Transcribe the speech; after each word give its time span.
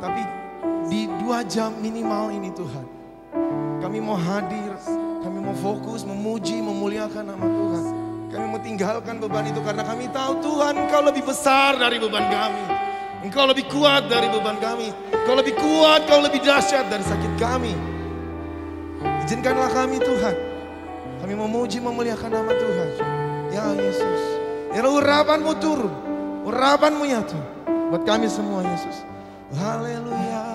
Tapi 0.00 0.22
di 0.88 1.06
dua 1.20 1.44
jam 1.46 1.76
minimal 1.78 2.32
ini 2.34 2.50
Tuhan. 2.54 2.86
Kami 3.80 3.98
mau 4.02 4.18
hadir, 4.18 4.76
kami 5.24 5.38
mau 5.40 5.56
fokus, 5.56 6.04
memuji, 6.04 6.60
memuliakan 6.60 7.24
nama 7.32 7.46
Tuhan. 7.46 7.84
Kami 8.30 8.44
mau 8.46 8.60
tinggalkan 8.62 9.18
beban 9.18 9.42
itu 9.50 9.58
karena 9.66 9.82
kami 9.82 10.06
tahu 10.14 10.38
Tuhan 10.38 10.86
Engkau 10.86 11.02
lebih 11.02 11.26
besar 11.26 11.74
dari 11.74 11.98
beban 11.98 12.30
kami. 12.30 12.64
Engkau 13.26 13.44
lebih 13.44 13.66
kuat 13.68 14.06
dari 14.06 14.30
beban 14.30 14.56
kami. 14.62 14.94
Engkau 15.12 15.34
lebih 15.34 15.54
kuat, 15.58 16.06
Engkau 16.06 16.20
lebih 16.22 16.40
dahsyat 16.40 16.86
dari 16.88 17.04
sakit 17.04 17.32
kami. 17.36 17.74
Izinkanlah 19.26 19.70
kami 19.74 19.98
Tuhan. 19.98 20.34
Kami 21.20 21.34
memuji, 21.36 21.78
memuliakan 21.84 22.30
nama 22.32 22.52
Tuhan. 22.54 22.88
Ya 23.50 23.66
Yesus. 23.76 24.22
Ya 24.70 24.86
urapanmu 24.86 25.52
turun. 25.58 25.92
Urapanmu 26.46 27.04
ya. 27.04 27.20
Buat 27.90 28.06
kami 28.06 28.30
semua 28.30 28.62
Yesus. 28.62 29.02
Haleluya. 29.50 30.49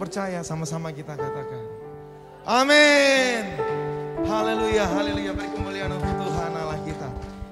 Percaya 0.00 0.40
sama-sama 0.40 0.88
kita 0.88 1.12
katakan. 1.12 1.60
Amin. 2.48 3.44
Haleluya, 4.24 4.88
haleluya. 4.88 5.36
Beri 5.36 5.52
kemuliaan 5.52 5.92
untuk 5.92 6.08
Tuhan 6.08 6.50
Allah 6.56 6.80
kita. 6.88 7.08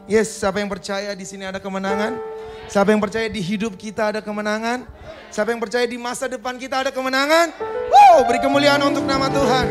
Yes, 0.09 0.33
siapa 0.33 0.57
yang 0.57 0.73
percaya 0.73 1.13
di 1.13 1.29
sini 1.29 1.45
ada 1.45 1.61
kemenangan? 1.61 2.17
Siapa 2.73 2.89
yang 2.93 3.01
percaya 3.01 3.29
di 3.29 3.45
hidup 3.45 3.77
kita 3.77 4.17
ada 4.17 4.21
kemenangan? 4.25 4.89
Siapa 5.29 5.53
yang 5.53 5.61
percaya 5.61 5.85
di 5.85 6.01
masa 6.01 6.25
depan 6.25 6.57
kita 6.57 6.89
ada 6.89 6.91
kemenangan? 6.93 7.53
Wow, 7.93 8.25
beri 8.25 8.41
kemuliaan 8.41 8.81
untuk 8.81 9.05
nama 9.05 9.29
Tuhan. 9.29 9.67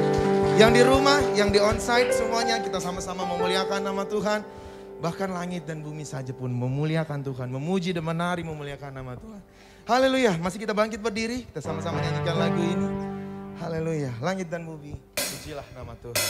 Yang 0.58 0.72
di 0.78 0.82
rumah, 0.86 1.18
yang 1.34 1.50
di 1.50 1.58
onsite 1.62 2.14
semuanya 2.14 2.62
kita 2.62 2.78
sama-sama 2.78 3.26
memuliakan 3.26 3.82
nama 3.82 4.06
Tuhan. 4.06 4.42
Bahkan 4.98 5.30
langit 5.30 5.70
dan 5.70 5.86
bumi 5.86 6.02
saja 6.02 6.34
pun 6.34 6.50
memuliakan 6.50 7.22
Tuhan, 7.22 7.54
memuji 7.54 7.94
dan 7.94 8.02
menari 8.02 8.42
memuliakan 8.42 8.90
nama 8.90 9.14
Tuhan. 9.14 9.42
Haleluya, 9.88 10.36
masih 10.44 10.60
kita 10.60 10.76
bangkit 10.76 11.00
berdiri, 11.00 11.48
kita 11.48 11.64
sama-sama 11.64 12.04
nyanyikan 12.04 12.36
lagu 12.36 12.60
ini. 12.60 12.92
Haleluya, 13.56 14.12
langit 14.20 14.52
dan 14.52 14.68
bumi, 14.68 15.00
pujilah 15.16 15.64
nama 15.72 15.96
Tuhan. 16.04 16.28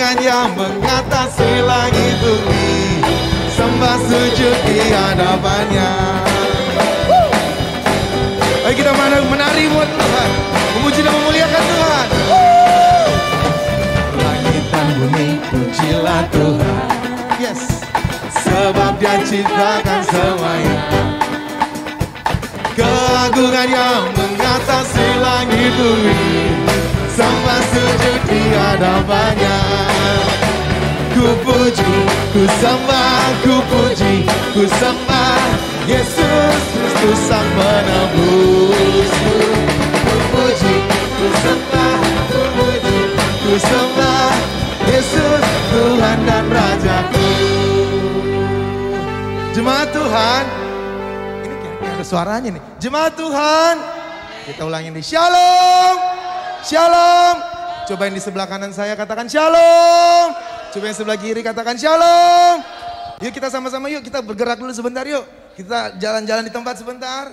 Keagungan 0.00 0.24
yang 0.24 0.50
mengatasi 0.56 1.60
langit 1.60 2.16
bumi. 2.24 3.04
Sembah 3.52 4.00
sujud 4.08 4.56
di 4.64 4.80
hadapannya. 4.88 5.92
Ayo 8.64 8.74
kita 8.80 8.96
menari 8.96 9.68
buat 9.68 9.84
Tuhan. 9.84 10.30
Memuji 10.72 11.00
dan 11.04 11.12
memuliakan 11.12 11.64
Tuhan. 11.68 12.06
Langit 14.24 14.64
dan 14.72 14.88
bumi 14.96 15.28
pujilah 15.52 16.22
Tuhan. 16.32 16.84
Yes. 17.36 17.60
Sebab 18.40 18.96
dia 19.04 19.20
ciptakan 19.20 20.00
semuanya. 20.08 20.76
Keagungan 22.72 23.68
yang 23.68 24.08
mengatasi 24.16 25.06
langit 25.20 25.70
bumi 25.76 26.40
Sembah 27.20 27.62
sujud 27.68 28.20
di 28.32 28.42
hadapannya 28.48 29.58
Ku 31.12 31.36
puji, 31.44 31.92
ku 32.32 32.42
sembah, 32.48 33.44
ku 33.44 33.60
puji, 33.68 34.24
ku 34.56 34.64
sembah 34.64 35.44
Yesus 35.84 36.60
Kristus 36.72 37.20
sang 37.28 37.44
penebusku 37.60 39.36
Ku 39.84 40.16
puji, 40.32 40.74
ku 41.20 41.26
sembah, 41.44 42.00
ku 42.32 42.40
puji, 42.56 42.98
ku 43.44 43.52
sembah 43.68 44.32
Yesus 44.88 45.44
Tuhan 45.70 46.18
dan 46.24 46.44
Rajaku. 46.48 47.30
Jemaat 49.52 49.88
Tuhan. 49.92 50.44
Ini 51.44 51.56
kayak 51.60 51.94
ada 52.00 52.04
suaranya 52.08 52.48
nih. 52.56 52.62
Jemaat 52.80 53.12
Tuhan. 53.14 53.76
Kita 54.50 54.62
ulangin 54.66 54.96
di 54.96 55.04
Shalom 55.04 56.09
Shalom 56.60 57.36
Coba 57.88 58.02
yang 58.06 58.14
di 58.14 58.22
sebelah 58.22 58.46
kanan 58.46 58.70
saya 58.70 58.92
katakan 58.94 59.26
Shalom 59.26 60.36
Coba 60.70 60.84
yang 60.86 60.96
sebelah 60.96 61.18
kiri 61.18 61.40
katakan 61.40 61.76
Shalom 61.80 62.60
Yuk 63.20 63.32
kita 63.32 63.48
sama-sama 63.48 63.88
yuk 63.92 64.04
kita 64.04 64.20
bergerak 64.20 64.60
dulu 64.60 64.72
sebentar 64.72 65.04
yuk 65.08 65.24
Kita 65.56 65.96
jalan-jalan 65.96 66.44
di 66.44 66.52
tempat 66.52 66.80
sebentar 66.80 67.32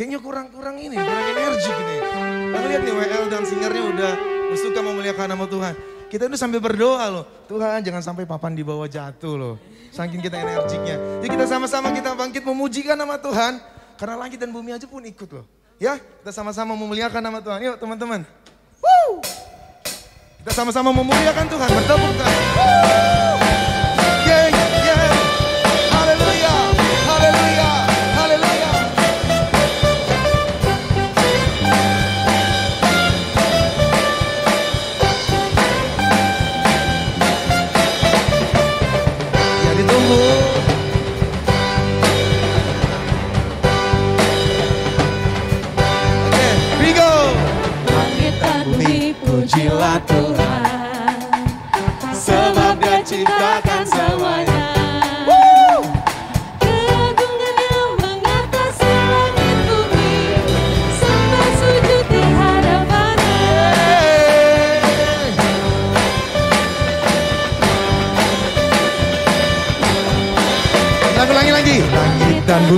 Kayaknya 0.00 0.16
kurang-kurang 0.24 0.80
ini, 0.80 0.96
kurang 0.96 1.26
energi 1.28 1.68
gini. 1.76 1.96
Lalu 2.56 2.66
lihat 2.72 2.82
nih 2.88 2.94
WL 2.96 3.24
dan 3.28 3.42
singernya 3.44 3.82
udah 3.84 4.12
suka 4.56 4.80
memuliakan 4.80 5.28
nama 5.28 5.44
Tuhan. 5.44 5.76
Kita 6.08 6.24
itu 6.24 6.40
sambil 6.40 6.56
berdoa 6.56 7.04
loh. 7.12 7.28
Tuhan 7.44 7.84
jangan 7.84 8.00
sampai 8.00 8.24
papan 8.24 8.56
di 8.56 8.64
bawah 8.64 8.88
jatuh 8.88 9.36
loh. 9.36 9.54
Saking 9.92 10.24
kita 10.24 10.40
energiknya. 10.40 10.96
Yuk 11.20 11.28
kita 11.28 11.44
sama-sama 11.44 11.92
kita 11.92 12.16
bangkit 12.16 12.40
memujikan 12.48 12.96
nama 12.96 13.20
Tuhan. 13.20 13.60
Karena 14.00 14.16
langit 14.16 14.40
dan 14.40 14.48
bumi 14.48 14.72
aja 14.72 14.88
pun 14.88 15.04
ikut 15.04 15.28
loh. 15.36 15.44
Ya, 15.80 15.96
kita 15.96 16.28
sama-sama 16.28 16.76
memuliakan 16.76 17.24
nama 17.24 17.40
Tuhan. 17.40 17.56
Yuk 17.64 17.80
teman-teman. 17.80 18.20
Kita 20.44 20.52
sama-sama 20.52 20.92
memuliakan 20.92 21.48
Tuhan. 21.48 21.68
Bertepuk 21.72 22.12
tangan. 22.20 23.69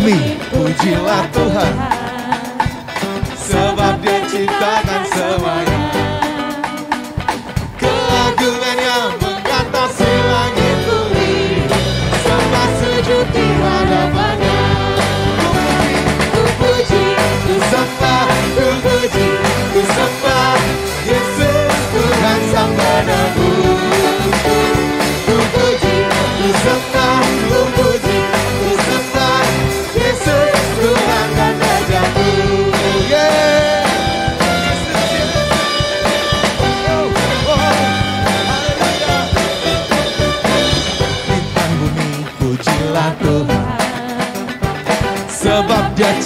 Langit 0.03 0.19
dan 0.19 0.51
bumi, 0.51 0.75
pujilah 0.75 1.25
Tuhan. 1.31 1.92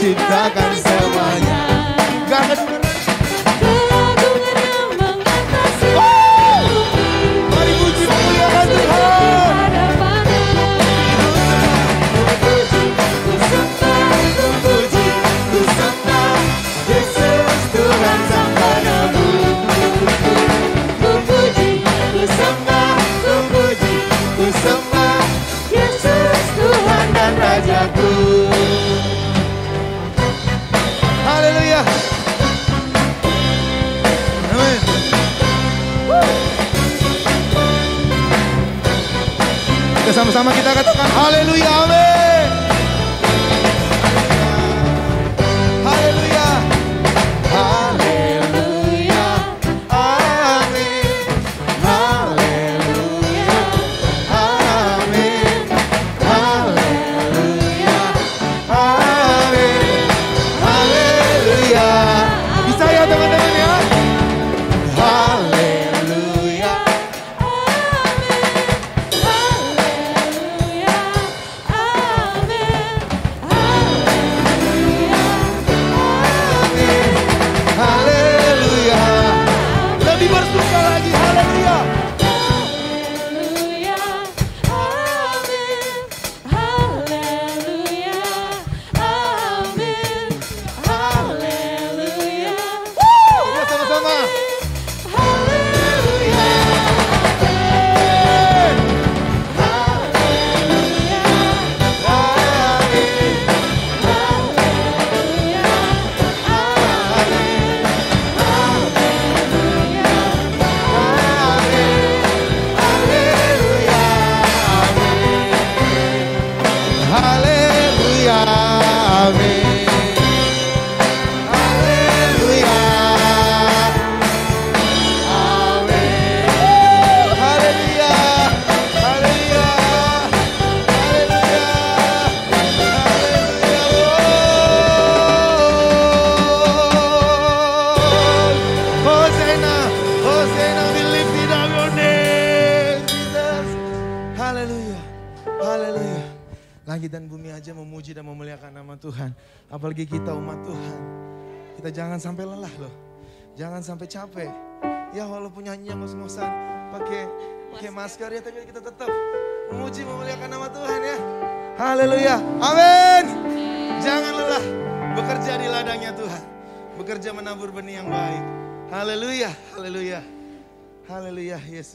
Sebab 0.07 0.55
dia 0.55 0.66
Kita 40.17 40.25
sama-sama 40.33 40.49
kita 40.49 40.73
katakan 40.73 41.09
haleluya 41.13 41.73
amin 41.85 42.16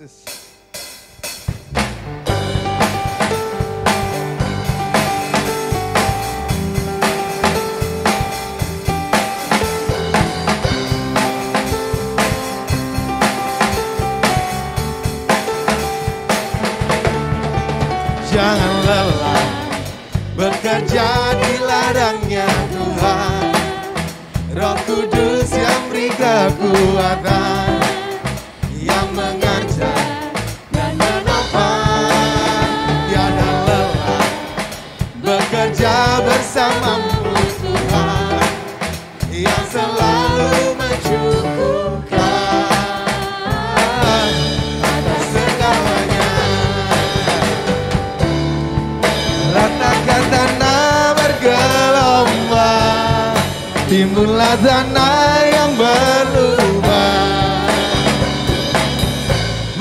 Jesus. 0.01 0.40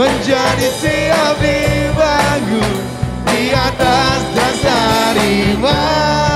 menjadi 0.00 0.68
siap 0.80 1.36
dibangun 1.44 2.72
di 3.28 3.52
atas 3.52 4.20
dasar 4.32 5.12
iman. 5.20 6.29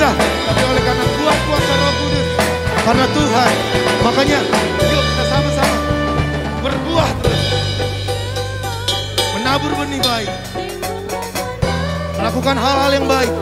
kita 0.00 0.16
tapi 0.48 0.62
oleh 0.64 0.80
karena 0.80 1.04
kuat 1.12 1.38
kuasa 1.44 1.72
Roh 1.76 1.92
Kudus 2.00 2.28
karena 2.88 3.06
Tuhan 3.12 3.52
makanya 4.00 4.38
yuk 4.80 5.04
kita 5.04 5.24
sama-sama 5.28 5.76
berbuah 6.64 7.10
terus. 7.20 7.44
Menabur 9.36 9.72
benih 9.76 10.00
baik. 10.00 10.30
Melakukan 12.16 12.56
hal-hal 12.56 12.90
yang 12.96 13.04
baik 13.04 13.32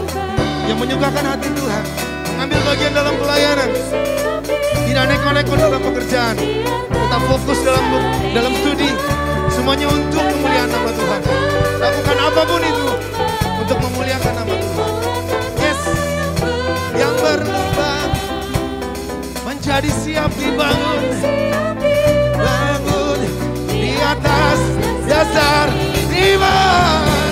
yang 0.67 0.79
menyukakan 0.83 1.25
hati 1.31 1.47
Tuhan. 1.47 1.85
Mengambil 2.35 2.61
bagian 2.75 2.91
dalam 2.91 3.15
pelayanan. 3.23 3.71
Tidak 4.83 5.05
neko-neko 5.15 5.55
dalam 5.55 5.79
pekerjaan. 5.79 6.35
Tetap 6.91 7.23
fokus 7.31 7.59
dalam 7.63 7.87
dalam 8.35 8.53
studi. 8.67 8.91
Semuanya 9.55 9.87
untuk 9.95 10.27
memuliakan 10.27 10.75
nama 10.75 10.91
Tuhan. 10.91 11.21
Lakukan 11.79 12.19
apa 12.19 12.43
pun 12.51 12.63
itu 12.67 12.89
untuk 13.63 13.79
memuliakan 13.79 14.33
nama 14.43 14.55
Tuhan 14.59 14.78
berkembang 17.29 18.11
menjadi 19.45 19.91
siap 20.01 20.33
dibangun. 20.41 21.03
Bangun 22.33 23.21
di 23.69 24.01
atas 24.01 24.61
dasar 25.05 25.69
iman. 26.09 27.28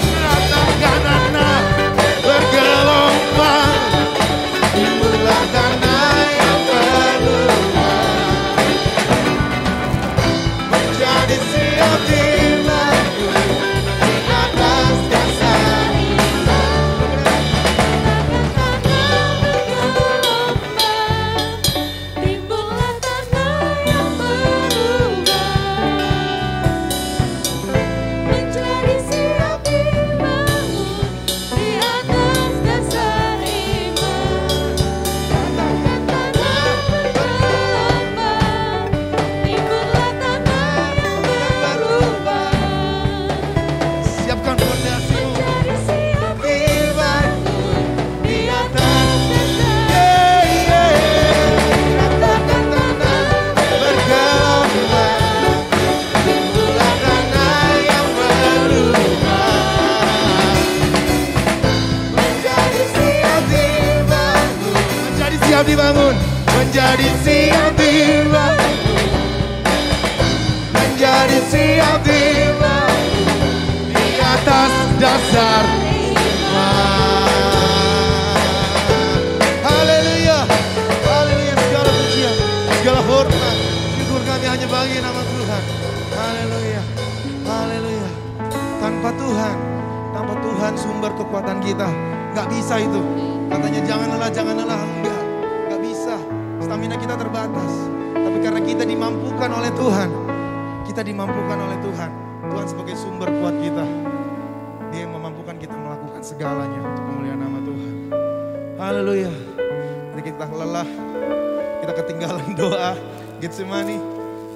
Gitu 113.36 113.52
Getsemani. 113.52 114.00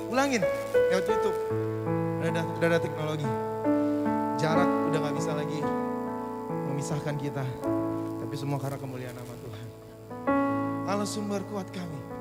Ulangin 0.09 0.41
ya, 0.41 0.49
lewat 0.97 1.05
YouTube. 1.05 1.39
Udah 2.21 2.29
ada, 2.33 2.43
udah 2.49 2.69
ada 2.73 2.79
teknologi. 2.81 3.29
Jarak 4.41 4.71
udah 4.89 4.99
gak 5.05 5.17
bisa 5.21 5.31
lagi 5.37 5.61
memisahkan 6.73 7.15
kita. 7.21 7.45
Tapi 8.25 8.35
semua 8.41 8.57
karena 8.57 8.81
kemuliaan 8.81 9.13
nama 9.13 9.35
Tuhan. 9.45 9.67
Allah 10.89 11.05
sumber 11.05 11.45
kuat 11.53 11.69
kami. 11.69 12.20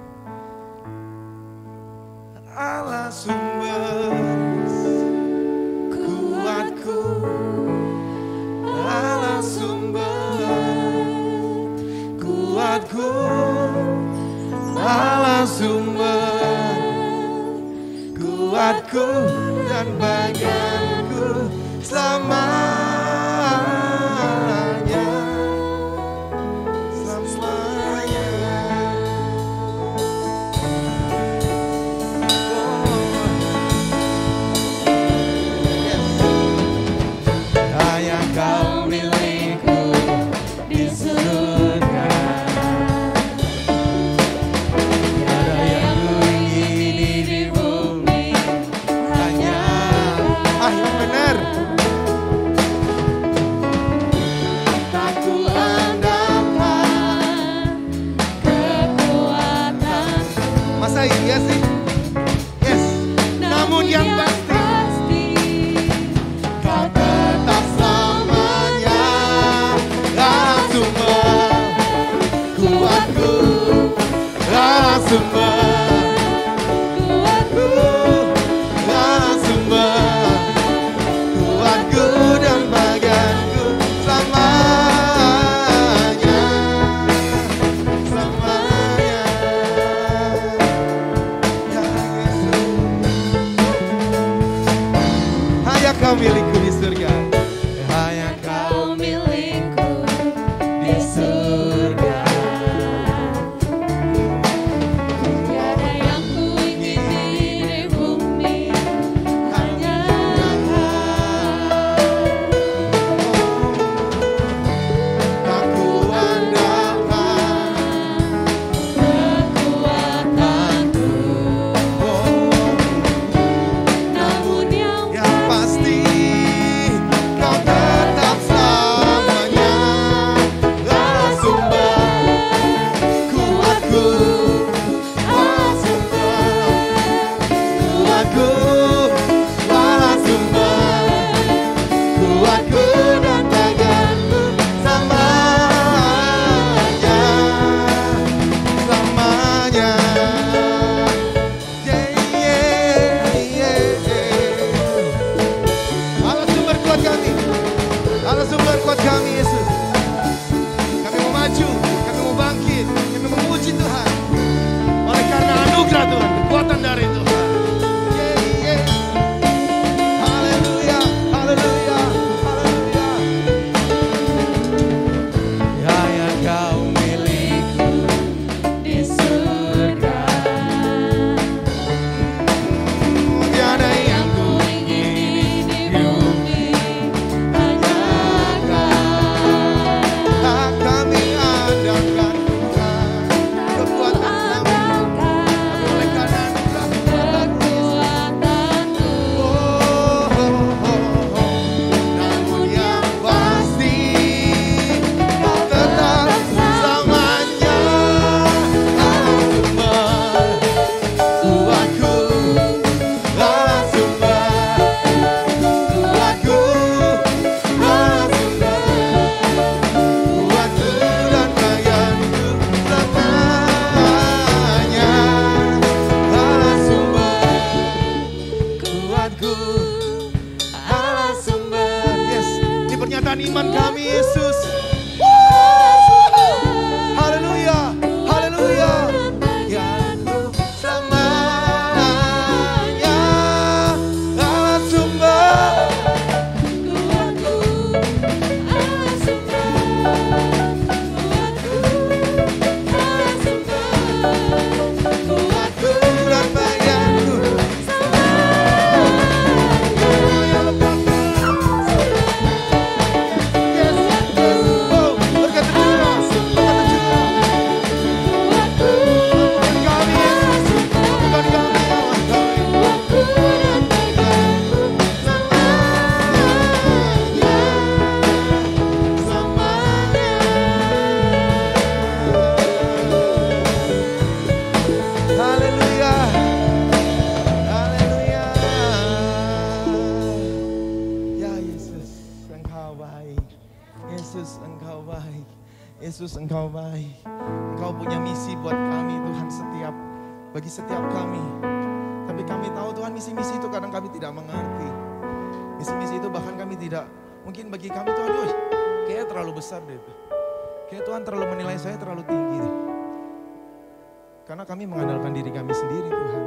Mengandalkan 315.29 315.45
diri 315.45 315.51
kami 315.53 315.73
sendiri 315.77 316.09
Tuhan. 316.09 316.43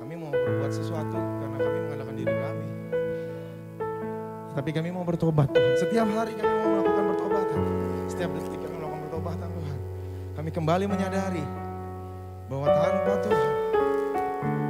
Kami 0.00 0.12
mau 0.16 0.30
berbuat 0.32 0.72
sesuatu 0.72 1.18
karena 1.18 1.56
kami 1.60 1.78
mengandalkan 1.84 2.16
diri 2.16 2.34
kami. 2.34 2.66
Tapi 4.56 4.70
kami 4.72 4.88
mau 4.90 5.04
bertobat 5.04 5.48
Tuhan. 5.52 5.74
Setiap 5.76 6.08
hari 6.08 6.32
kami 6.34 6.52
mau 6.64 6.68
melakukan 6.80 7.04
pertobatan. 7.12 7.60
Setiap 8.08 8.30
detik 8.32 8.60
kami 8.64 8.74
melakukan 8.80 9.00
pertobatan 9.04 9.48
Tuhan. 9.52 9.78
Kami 10.40 10.48
kembali 10.56 10.84
menyadari 10.88 11.44
bahwa 12.48 12.66
tanpa 12.72 13.14
Tuhan, 13.20 13.52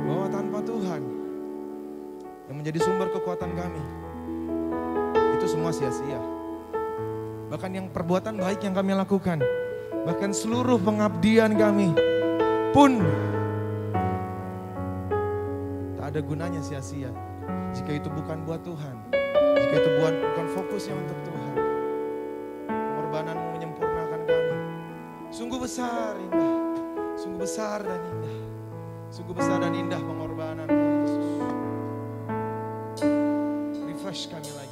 bahwa 0.02 0.26
tanpa 0.26 0.58
Tuhan 0.66 1.02
yang 2.50 2.56
menjadi 2.58 2.78
sumber 2.82 3.08
kekuatan 3.14 3.50
kami, 3.54 3.82
itu 5.38 5.46
semua 5.46 5.70
sia-sia. 5.70 6.18
Bahkan 7.54 7.70
yang 7.70 7.86
perbuatan 7.88 8.34
baik 8.34 8.66
yang 8.66 8.74
kami 8.74 8.98
lakukan, 8.98 9.38
bahkan 10.04 10.34
seluruh 10.34 10.76
pengabdian 10.82 11.54
kami 11.54 12.07
pun 12.72 13.00
tak 15.96 16.06
ada 16.14 16.20
gunanya 16.20 16.60
sia-sia. 16.60 17.12
Jika 17.76 18.00
itu 18.00 18.08
bukan 18.08 18.44
buat 18.48 18.64
Tuhan, 18.64 18.96
jika 19.60 19.74
itu 19.76 19.90
bukan, 20.00 20.14
bukan 20.24 20.46
fokusnya 20.56 20.94
untuk 20.96 21.18
Tuhan. 21.24 21.54
Pengorbananmu 22.68 23.46
menyempurnakan 23.56 24.20
kami. 24.24 24.56
Sungguh 25.28 25.60
besar 25.60 26.16
indah, 26.16 26.56
sungguh 27.16 27.40
besar 27.40 27.84
dan 27.84 28.00
indah. 28.00 28.38
Sungguh 29.08 29.32
besar 29.36 29.60
dan 29.64 29.72
indah 29.72 30.00
pengorbananmu 30.00 30.84
Yesus. 31.04 31.28
Refresh 33.88 34.28
kami 34.28 34.50
lagi 34.52 34.67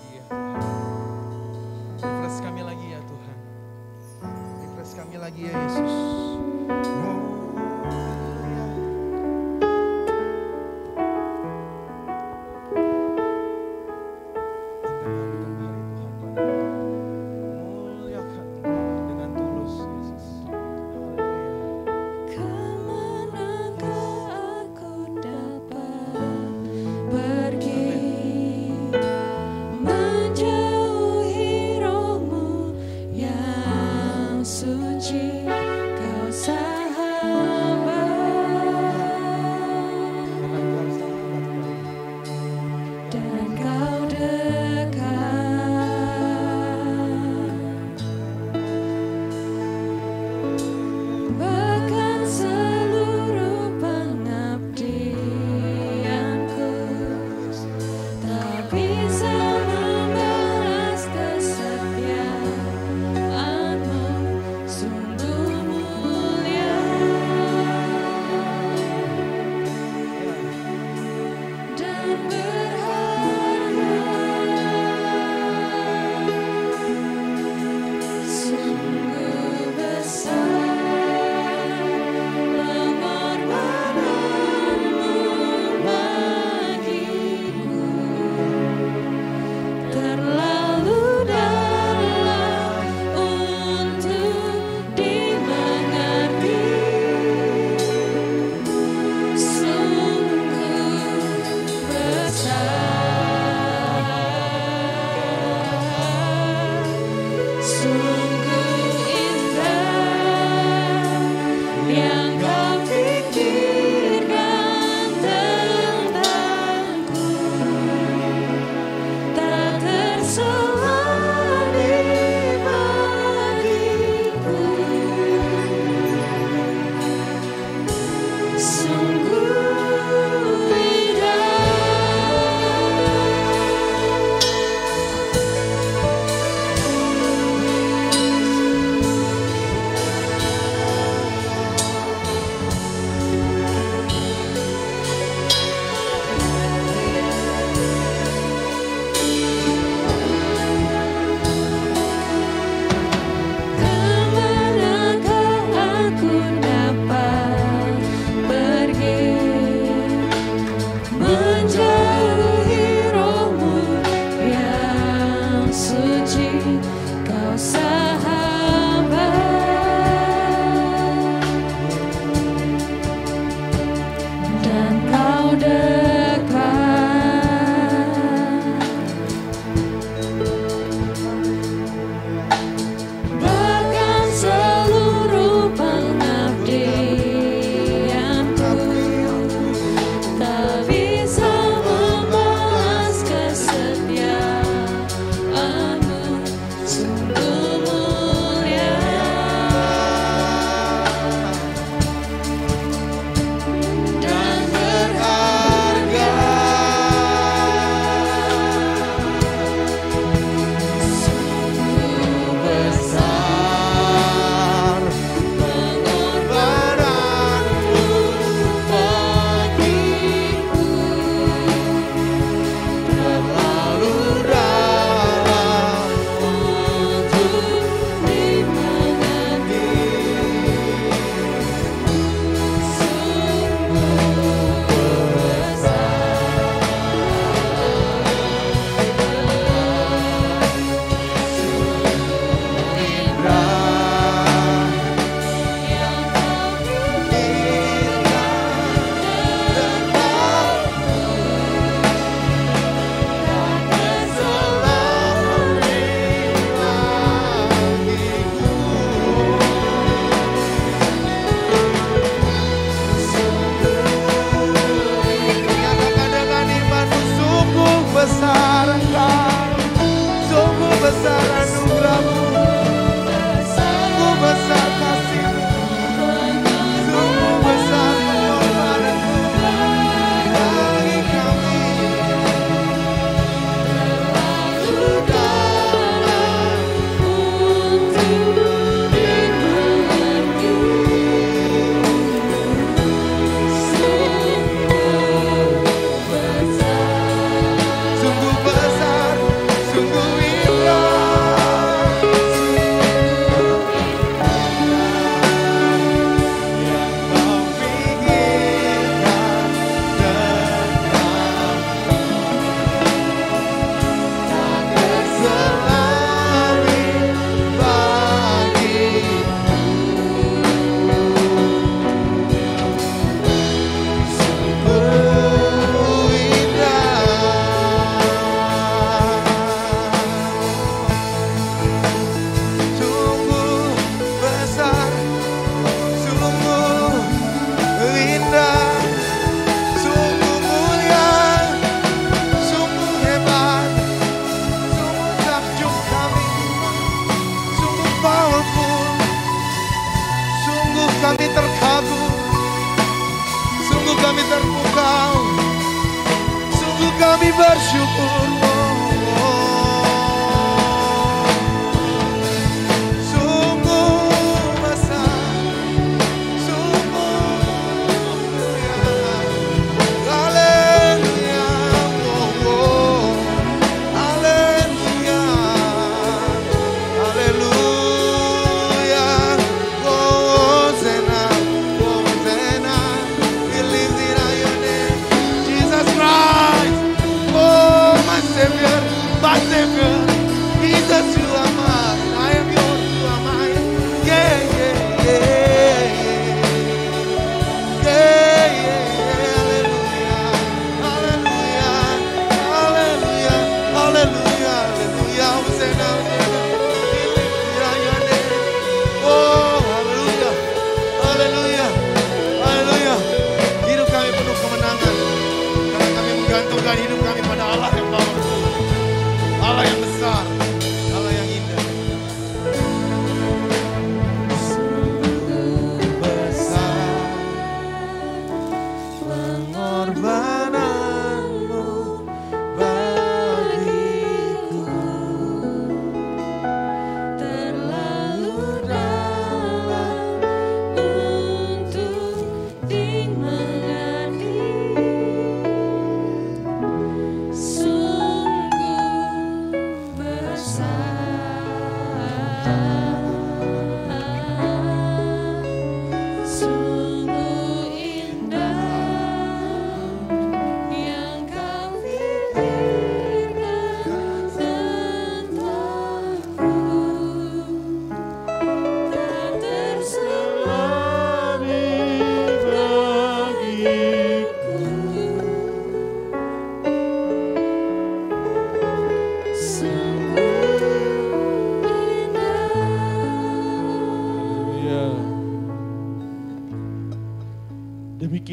besar 452.67 453.16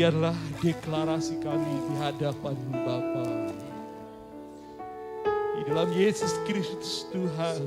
Demikianlah 0.03 0.35
deklarasi 0.59 1.39
kami 1.39 1.75
di 1.87 1.95
hadapanmu 1.95 2.75
Bapa. 2.75 3.23
Di 5.55 5.61
dalam 5.63 5.95
Yesus 5.95 6.43
Kristus 6.43 7.07
Tuhan. 7.07 7.63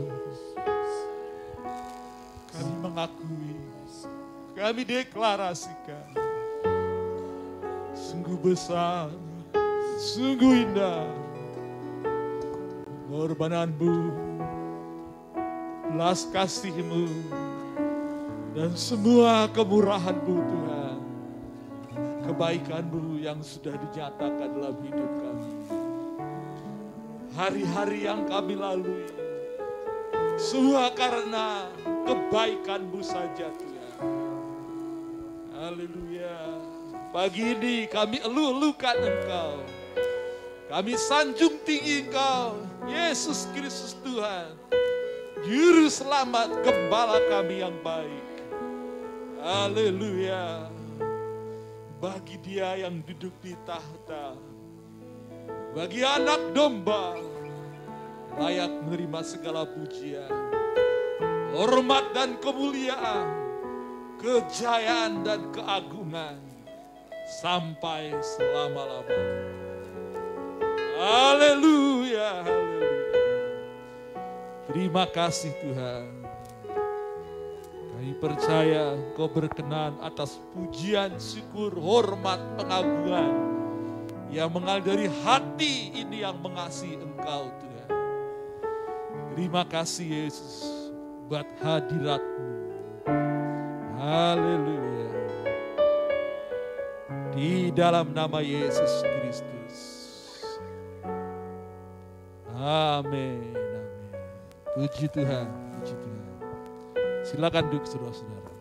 Kami 2.53 2.75
mengakui, 2.85 3.57
kami 4.53 4.85
deklarasikan. 4.85 6.13
Sungguh 7.97 8.37
besar, 8.37 9.09
sungguh 9.97 10.69
indah. 10.69 11.09
Pengorbananmu, 13.09 13.97
belas 15.89 16.29
kasihmu, 16.29 17.09
dan 18.53 18.77
semua 18.77 19.49
kemurahan-Mu 19.57 20.37
Tuhan. 20.37 20.66
Kebaikan-Mu 22.37 23.17
yang 23.17 23.41
sudah 23.41 23.73
dinyatakan 23.81 24.61
dalam 24.61 24.77
hidup 24.85 25.09
kami. 25.25 25.53
Hari-hari 27.33 28.05
yang 28.05 28.29
kami 28.29 28.61
lalui. 28.61 29.09
Semua 30.37 30.93
karena 30.93 31.65
kebaikan-Mu 32.05 33.01
saja 33.01 33.49
Tuhan. 33.57 33.97
Haleluya. 35.57 36.61
Pagi 37.09 37.57
ini 37.57 37.89
kami 37.89 38.21
elu-elukan 38.21 38.97
Engkau. 39.01 39.65
Kami 40.69 40.93
sanjung 41.01 41.57
tinggi 41.65 42.05
Engkau. 42.05 42.61
Yesus 42.85 43.49
Kristus 43.57 43.97
Tuhan. 44.05 44.53
Juru 45.41 45.89
selamat 45.89 46.53
gembala 46.61 47.17
kami 47.33 47.65
yang 47.65 47.81
baik. 47.81 48.29
Haleluya. 49.41 50.76
Bagi 51.97 52.37
dia 52.45 52.77
yang 52.77 53.01
duduk 53.01 53.33
di 53.41 53.57
tahta. 53.65 54.37
Bagi 55.73 56.05
anak 56.05 56.53
domba. 56.53 57.17
Layak 58.37 58.85
menerima 58.85 59.21
segala 59.25 59.65
pujian. 59.65 60.29
Hormat 61.57 62.13
dan 62.13 62.37
kemuliaan. 62.37 63.33
Kejayaan 64.21 65.25
dan 65.25 65.49
keagungan. 65.57 66.37
Sampai 67.41 68.13
selama-lamanya. 68.21 69.49
Haleluya, 71.01 72.45
haleluya. 72.45 72.93
Terima 74.69 75.05
kasih 75.09 75.53
Tuhan. 75.65 76.26
Kami 78.07 78.23
percaya 78.23 78.95
Engkau 78.95 79.27
berkenan 79.27 79.99
atas 79.99 80.39
pujian, 80.55 81.19
syukur, 81.19 81.75
hormat, 81.75 82.39
pengagungan 82.55 83.35
yang 84.31 84.47
mengalir 84.47 84.87
dari 84.87 85.07
hati 85.27 85.91
ini 85.91 86.23
yang 86.23 86.39
mengasihi 86.39 87.03
Engkau 87.03 87.51
Tuhan. 87.51 87.91
Terima 89.35 89.67
kasih 89.67 90.07
Yesus 90.07 90.87
buat 91.27 91.51
hadiratmu. 91.59 92.47
Haleluya. 93.99 95.11
Di 97.35 97.75
dalam 97.75 98.15
nama 98.15 98.39
Yesus 98.39 99.03
Kristus. 99.03 99.75
Amin. 102.55 103.51
Amin. 103.51 103.83
Puji 104.79 105.11
Tuhan. 105.11 105.66
Silakan 107.27 107.67
duduk 107.75 107.83
saudara-saudara. 107.91 108.55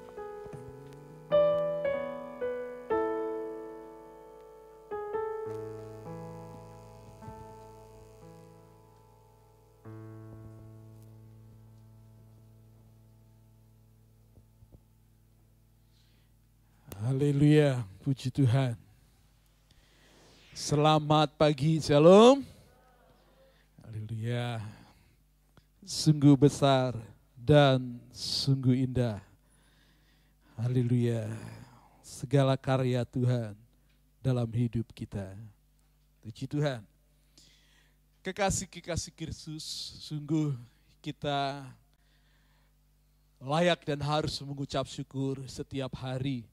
Haleluya, 17.06 17.86
puji 18.02 18.34
Tuhan. 18.34 18.74
Selamat 20.58 21.30
pagi, 21.38 21.78
Shalom. 21.78 22.42
Haleluya. 23.86 24.58
Sungguh 25.86 26.34
besar 26.34 26.98
dan 27.46 28.02
sungguh 28.10 28.90
indah. 28.90 29.22
Haleluya. 30.58 31.30
Segala 32.02 32.58
karya 32.58 33.06
Tuhan 33.06 33.54
dalam 34.18 34.50
hidup 34.50 34.90
kita. 34.90 35.30
Puji 36.26 36.50
Tuhan. 36.50 36.82
Kekasih-kekasih 38.26 39.14
Kristus, 39.14 39.62
sungguh 40.02 40.58
kita 41.06 41.62
layak 43.38 43.86
dan 43.86 44.02
harus 44.02 44.42
mengucap 44.42 44.90
syukur 44.90 45.38
setiap 45.46 45.94
hari 46.02 46.50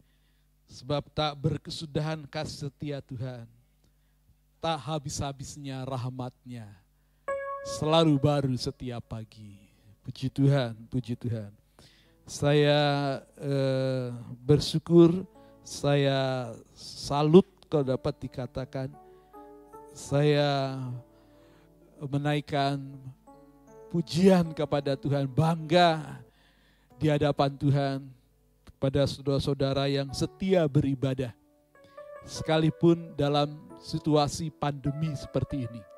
Sebab 0.72 1.04
tak 1.12 1.36
berkesudahan 1.36 2.24
kasih 2.32 2.68
setia 2.68 3.04
Tuhan. 3.04 3.44
Tak 4.56 4.78
habis-habisnya 4.80 5.84
rahmatnya. 5.84 6.64
Selalu 7.76 8.16
baru 8.16 8.56
setiap 8.56 9.04
pagi. 9.04 9.61
Puji 10.02 10.26
Tuhan, 10.34 10.74
puji 10.90 11.14
Tuhan. 11.14 11.54
Saya 12.26 12.80
eh, 13.38 14.10
bersyukur, 14.42 15.22
saya 15.62 16.50
salut 16.74 17.46
kalau 17.70 17.86
dapat 17.86 18.14
dikatakan. 18.18 18.90
Saya 19.92 20.80
menaikkan 22.00 22.80
pujian 23.92 24.50
kepada 24.50 24.98
Tuhan, 24.98 25.28
bangga 25.28 26.18
di 26.98 27.06
hadapan 27.12 27.52
Tuhan 27.54 27.98
pada 28.82 29.06
saudara-saudara 29.06 29.86
yang 29.86 30.10
setia 30.10 30.66
beribadah. 30.66 31.30
Sekalipun 32.26 33.14
dalam 33.14 33.54
situasi 33.78 34.50
pandemi 34.50 35.14
seperti 35.14 35.68
ini. 35.68 35.91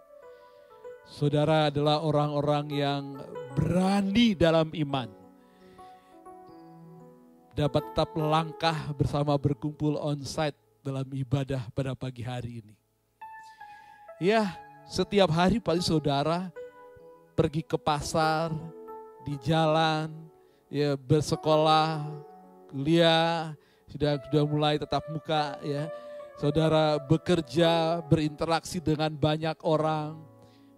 Saudara 1.04 1.68
adalah 1.68 2.00
orang-orang 2.00 2.66
yang 2.72 3.02
berani 3.52 4.32
dalam 4.32 4.72
iman. 4.72 5.08
Dapat 7.54 7.82
tetap 7.92 8.10
langkah 8.18 8.90
bersama 8.98 9.38
berkumpul 9.38 10.00
on-site 10.00 10.58
dalam 10.82 11.06
ibadah 11.14 11.62
pada 11.70 11.94
pagi 11.94 12.24
hari 12.24 12.64
ini. 12.64 12.74
Ya, 14.18 14.58
setiap 14.90 15.30
hari 15.30 15.62
pasti 15.62 15.86
saudara 15.86 16.50
pergi 17.38 17.62
ke 17.62 17.78
pasar, 17.78 18.50
di 19.24 19.38
jalan, 19.40 20.12
ya 20.68 20.98
bersekolah, 20.98 22.04
kuliah, 22.68 23.56
sudah 23.86 24.20
sudah 24.28 24.42
mulai 24.44 24.74
tetap 24.76 25.02
muka 25.08 25.58
ya. 25.62 25.86
Saudara 26.34 26.98
bekerja, 26.98 28.02
berinteraksi 28.10 28.82
dengan 28.82 29.14
banyak 29.14 29.54
orang. 29.62 30.33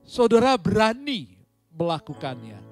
Saudara 0.07 0.55
berani 0.55 1.35
melakukannya. 1.75 2.63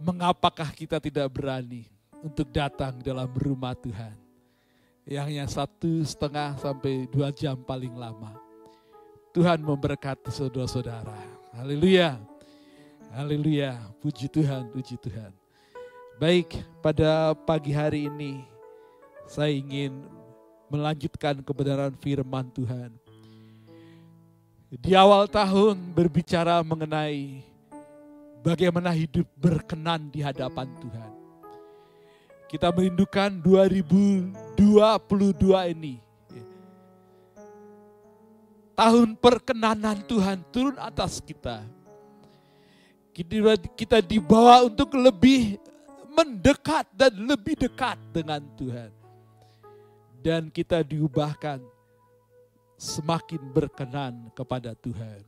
Mengapakah 0.00 0.72
kita 0.72 0.96
tidak 0.96 1.28
berani 1.28 1.84
untuk 2.24 2.48
datang 2.48 2.96
dalam 3.04 3.28
rumah 3.36 3.76
Tuhan? 3.76 4.16
Yang 5.04 5.28
yang 5.36 5.48
satu 5.52 6.00
setengah 6.00 6.56
sampai 6.56 7.04
dua 7.12 7.28
jam 7.28 7.60
paling 7.60 7.92
lama. 7.92 8.40
Tuhan 9.36 9.60
memberkati 9.60 10.32
saudara-saudara. 10.32 11.20
Haleluya. 11.60 12.16
Haleluya. 13.12 13.76
Puji 14.00 14.32
Tuhan, 14.32 14.72
puji 14.72 14.96
Tuhan. 14.96 15.28
Baik, 16.16 16.56
pada 16.80 17.36
pagi 17.36 17.76
hari 17.76 18.08
ini 18.08 18.48
saya 19.28 19.52
ingin 19.52 19.92
melanjutkan 20.72 21.44
kebenaran 21.44 21.92
firman 22.00 22.48
Tuhan. 22.48 22.99
Di 24.70 24.94
awal 24.94 25.26
tahun 25.26 25.82
berbicara 25.90 26.62
mengenai 26.62 27.42
bagaimana 28.38 28.94
hidup 28.94 29.26
berkenan 29.34 30.06
di 30.14 30.22
hadapan 30.22 30.70
Tuhan. 30.78 31.10
Kita 32.46 32.70
merindukan 32.70 33.34
2022 33.42 34.30
ini. 35.74 35.98
Tahun 38.78 39.08
perkenanan 39.18 40.06
Tuhan 40.06 40.38
turun 40.54 40.78
atas 40.78 41.18
kita. 41.18 41.66
Kita 43.74 43.98
dibawa 43.98 44.70
untuk 44.70 44.94
lebih 44.94 45.58
mendekat 46.14 46.86
dan 46.94 47.10
lebih 47.26 47.58
dekat 47.58 47.98
dengan 48.14 48.38
Tuhan. 48.54 48.94
Dan 50.22 50.46
kita 50.46 50.86
diubahkan 50.86 51.58
semakin 52.80 53.44
berkenan 53.52 54.32
kepada 54.32 54.72
Tuhan. 54.72 55.20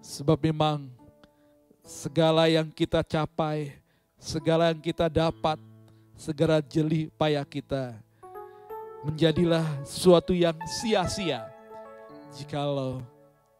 Sebab 0.00 0.40
memang 0.40 0.88
segala 1.84 2.48
yang 2.48 2.72
kita 2.72 3.04
capai, 3.04 3.76
segala 4.16 4.72
yang 4.72 4.80
kita 4.80 5.12
dapat, 5.12 5.60
segala 6.16 6.64
jeli 6.64 7.12
payah 7.20 7.44
kita, 7.44 8.00
menjadilah 9.04 9.68
sesuatu 9.84 10.32
yang 10.32 10.56
sia-sia 10.80 11.52
jikalau 12.32 13.04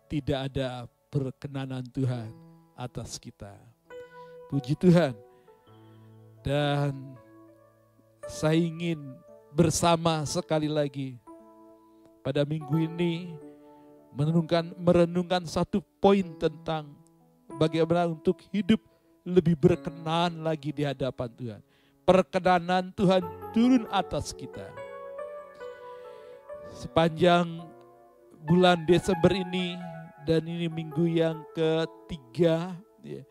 tidak 0.08 0.48
ada 0.48 0.88
perkenanan 1.12 1.84
Tuhan 1.92 2.32
atas 2.72 3.20
kita. 3.20 3.52
Puji 4.48 4.72
Tuhan. 4.80 5.12
Dan 6.40 6.96
saya 8.24 8.56
ingin 8.56 8.96
bersama 9.52 10.24
sekali 10.24 10.72
lagi 10.72 11.20
pada 12.22 12.42
minggu 12.44 12.76
ini 12.88 13.32
merenungkan 14.12 14.74
merenungkan 14.78 15.42
satu 15.46 15.84
poin 16.02 16.24
tentang 16.36 16.90
bagaimana 17.56 18.10
untuk 18.10 18.40
hidup 18.50 18.82
lebih 19.22 19.54
berkenan 19.58 20.40
lagi 20.40 20.72
di 20.72 20.82
hadapan 20.84 21.28
Tuhan. 21.36 21.62
Perkenanan 22.08 22.88
Tuhan 22.96 23.20
turun 23.52 23.84
atas 23.92 24.32
kita. 24.32 24.64
Sepanjang 26.72 27.68
bulan 28.48 28.88
Desember 28.88 29.32
ini 29.36 29.76
dan 30.24 30.44
ini 30.48 30.72
minggu 30.72 31.04
yang 31.04 31.44
ketiga, 31.52 32.72
ya, 33.04 33.24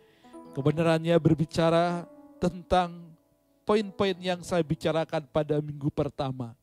kebenarannya 0.53 1.17
berbicara 1.17 2.05
tentang 2.37 3.17
poin-poin 3.65 4.17
yang 4.21 4.41
saya 4.45 4.61
bicarakan 4.61 5.25
pada 5.29 5.57
minggu 5.57 5.89
pertama. 5.89 6.53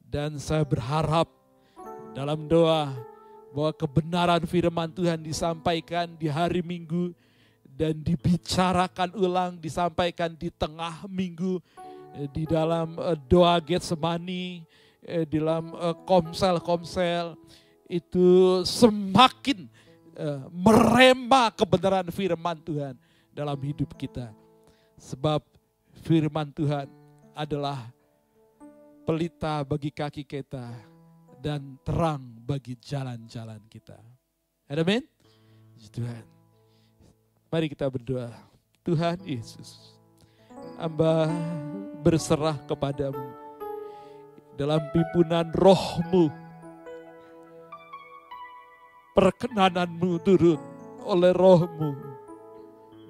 Dan 0.00 0.36
saya 0.42 0.66
berharap 0.66 1.39
dalam 2.10 2.50
doa 2.50 2.90
bahwa 3.50 3.70
kebenaran 3.74 4.42
firman 4.46 4.90
Tuhan 4.90 5.18
disampaikan 5.22 6.10
di 6.18 6.26
hari 6.30 6.62
Minggu 6.62 7.14
dan 7.66 7.96
dibicarakan 7.96 9.14
ulang, 9.16 9.56
disampaikan 9.56 10.36
di 10.36 10.52
tengah 10.52 11.08
minggu 11.08 11.56
eh, 12.12 12.28
di 12.28 12.44
dalam 12.44 12.92
eh, 13.00 13.16
doa 13.24 13.56
Getsemani, 13.56 14.60
eh, 15.00 15.24
di 15.24 15.40
dalam 15.40 15.72
komsel-komsel 16.04 17.34
itu 17.90 18.60
semakin 18.62 19.66
merema 20.52 21.48
kebenaran 21.48 22.12
firman 22.12 22.60
Tuhan 22.60 22.92
dalam 23.32 23.56
hidup 23.56 23.96
kita. 23.96 24.28
Sebab 25.00 25.40
firman 26.04 26.52
Tuhan 26.52 26.84
adalah 27.32 27.88
pelita 29.08 29.64
bagi 29.64 29.88
kaki 29.88 30.28
kita 30.28 30.89
dan 31.40 31.80
terang 31.80 32.20
bagi 32.44 32.76
jalan-jalan 32.76 33.64
kita. 33.72 33.96
Amin. 34.68 35.02
Tuhan. 35.90 36.24
Mari 37.50 37.66
kita 37.72 37.88
berdoa. 37.90 38.30
Tuhan 38.84 39.20
Yesus, 39.24 39.96
hamba 40.80 41.28
berserah 42.00 42.56
kepadamu 42.64 43.32
dalam 44.56 44.80
pimpinan 44.92 45.48
rohmu. 45.52 46.32
Perkenananmu 49.10 50.22
turun 50.22 50.60
oleh 51.04 51.34
rohmu 51.34 51.92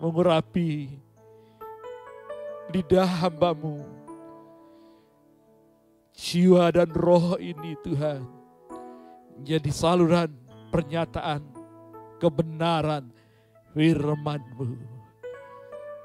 mengurapi 0.01 0.89
lidah 2.72 3.07
hambamu. 3.26 3.99
Jiwa 6.21 6.68
dan 6.68 6.93
roh 6.93 7.41
ini 7.41 7.73
Tuhan 7.81 8.21
menjadi 9.41 9.73
saluran 9.73 10.29
pernyataan 10.68 11.41
kebenaran 12.21 13.09
firman-Mu. 13.73 14.68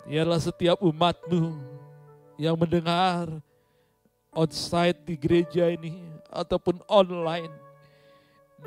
Ialah 0.07 0.39
setiap 0.39 0.79
umatmu 0.79 1.59
yang 2.39 2.55
mendengar 2.55 3.27
onsite 4.31 5.03
di 5.03 5.19
gereja 5.19 5.67
ini 5.67 6.07
ataupun 6.31 6.79
online. 6.87 7.51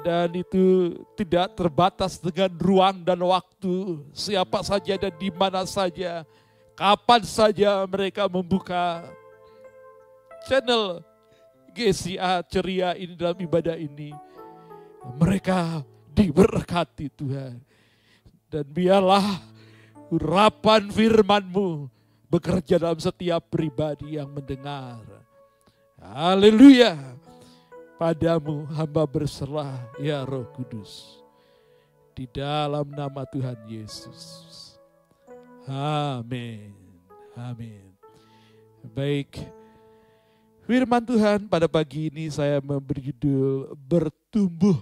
Dan 0.05 0.37
itu 0.37 1.01
tidak 1.17 1.57
terbatas 1.57 2.21
dengan 2.21 2.53
ruang 2.61 3.01
dan 3.01 3.25
waktu. 3.25 4.05
Siapa 4.13 4.61
saja 4.61 5.01
dan 5.01 5.17
di 5.17 5.33
mana 5.33 5.65
saja. 5.65 6.29
Kapan 6.77 7.25
saja 7.25 7.89
mereka 7.89 8.29
membuka 8.29 9.09
channel 10.45 11.08
GCA 11.79 12.43
ceria 12.51 12.99
ini 12.99 13.15
dalam 13.15 13.39
ibadah 13.39 13.79
ini. 13.79 14.11
Mereka 15.15 15.87
diberkati 16.11 17.07
Tuhan. 17.15 17.63
Dan 18.51 18.67
biarlah 18.67 19.39
urapan 20.11 20.91
firman-Mu 20.91 21.87
bekerja 22.27 22.83
dalam 22.83 22.99
setiap 22.99 23.47
pribadi 23.47 24.19
yang 24.19 24.27
mendengar. 24.35 25.07
Haleluya. 26.03 26.99
Padamu 27.99 28.67
hamba 28.75 29.03
berserah 29.07 29.83
ya 29.99 30.23
roh 30.23 30.47
kudus. 30.55 31.19
Di 32.15 32.27
dalam 32.31 32.91
nama 32.91 33.27
Tuhan 33.27 33.59
Yesus. 33.67 34.55
Amin. 35.67 36.75
Amin. 37.35 37.95
Baik. 38.95 39.58
Firman 40.69 41.01
Tuhan 41.01 41.49
pada 41.49 41.65
pagi 41.65 42.13
ini 42.13 42.29
saya 42.29 42.61
memberi 42.61 43.09
judul 43.09 43.73
bertumbuh 43.89 44.77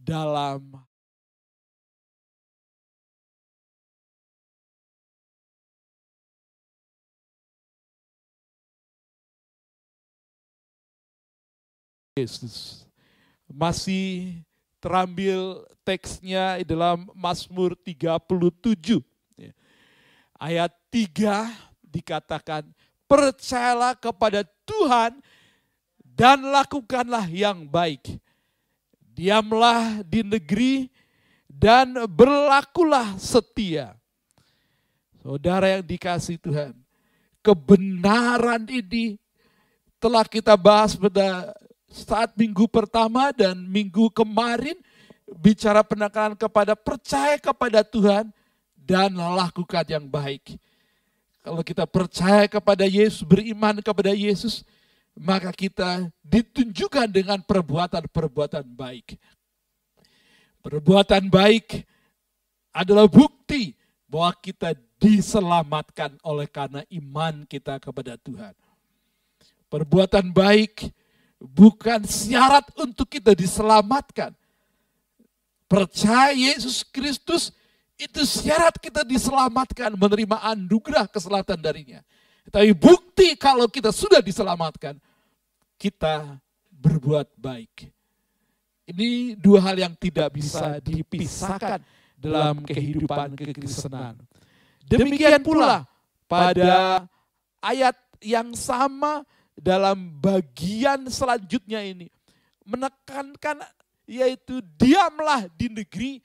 dalam 0.00 0.80
Yesus. 12.16 12.88
Masih 13.44 14.40
terambil 14.80 15.68
teksnya 15.84 16.64
dalam 16.64 17.12
Mazmur 17.12 17.76
37. 17.76 19.04
Ayat 20.40 20.72
3 20.88 21.52
dikatakan, 21.84 22.64
percayalah 23.14 23.94
kepada 23.94 24.42
Tuhan 24.66 25.22
dan 26.02 26.42
lakukanlah 26.42 27.30
yang 27.30 27.62
baik. 27.62 28.18
Diamlah 29.14 30.02
di 30.02 30.26
negeri 30.26 30.90
dan 31.46 31.94
berlakulah 32.10 33.14
setia. 33.14 33.94
Saudara 35.22 35.78
yang 35.78 35.86
dikasih 35.86 36.42
Tuhan, 36.42 36.74
kebenaran 37.38 38.66
ini 38.66 39.14
telah 40.02 40.26
kita 40.26 40.58
bahas 40.58 40.98
pada 40.98 41.54
saat 41.86 42.34
minggu 42.34 42.66
pertama 42.66 43.30
dan 43.30 43.54
minggu 43.54 44.10
kemarin 44.10 44.74
bicara 45.38 45.86
penekanan 45.86 46.34
kepada 46.34 46.74
percaya 46.74 47.38
kepada 47.38 47.86
Tuhan 47.86 48.34
dan 48.74 49.14
lakukan 49.14 49.86
yang 49.86 50.04
baik. 50.10 50.58
Kalau 51.44 51.60
kita 51.60 51.84
percaya 51.84 52.48
kepada 52.48 52.88
Yesus, 52.88 53.20
beriman 53.20 53.76
kepada 53.84 54.16
Yesus, 54.16 54.64
maka 55.12 55.52
kita 55.52 56.08
ditunjukkan 56.24 57.04
dengan 57.12 57.44
perbuatan-perbuatan 57.44 58.64
baik. 58.72 59.20
Perbuatan 60.64 61.28
baik 61.28 61.84
adalah 62.72 63.04
bukti 63.04 63.76
bahwa 64.08 64.32
kita 64.40 64.72
diselamatkan 64.96 66.16
oleh 66.24 66.48
karena 66.48 66.80
iman 66.88 67.44
kita 67.44 67.76
kepada 67.76 68.16
Tuhan. 68.16 68.56
Perbuatan 69.68 70.32
baik 70.32 70.88
bukan 71.36 72.08
syarat 72.08 72.64
untuk 72.80 73.04
kita 73.04 73.36
diselamatkan. 73.36 74.32
Percaya 75.68 76.32
Yesus 76.32 76.80
Kristus 76.80 77.52
itu 77.94 78.26
syarat 78.26 78.74
kita 78.82 79.06
diselamatkan, 79.06 79.94
menerima 79.94 80.42
anugerah 80.42 81.06
keselamatan 81.06 81.58
darinya. 81.58 82.00
Tapi 82.50 82.74
bukti 82.74 83.38
kalau 83.38 83.70
kita 83.70 83.94
sudah 83.94 84.18
diselamatkan, 84.20 84.98
kita 85.78 86.38
berbuat 86.70 87.32
baik. 87.38 87.88
Ini 88.84 89.38
dua 89.40 89.64
hal 89.64 89.80
yang 89.80 89.94
tidak 89.96 90.36
bisa 90.36 90.76
dipisahkan 90.82 91.80
dalam 92.20 92.60
kehidupan 92.68 93.32
kekristenan. 93.32 94.20
Demikian 94.84 95.40
pula 95.40 95.88
pada 96.28 97.08
ayat 97.64 97.96
yang 98.20 98.52
sama 98.52 99.24
dalam 99.56 100.20
bagian 100.20 101.08
selanjutnya 101.08 101.80
ini. 101.80 102.12
Menekankan 102.68 103.64
yaitu 104.04 104.60
diamlah 104.76 105.48
di 105.56 105.72
negeri 105.72 106.20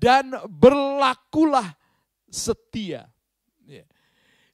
dan 0.00 0.32
berlakulah 0.48 1.76
setia. 2.32 3.04
Ya. 3.68 3.84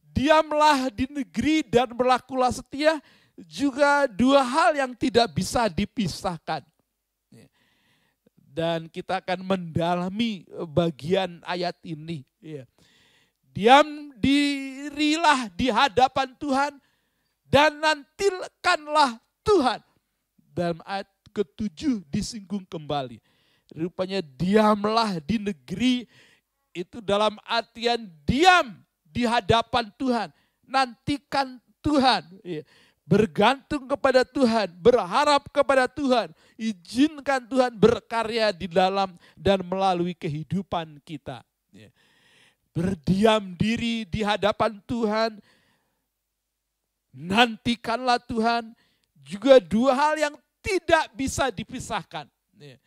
Diamlah 0.03 0.91
di 0.91 1.07
negeri 1.07 1.63
dan 1.63 1.95
berlakulah 1.95 2.51
setia 2.51 2.99
juga 3.47 4.11
dua 4.11 4.43
hal 4.43 4.75
yang 4.75 4.93
tidak 4.99 5.31
bisa 5.31 5.71
dipisahkan. 5.71 6.67
Ya. 7.31 7.47
Dan 8.35 8.91
kita 8.91 9.23
akan 9.23 9.47
mendalami 9.47 10.43
bagian 10.67 11.39
ayat 11.47 11.79
ini. 11.87 12.27
Ya. 12.43 12.67
Diam 13.55 14.13
dirilah 14.19 15.47
di 15.55 15.71
hadapan 15.71 16.35
Tuhan 16.37 16.73
dan 17.47 17.79
nantikanlah 17.79 19.23
Tuhan. 19.47 19.81
Dalam 20.51 20.83
ayat 20.89 21.09
ketujuh 21.31 22.01
disinggung 22.09 22.65
kembali 22.65 23.21
Rupanya 23.75 24.23
diamlah 24.23 25.19
di 25.19 25.43
negeri 25.43 26.07
itu 26.71 27.01
dalam 27.01 27.41
artian 27.43 28.07
diam 28.29 28.79
di 29.03 29.25
hadapan 29.25 29.91
Tuhan. 29.97 30.29
Nantikan 30.67 31.59
Tuhan. 31.81 32.23
Ya. 32.45 32.63
Bergantung 33.07 33.87
kepada 33.87 34.27
Tuhan, 34.27 34.67
berharap 34.83 35.47
kepada 35.55 35.87
Tuhan, 35.87 36.35
izinkan 36.59 37.39
Tuhan 37.47 37.71
berkarya 37.79 38.51
di 38.51 38.67
dalam 38.67 39.15
dan 39.39 39.63
melalui 39.63 40.11
kehidupan 40.11 40.99
kita. 41.07 41.47
Ya. 41.71 41.95
Berdiam 42.75 43.55
diri 43.55 44.03
di 44.11 44.27
hadapan 44.27 44.83
Tuhan, 44.91 45.39
nantikanlah 47.15 48.19
Tuhan, 48.27 48.75
juga 49.23 49.63
dua 49.63 49.95
hal 49.95 50.15
yang 50.19 50.35
tidak 50.59 51.15
bisa 51.15 51.55
dipisahkan. 51.55 52.27
Ya. 52.59 52.79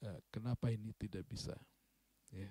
Ya, 0.00 0.16
kenapa 0.30 0.70
ini 0.70 0.94
tidak 0.96 1.26
bisa? 1.26 1.54
Ya. 2.30 2.50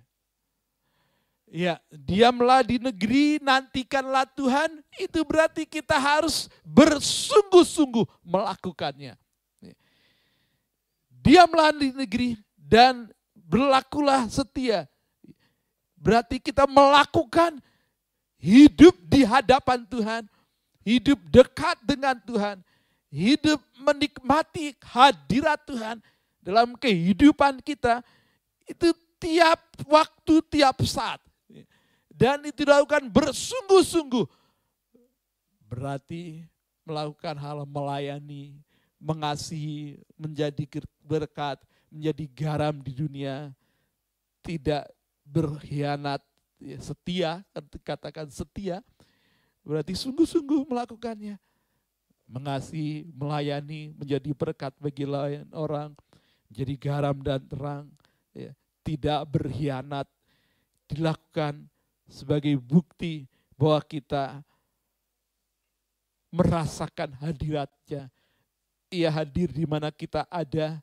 ya, 1.47 1.73
diamlah 1.88 2.61
di 2.67 2.77
negeri, 2.77 3.39
nantikanlah 3.39 4.27
Tuhan, 4.36 4.84
itu 4.99 5.23
berarti 5.23 5.63
kita 5.63 5.95
harus 5.95 6.51
bersungguh-sungguh 6.67 8.03
melakukannya. 8.21 9.15
Ya. 9.63 9.75
Diamlah 11.09 11.71
di 11.71 11.95
negeri 11.95 12.36
dan 12.55 13.07
berlakulah 13.34 14.27
setia. 14.27 14.86
Berarti 15.95 16.39
kita 16.39 16.67
melakukan 16.67 17.59
hidup 18.39 18.95
di 19.03 19.27
hadapan 19.27 19.84
Tuhan, 19.88 20.23
hidup 20.84 21.19
dekat 21.27 21.75
dengan 21.84 22.15
Tuhan, 22.23 22.63
hidup 23.11 23.59
menikmati 23.75 24.77
hadirat 24.80 25.59
Tuhan, 25.67 25.99
dalam 26.39 26.75
kehidupan 26.75 27.59
kita 27.63 28.03
itu 28.65 28.95
tiap 29.19 29.59
waktu, 29.85 30.33
tiap 30.47 30.79
saat. 30.87 31.19
Dan 32.09 32.43
itu 32.43 32.67
dilakukan 32.67 33.07
bersungguh-sungguh. 33.07 34.27
Berarti 35.69 36.43
melakukan 36.83 37.37
hal 37.39 37.63
melayani, 37.63 38.59
mengasihi, 38.99 40.01
menjadi 40.19 40.83
berkat, 41.05 41.61
menjadi 41.87 42.25
garam 42.35 42.75
di 42.83 42.91
dunia, 42.91 43.55
tidak 44.43 44.91
berkhianat, 45.23 46.19
ya, 46.59 46.77
setia, 46.81 47.31
katakan 47.85 48.27
setia, 48.27 48.83
berarti 49.63 49.95
sungguh-sungguh 49.95 50.67
melakukannya. 50.67 51.39
Mengasihi, 52.29 53.09
melayani, 53.09 53.93
menjadi 53.95 54.29
berkat 54.35 54.73
bagi 54.77 55.05
lain 55.07 55.49
orang, 55.53 55.95
menjadi 56.50 56.74
garam 56.82 57.18
dan 57.22 57.41
terang, 57.45 57.86
ya, 58.34 58.52
tidak 58.82 59.22
berkhianat, 59.30 60.10
dilakukan 60.89 61.70
sebagai 62.10 62.58
bukti 62.58 63.30
bahwa 63.54 63.80
kita 63.86 64.41
merasakan 66.34 67.14
hadiratnya. 67.22 68.10
Ia 68.89 69.14
hadir 69.14 69.54
di 69.54 69.70
mana 69.70 69.93
kita 69.93 70.26
ada, 70.26 70.82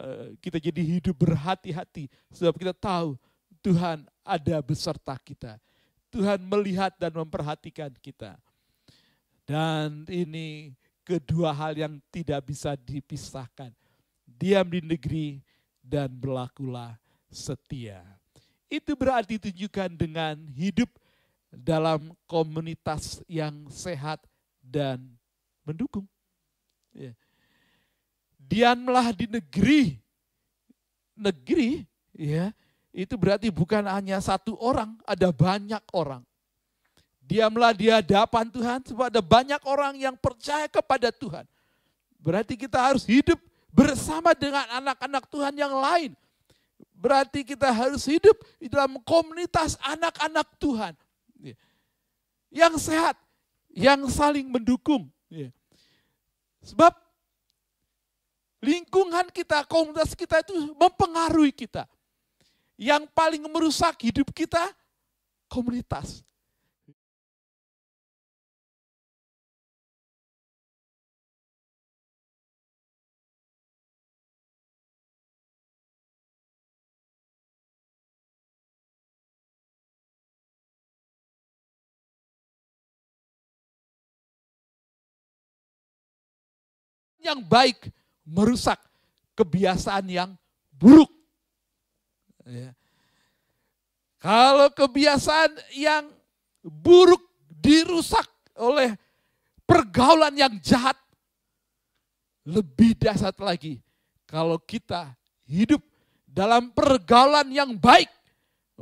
eh, 0.00 0.32
kita 0.40 0.56
jadi 0.56 0.80
hidup 0.80 1.12
berhati-hati 1.20 2.08
sebab 2.32 2.56
kita 2.56 2.72
tahu 2.72 3.20
Tuhan 3.60 4.08
ada 4.24 4.56
beserta 4.64 5.12
kita. 5.20 5.60
Tuhan 6.08 6.40
melihat 6.40 6.96
dan 6.96 7.12
memperhatikan 7.12 7.92
kita. 8.00 8.40
Dan 9.44 10.08
ini 10.08 10.72
kedua 11.04 11.52
hal 11.52 11.76
yang 11.76 12.00
tidak 12.08 12.40
bisa 12.48 12.72
dipisahkan. 12.72 13.68
Diam 14.36 14.68
di 14.68 14.84
negeri 14.84 15.40
dan 15.80 16.12
berlakulah 16.12 17.00
setia. 17.32 18.04
Itu 18.68 18.92
berarti 18.92 19.40
tunjukkan 19.40 19.96
dengan 19.96 20.36
hidup 20.52 20.92
dalam 21.48 22.12
komunitas 22.28 23.24
yang 23.24 23.68
sehat 23.72 24.20
dan 24.60 25.00
mendukung. 25.64 26.04
Ya. 26.92 27.16
Diamlah 28.36 29.16
di 29.16 29.26
negeri. 29.30 29.96
Negeri 31.16 31.88
ya 32.12 32.52
itu 32.96 33.12
berarti 33.20 33.52
bukan 33.52 33.84
hanya 33.92 34.16
satu 34.24 34.56
orang, 34.56 34.96
ada 35.04 35.28
banyak 35.28 35.84
orang. 35.92 36.24
Diamlah 37.20 37.76
di 37.76 37.92
hadapan 37.92 38.48
Tuhan 38.48 38.80
sebab 38.88 39.12
ada 39.12 39.20
banyak 39.20 39.60
orang 39.68 40.00
yang 40.00 40.16
percaya 40.16 40.64
kepada 40.64 41.12
Tuhan. 41.12 41.44
Berarti 42.16 42.56
kita 42.56 42.80
harus 42.80 43.04
hidup 43.04 43.36
bersama 43.76 44.32
dengan 44.32 44.64
anak-anak 44.80 45.28
Tuhan 45.28 45.52
yang 45.52 45.76
lain. 45.76 46.16
Berarti 46.96 47.44
kita 47.44 47.68
harus 47.68 48.08
hidup 48.08 48.32
di 48.56 48.72
dalam 48.72 48.96
komunitas 49.04 49.76
anak-anak 49.84 50.48
Tuhan. 50.56 50.96
Ya. 51.44 51.54
Yang 52.48 52.88
sehat, 52.88 53.20
yang 53.68 54.08
saling 54.08 54.48
mendukung. 54.48 55.12
Ya. 55.28 55.52
Sebab 56.64 56.96
lingkungan 58.64 59.28
kita, 59.28 59.68
komunitas 59.68 60.16
kita 60.16 60.40
itu 60.40 60.56
mempengaruhi 60.72 61.52
kita. 61.52 61.84
Yang 62.80 63.12
paling 63.12 63.44
merusak 63.44 64.00
hidup 64.00 64.32
kita, 64.32 64.72
komunitas. 65.52 66.24
Yang 87.26 87.42
baik 87.42 87.90
merusak 88.22 88.78
kebiasaan 89.34 90.06
yang 90.06 90.30
buruk. 90.70 91.10
Ya. 92.46 92.70
Kalau 94.22 94.70
kebiasaan 94.70 95.50
yang 95.74 96.08
buruk 96.62 97.22
dirusak 97.50 98.26
oleh 98.56 98.94
pergaulan 99.66 100.34
yang 100.34 100.54
jahat, 100.62 100.96
lebih 102.46 102.94
dahsyat 102.94 103.34
lagi 103.42 103.82
kalau 104.26 104.58
kita 104.58 105.14
hidup 105.46 105.82
dalam 106.26 106.74
pergaulan 106.74 107.46
yang 107.50 107.78
baik, 107.78 108.10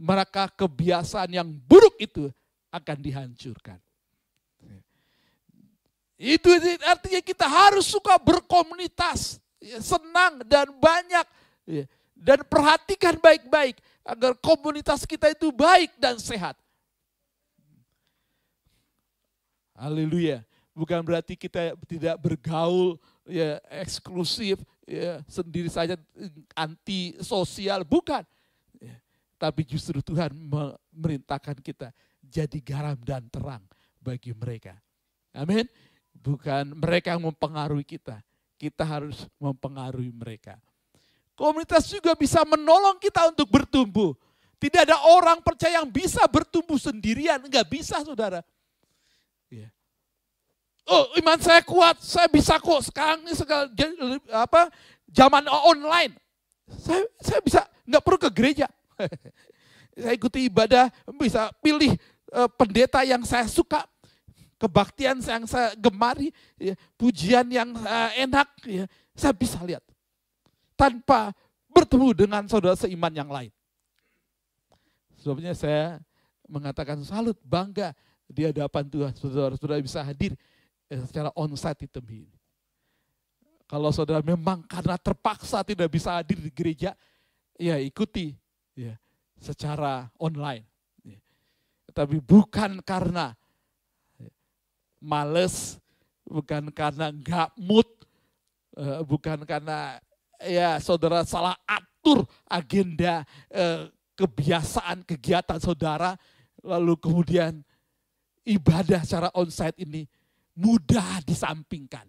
maka 0.00 0.48
kebiasaan 0.48 1.36
yang 1.36 1.48
buruk 1.48 1.94
itu 2.00 2.32
akan 2.72 2.98
dihancurkan. 2.98 3.78
Itu 6.14 6.46
artinya 6.86 7.18
kita 7.18 7.46
harus 7.46 7.90
suka 7.90 8.14
berkomunitas, 8.22 9.42
ya, 9.58 9.82
senang 9.82 10.46
dan 10.46 10.70
banyak, 10.70 11.26
ya, 11.66 11.84
dan 12.14 12.38
perhatikan 12.46 13.18
baik-baik 13.18 13.82
agar 14.06 14.38
komunitas 14.38 15.02
kita 15.02 15.34
itu 15.34 15.50
baik 15.50 15.90
dan 15.98 16.14
sehat. 16.22 16.54
Haleluya. 19.74 20.46
Bukan 20.70 21.02
berarti 21.02 21.34
kita 21.34 21.74
tidak 21.86 22.18
bergaul 22.18 22.98
ya 23.26 23.58
eksklusif 23.70 24.58
ya 24.86 25.22
sendiri 25.26 25.70
saja 25.70 25.98
anti 26.54 27.18
sosial 27.18 27.82
bukan. 27.82 28.22
Ya, 28.78 28.94
tapi 29.34 29.66
justru 29.66 29.98
Tuhan 29.98 30.30
memerintahkan 30.30 31.58
kita 31.58 31.90
jadi 32.22 32.58
garam 32.62 32.98
dan 33.02 33.26
terang 33.30 33.62
bagi 33.98 34.30
mereka. 34.30 34.78
Amin 35.34 35.66
bukan 36.24 36.72
mereka 36.72 37.12
yang 37.12 37.28
mempengaruhi 37.28 37.84
kita. 37.84 38.24
Kita 38.56 38.80
harus 38.80 39.28
mempengaruhi 39.36 40.08
mereka. 40.08 40.56
Komunitas 41.36 41.84
juga 41.92 42.16
bisa 42.16 42.40
menolong 42.48 42.96
kita 42.96 43.28
untuk 43.28 43.44
bertumbuh. 43.52 44.16
Tidak 44.56 44.88
ada 44.88 44.96
orang 45.12 45.44
percaya 45.44 45.84
yang 45.84 45.90
bisa 45.92 46.24
bertumbuh 46.24 46.80
sendirian. 46.80 47.42
Enggak 47.44 47.68
bisa 47.68 48.00
saudara. 48.00 48.40
Ya. 49.52 49.68
Oh 50.88 51.12
iman 51.20 51.36
saya 51.36 51.60
kuat, 51.60 52.00
saya 52.00 52.30
bisa 52.32 52.56
kok 52.56 52.80
sekarang 52.88 53.24
ini 53.28 53.34
segala, 53.36 53.68
apa 54.32 54.72
zaman 55.10 55.44
online. 55.48 56.16
Saya, 56.80 57.04
saya 57.20 57.40
bisa 57.44 57.60
nggak 57.84 58.02
perlu 58.04 58.18
ke 58.20 58.30
gereja. 58.32 58.66
saya 60.00 60.14
ikuti 60.16 60.48
ibadah, 60.48 60.88
bisa 61.18 61.52
pilih 61.60 61.92
uh, 62.32 62.48
pendeta 62.48 63.04
yang 63.04 63.20
saya 63.26 63.44
suka, 63.50 63.84
kebaktian 64.58 65.20
yang 65.20 65.44
saya 65.44 65.74
gemari, 65.76 66.30
ya, 66.58 66.74
pujian 66.98 67.46
yang 67.50 67.70
uh, 67.74 68.10
enak, 68.14 68.48
ya, 68.66 68.84
saya 69.14 69.34
bisa 69.34 69.58
lihat. 69.62 69.82
Tanpa 70.74 71.30
bertemu 71.70 72.26
dengan 72.26 72.42
saudara 72.46 72.78
seiman 72.78 73.10
yang 73.10 73.30
lain. 73.30 73.50
Sebabnya 75.18 75.56
saya 75.56 75.98
mengatakan 76.46 77.00
salut, 77.02 77.38
bangga 77.42 77.96
di 78.28 78.44
hadapan 78.44 78.84
Tuhan. 78.86 79.12
Saudara-saudara 79.16 79.80
bisa 79.80 80.04
hadir 80.04 80.36
eh, 80.90 81.00
secara 81.02 81.32
onsite 81.34 81.86
di 81.86 81.88
tempat 81.88 82.14
ini. 82.14 82.36
Kalau 83.64 83.88
saudara 83.90 84.20
memang 84.20 84.60
karena 84.68 85.00
terpaksa 85.00 85.64
tidak 85.64 85.88
bisa 85.88 86.12
hadir 86.20 86.36
di 86.36 86.52
gereja, 86.52 86.92
ya 87.56 87.80
ikuti 87.80 88.36
ya, 88.76 88.94
secara 89.40 90.12
online. 90.20 90.68
Ya. 91.00 91.18
Tapi 91.90 92.20
bukan 92.20 92.84
karena 92.84 93.32
males, 95.04 95.76
bukan 96.24 96.72
karena 96.72 97.12
nggak 97.12 97.52
mood, 97.60 97.86
eh, 98.80 99.00
bukan 99.04 99.44
karena 99.44 100.00
ya 100.40 100.80
saudara 100.80 101.22
salah 101.28 101.54
atur 101.68 102.24
agenda 102.48 103.22
eh, 103.52 103.92
kebiasaan 104.16 105.04
kegiatan 105.04 105.60
saudara, 105.60 106.16
lalu 106.64 106.96
kemudian 106.96 107.60
ibadah 108.48 109.04
secara 109.04 109.28
onsite 109.36 109.84
ini 109.84 110.08
mudah 110.56 111.20
disampingkan. 111.28 112.08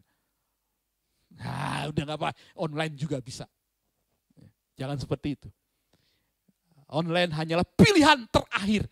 Nah, 1.36 1.92
udah 1.92 2.04
nggak 2.08 2.20
apa, 2.24 2.32
online 2.56 2.96
juga 2.96 3.20
bisa. 3.20 3.44
Jangan 4.80 4.96
seperti 4.96 5.36
itu. 5.36 5.50
Online 6.88 7.34
hanyalah 7.34 7.66
pilihan 7.76 8.30
terakhir 8.30 8.86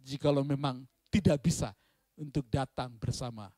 jikalau 0.00 0.46
memang 0.46 0.86
tidak 1.10 1.42
bisa 1.42 1.74
untuk 2.20 2.44
datang 2.52 2.92
bersama 3.00 3.48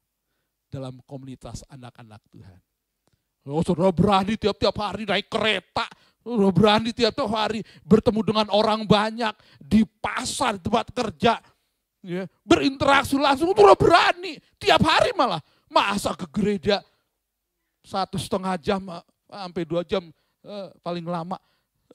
dalam 0.70 1.02
komunitas 1.04 1.66
anak-anak 1.66 2.22
Tuhan. 2.30 2.60
Oh, 3.42 3.58
saudara 3.66 3.90
berani 3.90 4.38
tiap-tiap 4.38 4.78
hari 4.78 5.02
naik 5.02 5.26
kereta, 5.26 5.90
saudara 6.22 6.54
berani 6.54 6.94
tiap-tiap 6.94 7.26
hari 7.26 7.60
bertemu 7.82 8.20
dengan 8.22 8.46
orang 8.54 8.86
banyak 8.86 9.34
di 9.58 9.82
pasar, 9.82 10.62
di 10.62 10.70
tempat 10.70 10.94
kerja, 10.94 11.42
ya, 12.06 12.22
berinteraksi 12.46 13.18
langsung, 13.18 13.50
saudara 13.50 13.74
berani 13.74 14.38
tiap 14.62 14.86
hari 14.86 15.10
malah. 15.18 15.42
Masa 15.66 16.14
ke 16.14 16.28
gereja 16.30 16.84
satu 17.82 18.20
setengah 18.20 18.54
jam 18.60 18.84
sampai 19.26 19.64
dua 19.66 19.82
jam 19.82 20.06
eh, 20.46 20.68
paling 20.78 21.02
lama, 21.02 21.34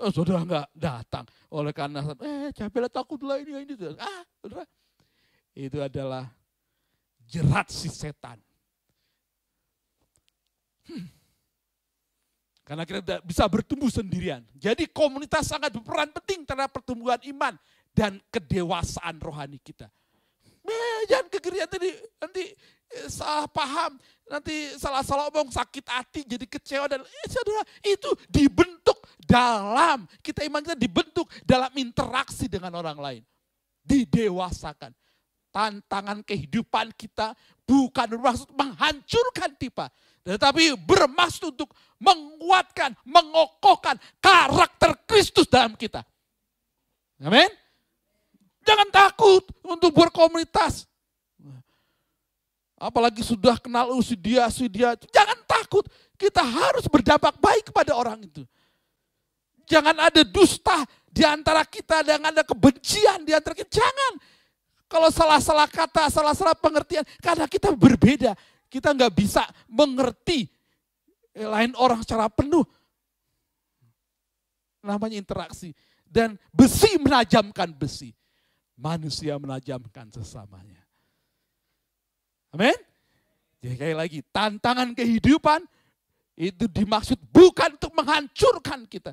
oh, 0.04 0.12
saudara 0.12 0.44
nggak 0.44 0.68
datang. 0.76 1.24
Oleh 1.48 1.72
karena, 1.72 2.04
eh 2.22 2.52
capek 2.52 2.92
takut 2.92 3.24
lah 3.24 3.40
ini, 3.40 3.64
ini. 3.64 3.74
Ah, 3.96 4.28
saudara, 4.44 4.68
itu 5.56 5.80
adalah 5.80 6.28
jerat 7.28 7.68
si 7.68 7.92
setan. 7.92 8.40
Hmm. 10.88 11.08
Karena 12.68 12.84
kita 12.84 13.00
tidak 13.00 13.22
bisa 13.24 13.44
bertumbuh 13.48 13.88
sendirian. 13.88 14.44
Jadi 14.56 14.92
komunitas 14.92 15.48
sangat 15.48 15.72
berperan 15.72 16.12
penting 16.12 16.44
terhadap 16.44 16.72
pertumbuhan 16.72 17.20
iman 17.32 17.56
dan 17.96 18.20
kedewasaan 18.28 19.20
rohani 19.24 19.60
kita. 19.64 19.88
Eh, 20.68 21.02
jangan 21.08 21.32
kegerian 21.32 21.70
tadi 21.72 21.96
nanti 22.20 22.44
eh, 22.92 23.08
salah 23.08 23.48
paham, 23.48 23.96
nanti 24.28 24.76
salah-salah 24.76 25.32
omong 25.32 25.48
sakit 25.48 25.86
hati 25.88 26.28
jadi 26.28 26.44
kecewa 26.44 26.92
dan 26.92 27.00
eh, 27.08 27.28
saudara 27.32 27.64
itu 27.88 28.12
dibentuk 28.28 29.00
dalam 29.24 30.04
kita 30.20 30.44
iman 30.44 30.60
kita 30.60 30.76
dibentuk 30.76 31.28
dalam 31.48 31.72
interaksi 31.80 32.52
dengan 32.52 32.76
orang 32.76 33.00
lain. 33.00 33.24
Didewasakan. 33.88 34.92
Tantangan 35.58 36.22
kehidupan 36.22 36.94
kita 36.94 37.34
bukan 37.66 38.06
bermaksud 38.14 38.54
menghancurkan 38.54 39.58
tipa, 39.58 39.90
tetapi 40.22 40.78
bermaksud 40.86 41.50
untuk 41.50 41.74
menguatkan, 41.98 42.94
mengokohkan 43.02 43.98
karakter 44.22 44.94
Kristus 45.10 45.50
dalam 45.50 45.74
kita. 45.74 46.06
Amin. 47.26 47.50
Jangan 48.70 48.86
takut 48.94 49.50
untuk 49.66 49.98
berkomunitas. 49.98 50.86
Apalagi 52.78 53.26
sudah 53.26 53.58
kenal 53.58 53.90
si 54.06 54.14
dia, 54.14 54.46
dia. 54.70 54.94
Jangan 54.94 55.42
takut. 55.50 55.90
Kita 56.22 56.46
harus 56.46 56.86
berdampak 56.86 57.34
baik 57.42 57.74
kepada 57.74 57.98
orang 57.98 58.22
itu. 58.22 58.46
Jangan 59.66 59.98
ada 60.06 60.22
dusta 60.22 60.86
di 61.10 61.26
antara 61.26 61.66
kita, 61.66 62.06
jangan 62.06 62.30
ada 62.30 62.46
kebencian 62.46 63.26
di 63.26 63.34
antara 63.34 63.58
kita. 63.58 63.82
Jangan. 63.82 64.37
Kalau 64.88 65.12
salah-salah 65.12 65.68
kata, 65.68 66.08
salah-salah 66.08 66.56
pengertian, 66.56 67.04
karena 67.20 67.44
kita 67.46 67.76
berbeda. 67.76 68.32
Kita 68.68 68.96
nggak 68.96 69.14
bisa 69.16 69.44
mengerti 69.68 70.48
lain 71.36 71.76
orang 71.76 72.04
secara 72.04 72.32
penuh. 72.32 72.64
Namanya 74.84 75.20
interaksi. 75.20 75.76
Dan 76.08 76.40
besi 76.56 76.96
menajamkan 77.00 77.76
besi. 77.76 78.16
Manusia 78.80 79.36
menajamkan 79.36 80.08
sesamanya. 80.08 80.80
Amin. 82.56 82.76
Jadi 83.60 83.74
sekali 83.76 83.96
lagi, 83.98 84.20
tantangan 84.32 84.96
kehidupan 84.96 85.66
itu 86.38 86.70
dimaksud 86.70 87.18
bukan 87.34 87.76
untuk 87.76 87.92
menghancurkan 87.98 88.86
kita. 88.86 89.12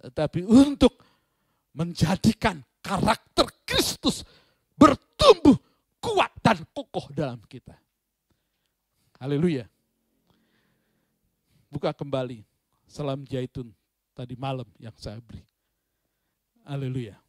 Tetapi 0.00 0.48
untuk 0.48 0.96
menjadikan 1.76 2.64
karakter 2.80 3.46
Kristus 3.68 4.24
bertumbuh 4.80 5.60
kuat 6.00 6.32
dan 6.40 6.64
kokoh 6.72 7.12
dalam 7.12 7.36
kita. 7.44 7.76
Haleluya. 9.20 9.68
Buka 11.68 11.92
kembali 11.92 12.40
salam 12.88 13.20
jaitun 13.28 13.68
tadi 14.16 14.32
malam 14.40 14.64
yang 14.80 14.96
saya 14.96 15.20
beri. 15.20 15.44
Haleluya. 16.64 17.20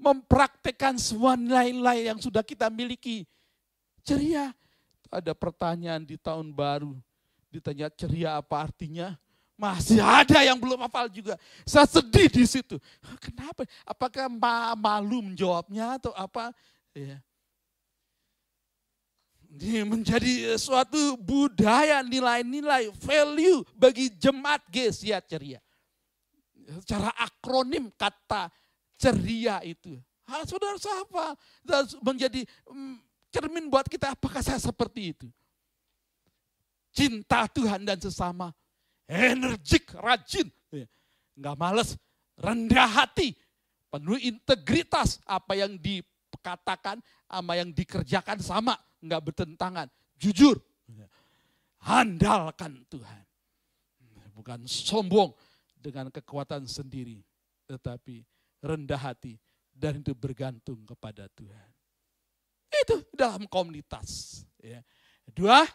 Mempraktekkan 0.00 0.96
semua 0.98 1.36
nilai-nilai 1.36 2.08
yang 2.08 2.18
sudah 2.18 2.40
kita 2.40 2.72
miliki. 2.72 3.28
Ceria. 4.02 4.50
Ada 5.12 5.36
pertanyaan 5.36 6.02
di 6.02 6.16
tahun 6.16 6.50
baru. 6.50 6.96
Ditanya 7.52 7.92
ceria 7.92 8.40
apa 8.40 8.64
artinya? 8.64 9.14
Masih 9.62 10.02
ada 10.02 10.42
yang 10.42 10.58
belum 10.58 10.82
hafal 10.82 11.06
juga. 11.06 11.38
Saya 11.62 11.86
sedih 11.86 12.26
di 12.26 12.42
situ. 12.50 12.82
Kenapa? 13.22 13.62
Apakah 13.86 14.26
ma 14.26 14.74
malu 14.74 15.22
menjawabnya 15.22 16.02
atau 16.02 16.10
apa? 16.18 16.50
Ya. 16.90 17.22
Ini 19.54 19.86
menjadi 19.86 20.58
suatu 20.58 21.14
budaya, 21.14 22.02
nilai-nilai, 22.02 22.90
value 23.06 23.62
bagi 23.78 24.10
jemaat 24.10 24.66
Gesia 24.66 25.22
ceria. 25.22 25.62
Secara 26.82 27.14
akronim 27.22 27.86
kata 27.94 28.50
ceria 28.98 29.62
itu. 29.62 29.94
Ha, 30.26 30.42
saudara 30.42 30.74
siapa? 30.74 31.38
Menjadi 32.02 32.42
mm, 32.66 32.98
cermin 33.30 33.70
buat 33.70 33.86
kita 33.86 34.10
apakah 34.18 34.42
saya 34.42 34.58
seperti 34.58 35.14
itu. 35.14 35.30
Cinta 36.90 37.46
Tuhan 37.46 37.86
dan 37.86 38.02
sesama 38.02 38.50
energik, 39.12 39.92
rajin, 39.92 40.48
nggak 41.36 41.56
males, 41.60 42.00
rendah 42.40 42.88
hati, 42.88 43.36
penuh 43.92 44.16
integritas, 44.16 45.20
apa 45.28 45.52
yang 45.52 45.76
dikatakan 45.76 46.96
sama 47.28 47.52
yang 47.60 47.68
dikerjakan 47.76 48.40
sama, 48.40 48.74
nggak 49.04 49.20
bertentangan, 49.20 49.88
jujur, 50.16 50.56
handalkan 51.84 52.80
Tuhan, 52.88 53.24
bukan 54.32 54.64
sombong 54.64 55.36
dengan 55.76 56.08
kekuatan 56.08 56.64
sendiri, 56.64 57.20
tetapi 57.68 58.24
rendah 58.64 59.12
hati 59.12 59.36
dan 59.74 60.00
itu 60.00 60.16
bergantung 60.16 60.86
kepada 60.88 61.28
Tuhan. 61.36 61.70
Itu 62.72 63.04
dalam 63.12 63.44
komunitas. 63.50 64.40
Ya. 64.62 64.80
Dua, 65.28 65.66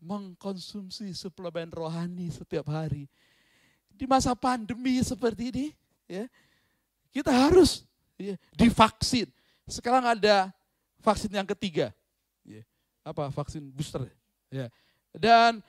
mengkonsumsi 0.00 1.12
suplemen 1.12 1.68
rohani 1.70 2.32
setiap 2.32 2.68
hari. 2.72 3.06
Di 3.92 4.08
masa 4.08 4.32
pandemi 4.32 4.96
seperti 5.04 5.52
ini, 5.52 5.66
ya, 6.08 6.24
kita 7.12 7.28
harus 7.28 7.84
ya, 8.16 8.34
divaksin. 8.56 9.28
Sekarang 9.68 10.02
ada 10.02 10.48
vaksin 11.04 11.30
yang 11.30 11.46
ketiga, 11.46 11.92
ya, 12.42 12.64
apa 13.04 13.28
vaksin 13.28 13.68
booster, 13.70 14.08
ya. 14.48 14.72
Dan 15.12 15.60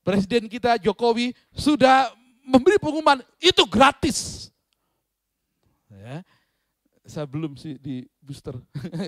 Presiden 0.00 0.48
kita 0.48 0.80
Jokowi 0.80 1.36
sudah 1.52 2.08
memberi 2.40 2.80
pengumuman 2.80 3.20
itu 3.36 3.62
gratis. 3.68 4.48
Ya, 5.92 6.24
saya 7.04 7.26
belum 7.28 7.58
sih 7.58 7.76
di 7.76 8.08
booster, 8.22 8.56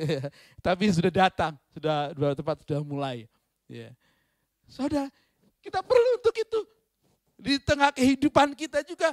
tapi 0.66 0.92
sudah 0.92 1.08
datang, 1.08 1.56
sudah 1.72 2.12
dua 2.12 2.36
tempat 2.36 2.60
sudah 2.60 2.84
mulai. 2.84 3.24
Ya. 3.70 3.94
Saudara, 4.72 5.12
kita 5.60 5.84
perlu 5.84 6.16
untuk 6.16 6.32
itu. 6.32 6.60
Di 7.36 7.60
tengah 7.60 7.92
kehidupan 7.92 8.56
kita 8.56 8.80
juga, 8.80 9.12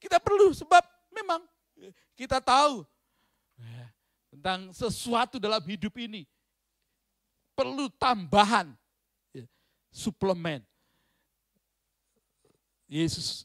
kita 0.00 0.16
perlu 0.16 0.56
sebab 0.56 0.80
memang 1.12 1.44
kita 2.16 2.40
tahu 2.40 2.86
ya, 3.60 3.84
tentang 4.32 4.72
sesuatu 4.72 5.36
dalam 5.36 5.60
hidup 5.68 5.92
ini. 6.00 6.24
Perlu 7.52 7.92
tambahan 8.00 8.72
ya, 9.36 9.44
suplemen. 9.92 10.64
Yesus 12.88 13.44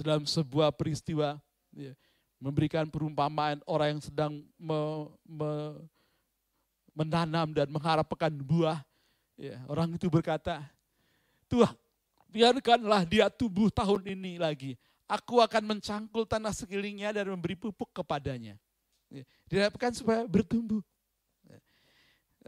dalam 0.00 0.22
sebuah 0.22 0.70
peristiwa 0.70 1.36
ya, 1.74 1.92
memberikan 2.38 2.86
perumpamaan 2.86 3.58
orang 3.66 3.98
yang 3.98 4.02
sedang 4.04 4.32
me, 4.54 4.78
me, 5.26 5.50
menanam 6.94 7.50
dan 7.52 7.66
mengharapkan 7.68 8.30
buah. 8.38 8.80
Ya, 9.34 9.58
orang 9.66 9.94
itu 9.94 10.06
berkata, 10.06 10.62
Tuhan, 11.48 11.74
biarkanlah 12.28 13.08
dia 13.08 13.32
tumbuh 13.32 13.72
tahun 13.72 14.14
ini 14.14 14.36
lagi. 14.36 14.76
Aku 15.08 15.40
akan 15.40 15.76
mencangkul 15.76 16.28
tanah 16.28 16.52
sekelilingnya 16.52 17.16
dan 17.16 17.32
memberi 17.32 17.56
pupuk 17.56 17.88
kepadanya. 17.96 18.60
Ya, 19.08 19.24
diharapkan 19.48 19.96
supaya 19.96 20.28
bertumbuh. 20.28 20.84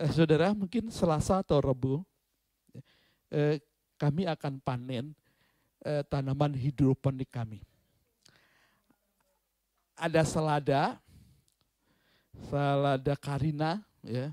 Eh, 0.00 0.12
saudara, 0.12 0.52
mungkin 0.52 0.92
Selasa 0.92 1.40
atau 1.40 1.60
Rabu, 1.60 2.04
eh, 3.32 3.60
kami 3.96 4.28
akan 4.28 4.60
panen 4.60 5.12
eh, 5.80 6.04
tanaman 6.08 6.52
hidroponik 6.52 7.32
kami. 7.32 7.64
Ada 9.96 10.24
selada, 10.24 11.00
selada 12.48 13.16
karina, 13.16 13.80
ya, 14.04 14.32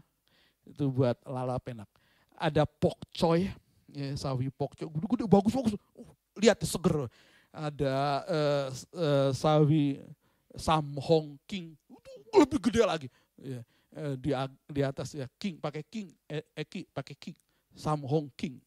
itu 0.64 0.88
buat 0.92 1.16
lalap 1.24 1.64
enak. 1.68 1.90
Ada 2.36 2.64
pokcoy, 2.64 3.52
ya, 3.92 4.16
sawi 4.20 4.52
pokcok 4.52 4.90
gede-gede 4.90 5.24
bagus-bagus. 5.28 5.74
Uh, 5.96 6.12
lihat 6.40 6.60
seger. 6.64 7.08
Ada 7.48 7.96
uh, 8.28 8.68
uh, 8.94 9.30
sawi 9.34 10.04
samhong 10.54 11.40
king, 11.50 11.74
lebih 12.36 12.60
gede 12.70 12.82
lagi. 12.86 13.08
Ya, 13.40 13.64
uh, 13.98 14.14
di 14.20 14.32
di 14.70 14.82
atas 14.84 15.16
ya 15.16 15.26
king 15.42 15.58
pakai 15.58 15.82
king, 15.88 16.12
e, 16.30 16.44
eki 16.54 16.86
pakai 16.92 17.16
king, 17.18 17.38
samhong 17.74 18.30
king 18.38 18.62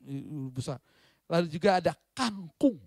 besar. 0.51 0.81
Lalu 1.31 1.47
juga 1.47 1.79
ada 1.79 1.93
kangkung. 2.17 2.81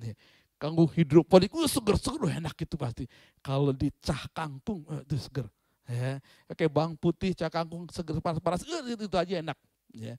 Ya, 0.00 0.16
kangkung 0.56 0.88
hidroponik, 0.96 1.52
uh, 1.52 1.68
seger-seger 1.68 2.40
enak 2.40 2.56
itu 2.56 2.76
pasti. 2.80 3.04
Kalau 3.44 3.74
dicah 3.74 4.22
kangkung 4.32 4.86
itu 5.04 5.18
seger. 5.20 5.44
Ya, 5.90 6.22
pakai 6.46 6.70
bawang 6.70 6.94
putih, 6.94 7.34
cah 7.34 7.50
kangkung 7.50 7.90
seger 7.90 8.16
panas-panas, 8.22 8.62
uh, 8.62 8.86
itu, 8.86 9.10
itu 9.10 9.16
aja 9.18 9.34
enak. 9.42 9.58
Ya, 9.90 10.14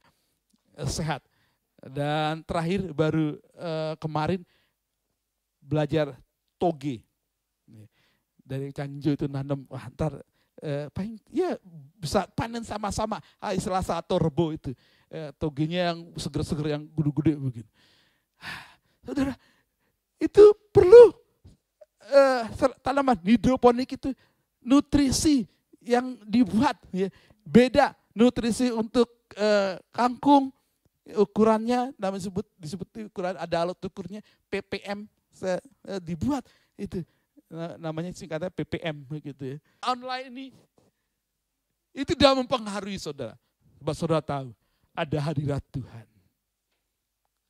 sehat. 0.83 1.23
Dan 1.81 2.45
terakhir 2.45 2.93
baru 2.93 3.41
uh, 3.57 3.97
kemarin 3.97 4.45
belajar 5.57 6.13
toge. 6.61 7.01
Dari 8.45 8.69
Canjo 8.75 9.15
itu 9.15 9.25
nanam, 9.25 9.65
wah, 9.65 9.87
ntar 9.89 10.21
uh, 10.61 10.85
paling 10.93 11.17
ya 11.31 11.57
bisa 11.97 12.27
panen 12.37 12.61
sama-sama 12.61 13.17
hari 13.41 13.57
Selasa 13.57 13.97
atau 13.97 14.21
Rebo 14.21 14.53
itu. 14.53 14.75
Uh, 15.09 15.33
togenya 15.41 15.91
yang 15.91 16.13
seger-seger 16.19 16.77
yang 16.77 16.83
gede-gede 16.93 17.33
begitu. 17.39 17.71
Saudara, 19.01 19.33
itu 20.21 20.53
perlu 20.69 21.09
eh, 22.13 22.43
tanaman 22.85 23.17
hidroponik 23.25 23.97
itu 23.97 24.13
nutrisi 24.61 25.49
yang 25.81 26.17
dibuat 26.21 26.77
ya. 26.93 27.09
Beda 27.41 27.97
nutrisi 28.13 28.69
untuk 28.69 29.09
eh, 29.33 29.81
kangkung 29.89 30.53
ukurannya 31.17 31.95
namanya 31.97 32.21
disebut 32.21 32.45
disebut 32.55 32.87
ukuran 33.09 33.33
ada 33.33 33.55
alat 33.65 33.79
ukurnya 33.81 34.21
ppm 34.47 35.09
se- 35.33 35.63
eh, 35.89 35.99
dibuat 35.99 36.45
itu 36.77 37.01
Na- 37.51 37.75
namanya 37.75 38.15
singkatnya 38.15 38.47
ppm 38.47 38.95
begitu 39.11 39.43
ya. 39.43 39.57
Online 39.83 40.27
ini 40.31 40.45
itu 41.91 42.15
tidak 42.15 42.39
mempengaruhi 42.39 42.95
saudara. 42.95 43.35
Sebab 43.75 43.91
saudara 43.91 44.23
tahu 44.23 44.55
ada 44.95 45.17
hadirat 45.19 45.59
Tuhan. 45.67 46.07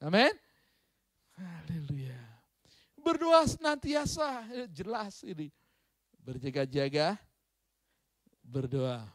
Amin. 0.02 0.34
Haleluya. 1.38 2.18
Berdoa 2.98 3.46
senantiasa, 3.46 4.42
jelas 4.74 5.22
ini. 5.22 5.54
Berjaga-jaga, 6.22 7.18
berdoa. 8.42 9.06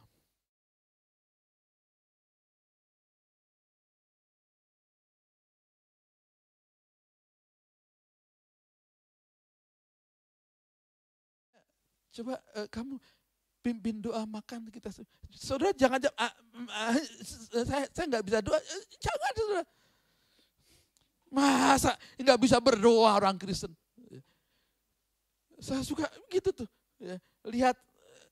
Coba 12.16 12.40
eh, 12.56 12.64
kamu 12.72 12.96
pimpin 13.60 14.00
doa 14.00 14.24
makan 14.24 14.72
kita. 14.72 14.88
Saudara 15.36 15.76
jangan, 15.76 16.00
jangan 16.00 16.32
mm, 16.56 16.68
ah, 16.72 16.96
saya 17.66 17.84
saya 17.92 18.06
nggak 18.08 18.24
bisa 18.24 18.38
doa, 18.40 18.56
Eh, 18.56 18.82
jangan 18.96 19.32
saudara. 19.36 19.64
Masa 21.28 21.92
nggak 22.16 22.40
bisa 22.40 22.56
berdoa 22.56 23.12
orang 23.12 23.36
Kristen? 23.36 23.74
Saya 25.60 25.84
suka 25.84 26.08
gitu 26.32 26.52
tuh. 26.52 26.68
ya. 27.00 27.16
Lihat, 27.48 27.76
eh, 27.76 28.28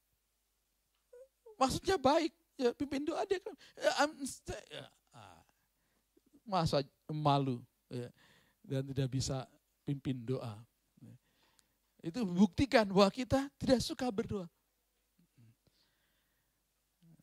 maksudnya 1.61 2.01
baik. 2.01 2.33
Ya, 2.55 2.71
pimpin 2.71 3.03
doa 3.03 3.27
dia 3.27 3.43
kan. 3.43 3.51
ya, 3.75 3.93
ya, 4.71 4.87
ah, 5.11 5.43
Masa 6.47 6.87
malu 7.11 7.59
ya, 7.91 8.09
dan 8.63 8.87
tidak 8.87 9.11
bisa 9.11 9.45
pimpin 9.83 10.23
doa. 10.23 10.55
Itu 12.05 12.21
buktikan 12.29 12.85
bahwa 12.85 13.09
kita 13.09 13.49
tidak 13.57 13.81
suka 13.81 14.05
berdoa. 14.13 14.45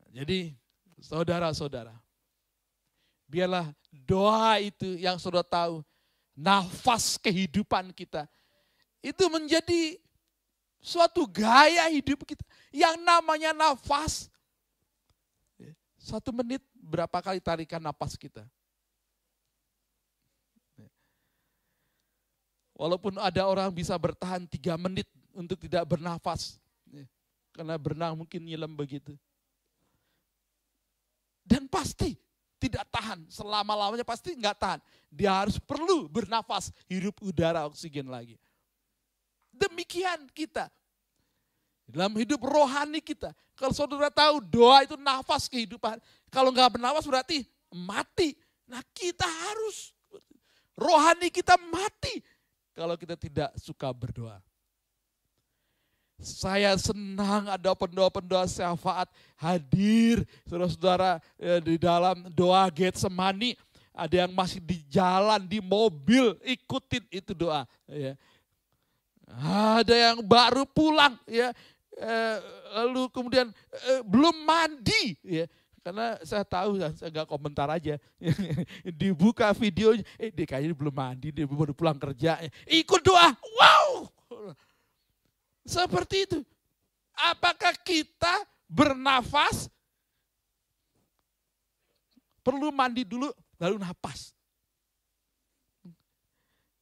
Jadi 0.10 0.58
saudara-saudara, 0.98 1.94
biarlah 3.30 3.70
doa 3.94 4.58
itu 4.58 4.98
yang 4.98 5.22
saudara 5.22 5.46
tahu, 5.46 5.86
nafas 6.34 7.16
kehidupan 7.22 7.94
kita, 7.94 8.26
itu 9.06 9.22
menjadi 9.30 10.02
suatu 10.82 11.30
gaya 11.30 11.86
hidup 11.94 12.26
kita. 12.26 12.42
Yang 12.74 12.98
namanya 13.06 13.54
nafas, 13.54 14.34
satu 16.02 16.34
menit 16.34 16.66
berapa 16.74 17.22
kali 17.22 17.38
tarikan 17.38 17.80
nafas 17.80 18.18
kita. 18.18 18.42
Walaupun 22.82 23.22
ada 23.22 23.46
orang 23.46 23.70
bisa 23.70 23.94
bertahan 23.94 24.50
tiga 24.50 24.74
menit 24.74 25.06
untuk 25.38 25.62
tidak 25.62 25.86
bernafas. 25.86 26.58
Karena 27.54 27.78
berenang 27.78 28.18
mungkin 28.18 28.42
nyelam 28.42 28.74
begitu. 28.74 29.14
Dan 31.46 31.70
pasti 31.70 32.18
tidak 32.58 32.90
tahan. 32.90 33.22
Selama-lamanya 33.30 34.02
pasti 34.02 34.34
nggak 34.34 34.58
tahan. 34.58 34.80
Dia 35.14 35.46
harus 35.46 35.62
perlu 35.62 36.10
bernafas, 36.10 36.74
hirup 36.90 37.22
udara 37.22 37.70
oksigen 37.70 38.10
lagi. 38.10 38.42
Demikian 39.54 40.26
kita. 40.34 40.66
Dalam 41.86 42.18
hidup 42.18 42.42
rohani 42.42 42.98
kita. 42.98 43.30
Kalau 43.54 43.78
saudara 43.78 44.10
tahu 44.10 44.42
doa 44.42 44.82
itu 44.82 44.98
nafas 44.98 45.46
kehidupan. 45.46 46.02
Kalau 46.34 46.50
nggak 46.50 46.82
bernafas 46.82 47.06
berarti 47.06 47.46
mati. 47.70 48.34
Nah 48.66 48.82
kita 48.90 49.30
harus. 49.30 49.94
Rohani 50.74 51.30
kita 51.30 51.62
mati. 51.70 52.41
Kalau 52.72 52.96
kita 52.96 53.20
tidak 53.20 53.52
suka 53.60 53.92
berdoa. 53.92 54.40
Saya 56.22 56.78
senang 56.78 57.50
ada 57.50 57.74
pendoa-pendoa 57.74 58.46
syafaat 58.46 59.10
hadir 59.42 60.22
saudara-saudara 60.46 61.18
eh, 61.42 61.60
di 61.60 61.76
dalam 61.82 62.30
doa 62.30 62.70
Getsemani. 62.70 63.58
Ada 63.92 64.24
yang 64.24 64.32
masih 64.32 64.64
di 64.64 64.80
jalan, 64.88 65.44
di 65.44 65.60
mobil, 65.60 66.38
ikutin 66.48 67.04
itu 67.12 67.36
doa. 67.36 67.68
Ya. 67.92 68.16
Ada 69.76 69.92
yang 69.92 70.18
baru 70.24 70.64
pulang, 70.64 71.20
ya, 71.28 71.52
Eh, 72.02 72.38
lalu 72.82 73.12
kemudian 73.14 73.54
eh, 73.92 74.02
belum 74.02 74.34
mandi, 74.42 75.14
ya. 75.22 75.46
Karena 75.82 76.14
saya 76.22 76.46
tahu, 76.46 76.78
saya 76.94 77.10
nggak 77.10 77.26
komentar 77.26 77.66
aja. 77.66 77.98
Dibuka 79.02 79.50
videonya, 79.58 80.06
eh 80.22 80.30
dia 80.30 80.46
kayaknya 80.46 80.78
belum 80.78 80.94
mandi, 80.94 81.34
dia 81.34 81.50
baru 81.50 81.74
pulang 81.74 81.98
kerja. 81.98 82.38
Ikut 82.70 83.02
doa, 83.02 83.34
wow! 83.34 84.06
Seperti 85.66 86.30
itu. 86.30 86.40
Apakah 87.18 87.74
kita 87.82 88.46
bernafas, 88.70 89.74
perlu 92.46 92.70
mandi 92.70 93.02
dulu, 93.02 93.34
lalu 93.58 93.82
nafas. 93.82 94.38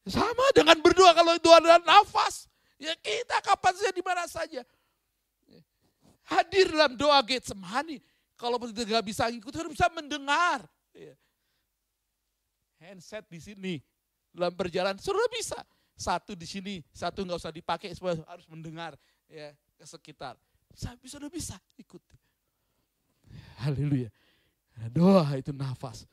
Sama 0.10 0.46
dengan 0.52 0.76
berdoa 0.84 1.12
kalau 1.16 1.40
doa 1.40 1.60
dan 1.64 1.84
nafas. 1.88 2.52
Ya 2.80 2.96
kita 3.00 3.40
kapan 3.44 3.74
saja 3.80 3.92
di 3.92 4.04
mana 4.04 4.26
saja. 4.28 4.62
Hadir 6.24 6.72
dalam 6.72 6.96
doa 6.96 7.20
Getsemani. 7.24 8.00
Kalau 8.40 8.56
kita 8.56 8.88
nggak 8.88 9.04
bisa 9.04 9.28
ngikut, 9.28 9.52
harus 9.52 9.76
bisa 9.76 9.92
mendengar. 9.92 10.64
Ya. 10.96 11.12
Handset 12.80 13.28
di 13.28 13.44
sini. 13.44 13.76
Dalam 14.32 14.56
perjalanan, 14.56 14.96
sudah 14.96 15.28
bisa. 15.28 15.60
Satu 16.00 16.32
di 16.32 16.48
sini, 16.48 16.80
satu 16.96 17.28
nggak 17.28 17.36
usah 17.36 17.52
dipakai, 17.52 17.92
semua 17.92 18.16
harus 18.24 18.48
mendengar 18.48 18.96
ya 19.28 19.52
ke 19.76 19.84
sekitar. 19.84 20.40
Bisa, 20.72 20.96
sudah 21.04 21.28
bisa 21.28 21.60
ikut. 21.76 22.00
Haleluya. 23.60 24.08
Doa 24.88 25.28
itu 25.36 25.52
nafas. 25.52 26.08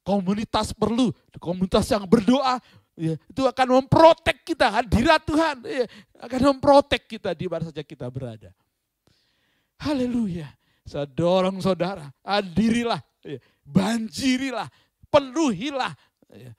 Komunitas 0.00 0.72
perlu, 0.72 1.12
komunitas 1.36 1.84
yang 1.92 2.08
berdoa, 2.08 2.56
ya, 2.96 3.20
itu 3.28 3.42
akan 3.44 3.84
memprotek 3.84 4.40
kita, 4.44 4.68
hadirat 4.80 5.20
Tuhan, 5.24 5.56
ya, 5.64 5.84
akan 6.24 6.40
memprotek 6.56 7.04
kita 7.04 7.36
di 7.36 7.48
mana 7.48 7.68
saja 7.68 7.84
kita 7.84 8.08
berada. 8.08 8.52
Haleluya. 9.80 10.48
Saya 10.84 11.08
dorong 11.08 11.64
saudara, 11.64 12.12
hadirilah, 12.20 13.00
ya, 13.24 13.40
banjirilah, 13.64 14.68
penuhilah. 15.08 15.96
Ya. 16.28 16.52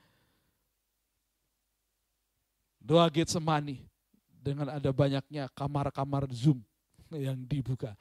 Doa 2.82 3.05
Getsemani 3.13 3.86
dengan 4.41 4.73
ada 4.73 4.89
banyaknya 4.89 5.45
kamar-kamar 5.53 6.26
Zoom 6.34 6.61
yang 7.13 7.38
dibuka. 7.45 7.93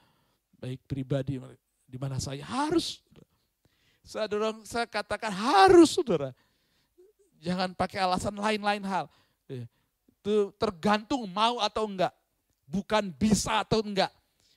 Baik 0.57 0.81
pribadi 0.89 1.37
di 1.85 1.97
mana 2.01 2.16
saya 2.16 2.45
harus. 2.45 3.05
Saya 4.05 4.29
dorong, 4.29 4.64
saya 4.64 4.89
katakan 4.89 5.33
harus 5.33 5.93
saudara. 5.93 6.33
Jangan 7.41 7.77
pakai 7.77 8.01
alasan 8.01 8.37
lain-lain 8.37 8.85
hal. 8.85 9.09
Ya. 9.49 9.68
Itu 10.20 10.53
tergantung 10.57 11.29
mau 11.29 11.61
atau 11.61 11.85
enggak. 11.85 12.12
Bukan 12.64 13.12
bisa 13.12 13.61
atau 13.61 13.85
enggak. 13.85 14.09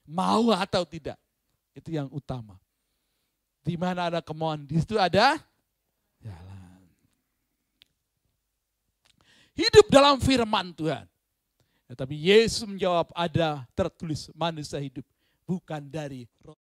Mau 0.08 0.56
atau 0.56 0.88
tidak. 0.88 1.20
Itu 1.78 1.94
yang 1.94 2.10
utama. 2.10 2.58
Di 3.62 3.78
mana 3.78 4.10
ada 4.10 4.18
kemauan, 4.18 4.66
di 4.66 4.82
situ 4.82 4.98
ada 4.98 5.38
jalan. 6.18 6.82
Hidup 9.54 9.86
dalam 9.94 10.18
firman 10.18 10.74
Tuhan. 10.74 11.06
Tetapi 11.86 12.16
Yesus 12.18 12.66
menjawab 12.66 13.14
ada 13.14 13.62
tertulis 13.78 14.34
manusia 14.34 14.82
hidup 14.82 15.06
bukan 15.46 15.86
dari 15.86 16.26
roh. 16.42 16.58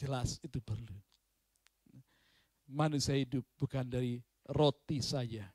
Jelas 0.00 0.42
itu 0.42 0.58
perlu. 0.58 0.96
Manusia 2.66 3.14
hidup 3.14 3.46
bukan 3.56 3.86
dari 3.86 4.18
roti 4.48 5.00
saja. 5.00 5.48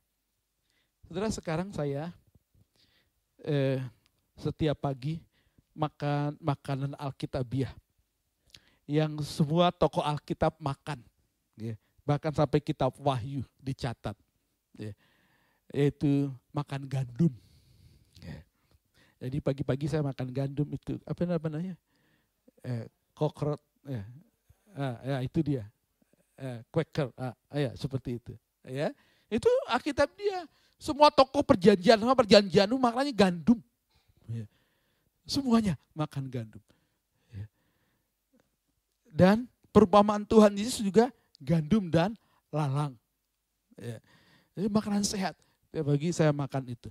Saudara 1.06 1.30
sekarang 1.34 1.74
saya 1.74 2.14
eh, 3.42 3.82
setiap 4.38 4.78
pagi 4.78 5.22
makan 5.74 6.38
makanan 6.38 6.92
Alkitabiah 6.98 7.72
yang 8.90 9.22
semua 9.22 9.70
tokoh 9.70 10.02
Alkitab 10.02 10.58
makan, 10.58 10.98
ya. 11.54 11.78
bahkan 12.02 12.34
sampai 12.34 12.58
kitab 12.58 12.90
Wahyu 12.98 13.46
dicatat, 13.62 14.18
ya. 14.74 14.98
yaitu 15.70 16.34
makan 16.50 16.90
gandum. 16.90 17.30
Ya. 18.18 18.42
Jadi 19.22 19.38
pagi-pagi 19.46 19.86
saya 19.86 20.02
makan 20.02 20.34
gandum 20.34 20.66
itu 20.74 20.98
apa 21.06 21.22
namanya? 21.22 21.78
eh, 22.64 22.86
kokrot, 23.16 23.62
ya, 23.88 24.04
ah, 24.76 24.96
ya 25.04 25.18
itu 25.24 25.40
dia, 25.44 25.64
eh, 26.40 26.64
Quaker, 26.72 27.12
ah, 27.20 27.36
ya 27.54 27.72
seperti 27.76 28.20
itu, 28.20 28.34
ya 28.70 28.90
itu 29.30 29.50
Alkitab 29.70 30.10
dia. 30.18 30.46
Semua 30.80 31.12
toko 31.12 31.44
perjanjian, 31.44 32.00
semua 32.00 32.16
perjanjian 32.16 32.64
itu 32.64 32.80
maknanya 32.80 33.12
gandum, 33.12 33.60
ya. 34.32 34.48
semuanya 35.28 35.76
makan 35.92 36.32
gandum. 36.32 36.64
Ya. 37.36 37.46
Dan 39.12 39.38
perumpamaan 39.76 40.24
Tuhan 40.24 40.56
Yesus 40.56 40.80
juga 40.80 41.12
gandum 41.44 41.92
dan 41.92 42.16
lalang. 42.48 42.96
Ya. 43.76 44.00
Jadi 44.56 44.68
makanan 44.72 45.04
sehat. 45.04 45.36
Ya, 45.76 45.84
bagi 45.84 46.16
saya 46.16 46.32
makan 46.32 46.64
itu. 46.72 46.88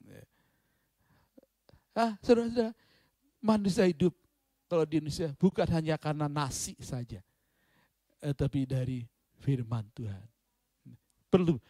Ya. 0.00 0.24
Ah, 1.92 2.12
saudara-saudara, 2.24 2.72
manusia 3.44 3.84
hidup 3.84 4.16
kalau 4.72 4.88
di 4.88 5.04
Indonesia 5.04 5.30
bukan 5.36 5.68
hanya 5.68 6.00
karena 6.00 6.32
nasi 6.32 6.72
saja, 6.80 7.20
eh, 8.24 8.32
tapi 8.32 8.64
dari 8.64 9.04
firman 9.44 9.84
Tuhan. 9.92 10.35
Perlu 11.36 11.60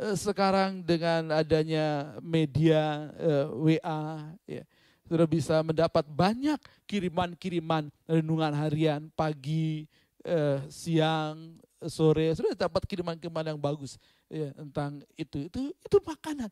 eh, 0.00 0.16
sekarang 0.16 0.80
dengan 0.80 1.36
adanya 1.36 2.16
media 2.24 3.12
eh, 3.20 3.46
WA, 3.52 4.32
ya, 4.48 4.64
sudah 5.04 5.28
bisa 5.28 5.60
mendapat 5.60 6.08
banyak 6.08 6.56
kiriman-kiriman 6.88 7.92
renungan 8.08 8.52
harian 8.56 9.12
pagi, 9.12 9.84
eh, 10.24 10.58
siang, 10.72 11.60
sore, 11.88 12.32
sudah 12.32 12.54
dapat 12.54 12.82
kiriman-kiriman 12.86 13.54
yang 13.54 13.60
bagus 13.60 13.98
ya, 14.32 14.54
tentang 14.54 15.04
itu. 15.18 15.48
Itu 15.50 15.60
itu 15.76 15.96
makanan. 16.00 16.50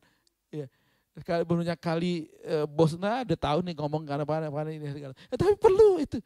Ya. 0.51 0.67
Kali 1.27 1.43
banyak 1.43 1.79
kali 1.79 2.31
eh, 2.45 2.63
bosnya 2.63 3.27
ada 3.27 3.35
tahu 3.35 3.59
nih 3.67 3.75
ngomong 3.75 4.07
karena 4.07 4.23
apa 4.23 4.61
ini. 4.71 4.87
Eh, 4.87 5.37
tapi 5.37 5.57
perlu 5.59 5.99
itu. 5.99 6.21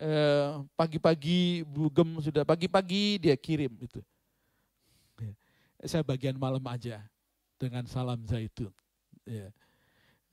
Eh, 0.00 0.48
pagi-pagi 0.80 1.60
Bugem 1.68 2.24
sudah 2.24 2.40
pagi-pagi 2.40 3.20
dia 3.20 3.36
kirim 3.36 3.68
itu. 3.84 4.00
Ya. 5.20 5.32
Saya 5.84 6.00
bagian 6.00 6.40
malam 6.40 6.64
aja 6.64 7.04
dengan 7.60 7.84
salam 7.84 8.16
zaitun. 8.24 8.72
Ya. 9.28 9.52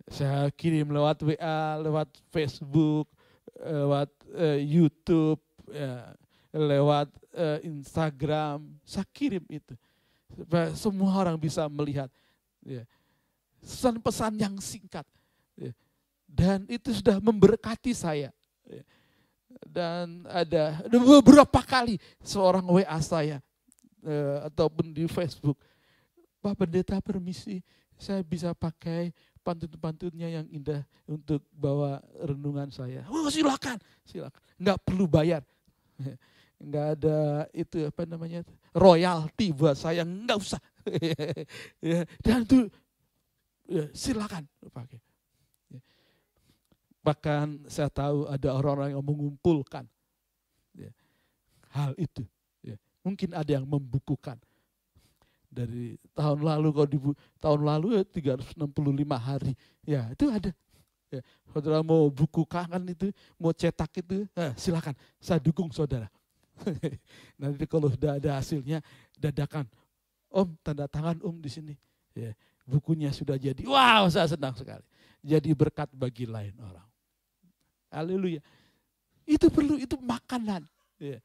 Saya 0.08 0.48
kirim 0.56 0.88
lewat 0.88 1.20
WA, 1.20 1.84
lewat 1.84 2.08
Facebook, 2.32 3.12
lewat 3.60 4.08
eh, 4.40 4.64
YouTube, 4.64 5.44
ya, 5.68 6.16
lewat 6.56 7.12
eh, 7.36 7.68
Instagram. 7.68 8.64
Saya 8.88 9.04
kirim 9.12 9.44
itu 9.52 9.76
semua 10.76 11.12
orang 11.18 11.36
bisa 11.40 11.66
melihat 11.72 12.12
ya, 12.62 12.84
pesan-pesan 13.64 14.38
yang 14.38 14.56
singkat 14.60 15.08
ya. 15.56 15.72
dan 16.28 16.68
itu 16.68 16.94
sudah 16.94 17.18
memberkati 17.18 17.96
saya 17.96 18.30
ya. 18.30 18.37
Dan 19.66 20.28
ada, 20.30 20.84
beberapa 20.90 21.60
kali 21.66 21.98
seorang 22.22 22.66
WA 22.68 23.00
saya 23.02 23.42
eh, 24.06 24.38
ataupun 24.46 24.94
di 24.94 25.10
Facebook 25.10 25.58
Pak 26.42 26.54
Pendeta 26.54 27.02
permisi 27.02 27.60
saya 27.98 28.22
bisa 28.22 28.54
pakai 28.54 29.10
pantun-pantunnya 29.42 30.30
yang 30.40 30.46
indah 30.54 30.86
untuk 31.10 31.42
bawa 31.50 32.04
renungan 32.20 32.70
saya. 32.70 33.08
Oh 33.10 33.32
silakan, 33.32 33.80
silakan. 34.06 34.42
Nggak 34.62 34.80
perlu 34.86 35.06
bayar. 35.10 35.42
Nggak 36.58 36.88
ada 36.98 37.46
itu 37.54 37.86
apa 37.86 38.02
namanya 38.10 38.42
royalti 38.74 39.54
buat 39.54 39.78
saya, 39.78 40.02
nggak 40.02 40.40
usah. 40.42 40.58
ya, 41.86 42.02
dan 42.18 42.50
itu 42.50 42.66
ya, 43.70 43.86
silakan 43.94 44.42
pakai. 44.74 44.98
Bahkan 47.08 47.72
saya 47.72 47.88
tahu 47.88 48.28
ada 48.28 48.52
orang-orang 48.52 48.92
yang 48.92 49.00
mengumpulkan 49.00 49.88
ya, 50.76 50.92
hal 51.72 51.96
itu. 51.96 52.28
Ya. 52.60 52.76
Mungkin 53.00 53.32
ada 53.32 53.48
yang 53.48 53.64
membukukan. 53.64 54.36
Dari 55.48 55.96
tahun 56.12 56.44
lalu 56.44 56.68
kalau 56.76 56.90
di 56.92 57.00
tahun 57.40 57.62
lalu 57.64 57.88
ya 57.96 58.04
365 58.04 58.60
hari 59.16 59.56
ya 59.88 60.12
itu 60.12 60.28
ada 60.28 60.52
ya, 61.08 61.24
saudara 61.50 61.80
mau 61.80 62.12
buku 62.12 62.44
kangen 62.44 62.92
itu 62.92 63.16
mau 63.40 63.56
cetak 63.56 64.04
itu 64.04 64.28
nah, 64.36 64.52
silakan. 64.60 64.92
Saya 65.24 65.40
dukung 65.40 65.72
saudara. 65.72 66.12
Nanti 67.40 67.64
kalau 67.64 67.88
sudah 67.88 68.20
ada 68.20 68.36
hasilnya 68.36 68.84
dadakan. 69.16 69.64
Om 70.28 70.60
tanda 70.60 70.92
tangan 70.92 71.24
om 71.24 71.40
di 71.40 71.48
sini 71.48 71.74
ya. 72.12 72.36
Bukunya 72.68 73.16
sudah 73.16 73.40
jadi. 73.40 73.64
Wow 73.64 74.12
saya 74.12 74.28
senang 74.28 74.60
sekali. 74.60 74.84
Jadi 75.24 75.56
berkat 75.56 75.88
bagi 75.96 76.28
lain 76.28 76.52
orang 76.60 76.87
haleluya 77.98 78.42
itu 79.26 79.50
perlu 79.50 79.82
itu 79.82 79.98
makanan 80.00 80.64
ya, 81.02 81.20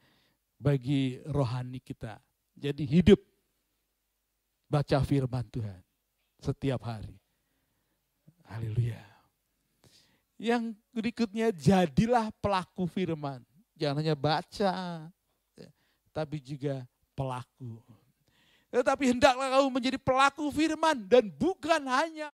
bagi 0.57 1.21
rohani 1.29 1.79
kita 1.79 2.17
jadi 2.57 2.85
hidup 2.85 3.21
baca 4.73 4.99
firman 5.05 5.45
Tuhan 5.53 5.81
setiap 6.41 6.83
hari. 6.89 7.15
Haleluya. 8.49 9.01
Yang 10.41 10.75
berikutnya 10.91 11.55
jadilah 11.55 12.35
pelaku 12.43 12.89
firman. 12.91 13.45
Jangan 13.79 14.03
hanya 14.03 14.17
baca, 14.19 14.75
ya, 15.55 15.71
tapi 16.11 16.43
juga 16.43 16.83
pelaku. 17.15 17.79
Tetapi 18.73 19.05
hendaklah 19.15 19.49
kamu 19.53 19.69
menjadi 19.71 19.99
pelaku 20.01 20.49
firman 20.51 20.99
dan 21.07 21.29
bukan 21.31 21.83
hanya 21.87 22.33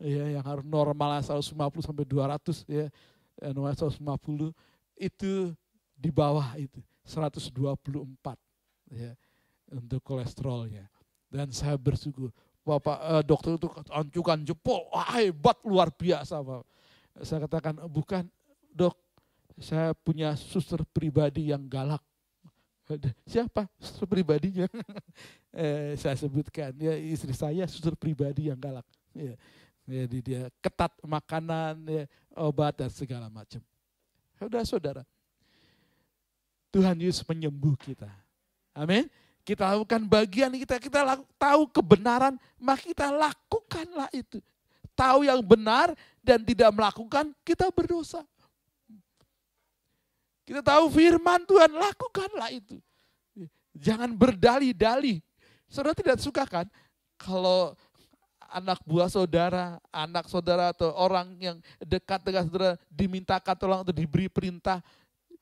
ya 0.00 0.38
yang 0.38 0.44
harus 0.44 0.64
normalnya 0.64 1.24
150 1.24 1.52
sampai 1.84 2.04
200 2.04 2.64
ya 2.68 2.86
normal 3.52 3.76
150 3.76 4.52
itu 4.96 5.52
di 5.96 6.10
bawah 6.12 6.56
itu 6.56 6.80
124 7.04 7.52
ya 8.92 9.12
untuk 9.72 10.00
kolesterolnya 10.04 10.88
dan 11.32 11.50
saya 11.52 11.76
bersyukur 11.76 12.32
Bapak 12.66 12.98
eh, 12.98 13.22
dokter 13.22 13.54
itu 13.54 13.70
ancukan 13.94 14.42
jempol 14.42 14.90
wah, 14.90 15.06
hebat 15.16 15.56
luar 15.62 15.88
biasa 15.94 16.42
Bapak. 16.42 16.68
saya 17.24 17.38
katakan 17.48 17.74
bukan 17.88 18.28
dok 18.74 18.98
saya 19.56 19.96
punya 19.96 20.36
suster 20.36 20.84
pribadi 20.92 21.48
yang 21.48 21.64
galak 21.64 22.04
siapa? 23.26 23.66
Suster 23.78 24.06
pribadinya. 24.06 24.66
Eh, 25.56 25.96
saya 25.96 26.12
sebutkan 26.20 26.68
ya 26.76 26.92
istri 27.00 27.32
saya 27.32 27.64
suster 27.64 27.96
pribadi 27.96 28.52
yang 28.52 28.60
galak. 28.60 28.84
Ya. 29.16 29.32
jadi 29.88 30.18
dia 30.20 30.42
ketat 30.60 30.92
makanan 31.00 31.80
ya, 31.88 32.04
obat 32.36 32.76
dan 32.76 32.92
segala 32.92 33.32
macam. 33.32 33.64
Saudara-saudara 34.36 35.00
Tuhan 36.76 37.00
Yesus 37.00 37.24
menyembuh 37.24 37.72
kita. 37.80 38.04
Amin. 38.76 39.08
Kita 39.48 39.72
lakukan 39.72 40.04
bagian 40.04 40.52
kita 40.52 40.76
kita 40.76 41.00
laku, 41.00 41.24
tahu 41.40 41.72
kebenaran 41.72 42.36
maka 42.60 42.84
kita 42.84 43.08
lakukanlah 43.08 44.12
itu. 44.12 44.44
Tahu 44.92 45.24
yang 45.24 45.40
benar 45.40 45.96
dan 46.20 46.44
tidak 46.44 46.68
melakukan 46.68 47.32
kita 47.40 47.72
berdosa 47.72 48.20
kita 50.46 50.62
tahu 50.62 50.86
firman 50.94 51.42
Tuhan, 51.42 51.74
lakukanlah 51.74 52.54
itu. 52.54 52.78
Jangan 53.74 54.14
berdali-dali. 54.14 55.18
Saudara 55.66 55.98
tidak 55.98 56.22
suka 56.22 56.46
kan 56.46 56.70
kalau 57.18 57.74
anak 58.54 58.78
buah 58.86 59.10
saudara, 59.10 59.82
anak 59.90 60.30
saudara 60.30 60.70
atau 60.70 60.94
orang 60.94 61.34
yang 61.42 61.58
dekat 61.82 62.22
dengan 62.22 62.46
saudara 62.46 62.78
dimintakan 62.86 63.54
tolong 63.58 63.82
atau 63.82 63.90
diberi 63.90 64.30
perintah, 64.30 64.78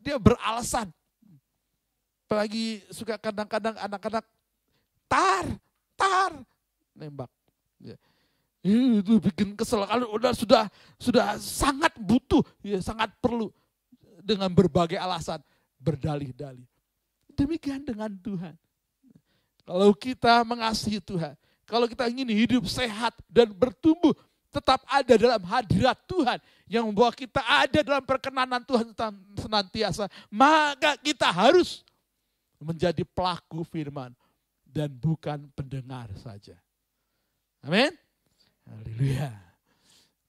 dia 0.00 0.16
beralasan. 0.16 0.88
Apalagi 2.24 2.80
suka 2.88 3.20
kadang-kadang 3.20 3.76
anak-anak 3.76 4.24
tar, 5.04 5.44
tar, 5.92 6.32
nembak. 6.96 7.28
Ya. 7.76 8.00
Itu 8.64 9.20
bikin 9.20 9.52
kesel. 9.52 9.84
Kalau 9.84 10.16
udah 10.16 10.32
sudah 10.32 10.64
sudah 10.96 11.36
sangat 11.36 11.92
butuh, 12.00 12.40
ya 12.64 12.80
sangat 12.80 13.12
perlu 13.20 13.52
dengan 14.24 14.48
berbagai 14.48 14.96
alasan 14.96 15.44
berdalih-dalih. 15.76 16.64
Demikian 17.36 17.84
dengan 17.84 18.08
Tuhan. 18.08 18.56
Kalau 19.64 19.92
kita 19.92 20.40
mengasihi 20.48 21.00
Tuhan, 21.00 21.36
kalau 21.68 21.84
kita 21.84 22.08
ingin 22.08 22.28
hidup 22.32 22.64
sehat 22.68 23.12
dan 23.28 23.52
bertumbuh, 23.52 24.12
tetap 24.54 24.80
ada 24.86 25.14
dalam 25.18 25.42
hadirat 25.44 25.98
Tuhan 26.06 26.38
yang 26.70 26.86
membawa 26.88 27.10
kita 27.10 27.42
ada 27.42 27.80
dalam 27.82 28.04
perkenanan 28.04 28.62
Tuhan 28.62 28.92
senantiasa, 29.36 30.06
maka 30.30 30.94
kita 31.00 31.26
harus 31.28 31.82
menjadi 32.60 33.02
pelaku 33.02 33.66
firman 33.66 34.14
dan 34.62 34.88
bukan 34.94 35.50
pendengar 35.52 36.08
saja. 36.20 36.56
Amin. 37.64 37.92
Haleluya. 38.64 39.32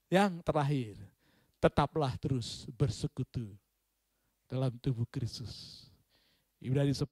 Yang 0.09 0.31
terakhir, 0.41 0.93
tetaplah 1.59 2.13
terus 2.17 2.65
bersekutu 2.73 3.51
dalam 4.56 4.72
tubuh 4.80 5.03
Kristus. 5.11 5.84
Ibrani 6.64 6.95
10 6.95 7.03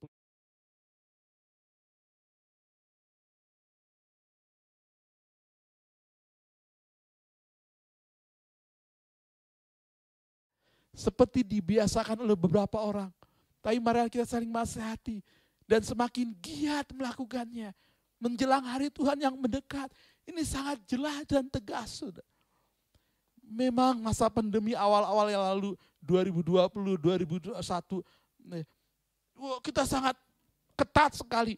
seperti 10.95 11.43
dibiasakan 11.43 12.23
oleh 12.23 12.39
beberapa 12.39 12.79
orang. 12.79 13.11
Tapi 13.59 13.75
mari 13.83 14.07
kita 14.07 14.23
saling 14.23 14.47
nasihati 14.47 15.19
dan 15.67 15.83
semakin 15.83 16.31
giat 16.39 16.95
melakukannya. 16.95 17.75
Menjelang 18.23 18.63
hari 18.63 18.87
Tuhan 18.87 19.19
yang 19.19 19.35
mendekat. 19.35 19.91
Ini 20.23 20.47
sangat 20.47 20.79
jelas 20.87 21.27
dan 21.27 21.51
tegas. 21.51 21.91
Sudah. 21.91 22.23
Memang 23.43 23.99
masa 23.99 24.31
pandemi 24.31 24.71
awal-awal 24.71 25.27
yang 25.27 25.43
lalu 25.43 25.75
2020, 26.03 26.99
2021 26.99 27.55
kita 29.63 29.87
sangat 29.87 30.15
ketat 30.75 31.15
sekali. 31.17 31.55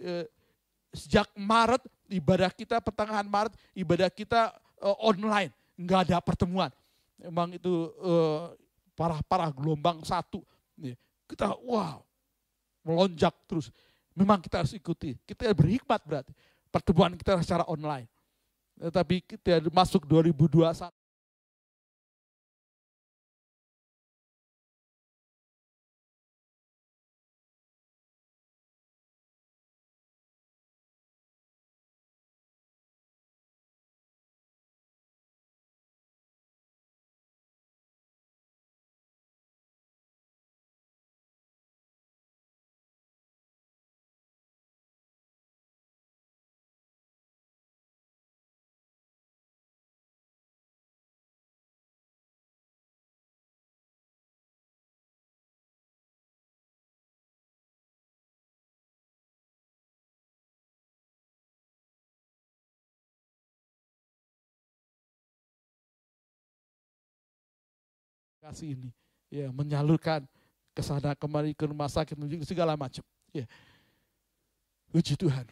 Eh, 0.00 0.26
sejak 0.90 1.30
Maret 1.38 1.86
ibadah 2.10 2.50
kita 2.50 2.82
pertengahan 2.82 3.24
Maret 3.24 3.54
ibadah 3.78 4.10
kita 4.10 4.50
eh, 4.82 4.96
online, 5.00 5.54
nggak 5.78 6.10
ada 6.10 6.18
pertemuan 6.18 6.70
emang 7.24 7.52
itu 7.52 7.92
parah-parah 8.96 9.52
gelombang 9.52 10.00
satu. 10.04 10.40
Kita 11.28 11.54
wow, 11.62 12.02
melonjak 12.82 13.32
terus. 13.46 13.70
Memang 14.16 14.42
kita 14.42 14.64
harus 14.64 14.74
ikuti. 14.74 15.14
Kita 15.22 15.46
berhikmat 15.54 16.02
berarti. 16.02 16.34
Pertemuan 16.72 17.14
kita 17.14 17.38
secara 17.44 17.62
online. 17.70 18.10
Tapi 18.90 19.22
kita 19.22 19.62
masuk 19.70 20.08
2021. 20.08 20.90
Kasih 68.40 68.72
ini 68.74 68.90
ya 69.28 69.52
menyalurkan 69.52 70.24
ke 70.74 70.82
sana 70.82 71.12
kemari 71.14 71.52
ke 71.52 71.68
rumah 71.68 71.86
sakit 71.86 72.16
segala 72.48 72.74
macam 72.74 73.04
ya. 73.30 73.44
Puji 74.90 75.14
Tuhan. 75.14 75.46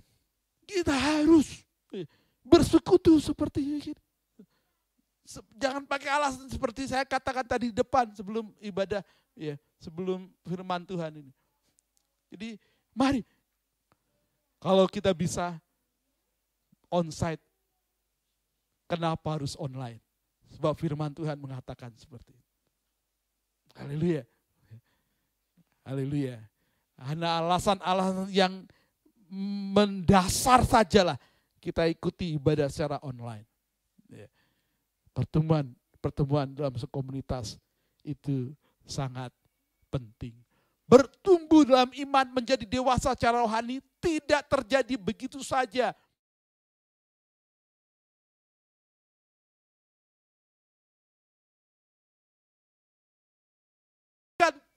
Kita 0.66 0.90
harus 0.90 1.62
ya, 1.94 2.02
bersekutu 2.42 3.14
seperti 3.22 3.62
ini. 3.62 3.92
Jangan 5.60 5.84
pakai 5.84 6.10
alasan 6.10 6.48
seperti 6.50 6.88
saya 6.88 7.04
katakan 7.04 7.44
tadi 7.46 7.70
di 7.70 7.76
depan 7.76 8.10
sebelum 8.16 8.50
ibadah 8.58 9.04
ya 9.36 9.54
sebelum 9.78 10.26
firman 10.42 10.82
Tuhan 10.88 11.22
ini. 11.22 11.32
Jadi 12.34 12.58
mari. 12.96 13.22
Kalau 14.58 14.90
kita 14.90 15.14
bisa 15.14 15.54
onsite 16.90 17.38
kenapa 18.90 19.38
harus 19.38 19.54
online? 19.54 20.02
Sebab 20.58 20.74
firman 20.74 21.14
Tuhan 21.14 21.38
mengatakan 21.38 21.94
seperti 21.94 22.34
itu 22.34 22.37
Haleluya. 23.78 24.22
Haleluya. 25.86 26.36
Hanya 26.98 27.38
alasan-alasan 27.38 28.28
yang 28.34 28.66
mendasar 29.72 30.66
sajalah 30.66 31.16
kita 31.62 31.86
ikuti 31.86 32.34
ibadah 32.34 32.66
secara 32.66 32.98
online. 33.04 33.46
Ya. 34.10 34.26
Pertemuan 35.14 35.70
pertemuan 35.98 36.50
dalam 36.50 36.74
sekomunitas 36.74 37.58
itu 38.02 38.54
sangat 38.86 39.30
penting. 39.92 40.34
Bertumbuh 40.88 41.68
dalam 41.68 41.92
iman 41.92 42.26
menjadi 42.32 42.64
dewasa 42.64 43.12
secara 43.12 43.44
rohani 43.44 43.84
tidak 44.00 44.48
terjadi 44.48 44.94
begitu 44.96 45.44
saja 45.44 45.92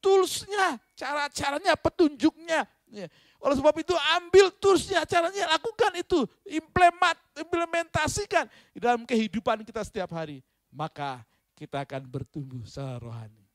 toolsnya, 0.01 0.81
cara-caranya, 0.97 1.77
petunjuknya. 1.77 2.65
Ya. 2.91 3.07
Oleh 3.41 3.55
sebab 3.57 3.73
itu 3.79 3.95
ambil 4.19 4.51
toolsnya, 4.57 5.05
caranya 5.05 5.55
lakukan 5.55 5.93
itu, 5.97 6.25
implement, 6.49 7.17
implementasikan 7.37 8.49
di 8.73 8.79
dalam 8.81 9.05
kehidupan 9.05 9.63
kita 9.63 9.85
setiap 9.85 10.11
hari. 10.11 10.41
Maka 10.73 11.21
kita 11.55 11.85
akan 11.85 12.01
bertumbuh 12.09 12.65
secara 12.65 12.97
rohani. 12.97 13.45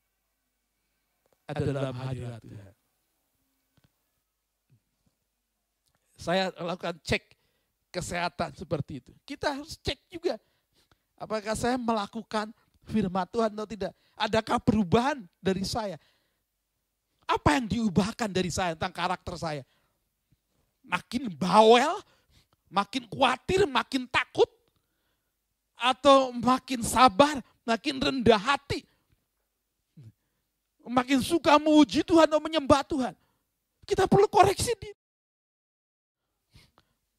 Ada 1.47 1.63
dalam 1.71 1.95
hadirat 1.95 2.41
Tuhan. 2.43 2.73
Saya 6.17 6.49
lakukan 6.59 6.97
cek 7.05 7.23
kesehatan 7.93 8.51
seperti 8.57 8.99
itu. 8.99 9.11
Kita 9.23 9.53
harus 9.55 9.79
cek 9.79 10.11
juga. 10.11 10.35
Apakah 11.15 11.55
saya 11.55 11.79
melakukan 11.79 12.51
firman 12.87 13.27
Tuhan 13.29 13.51
atau 13.53 13.67
tidak. 13.69 13.93
Adakah 14.17 14.57
perubahan 14.57 15.19
dari 15.39 15.61
saya? 15.61 15.99
Apa 17.27 17.59
yang 17.59 17.67
diubahkan 17.67 18.31
dari 18.31 18.47
saya 18.47 18.73
tentang 18.73 18.95
karakter 18.95 19.35
saya? 19.35 19.63
Makin 20.87 21.27
bawel, 21.35 21.99
makin 22.71 23.03
khawatir, 23.11 23.67
makin 23.67 24.07
takut, 24.07 24.47
atau 25.75 26.31
makin 26.33 26.81
sabar, 26.81 27.37
makin 27.67 27.99
rendah 27.99 28.39
hati, 28.39 28.81
makin 30.87 31.19
suka 31.19 31.59
memuji 31.59 32.01
Tuhan 32.01 32.31
atau 32.31 32.41
menyembah 32.41 32.81
Tuhan. 32.87 33.13
Kita 33.83 34.07
perlu 34.07 34.31
koreksi 34.31 34.71
diri. 34.79 34.95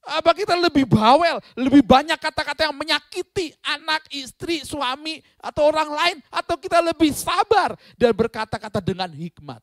Apa 0.09 0.33
kita 0.33 0.57
lebih 0.57 0.89
bawel, 0.89 1.37
lebih 1.53 1.85
banyak 1.85 2.17
kata-kata 2.17 2.73
yang 2.73 2.77
menyakiti 2.81 3.53
anak, 3.61 4.09
istri, 4.09 4.65
suami, 4.65 5.21
atau 5.37 5.69
orang 5.69 5.93
lain, 5.93 6.17
atau 6.33 6.57
kita 6.57 6.81
lebih 6.81 7.13
sabar 7.13 7.77
dan 7.93 8.17
berkata-kata 8.17 8.81
dengan 8.81 9.13
hikmat. 9.13 9.61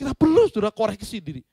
Kita 0.00 0.16
perlu 0.16 0.48
sudah 0.48 0.72
koreksi 0.72 1.20
diri. 1.20 1.44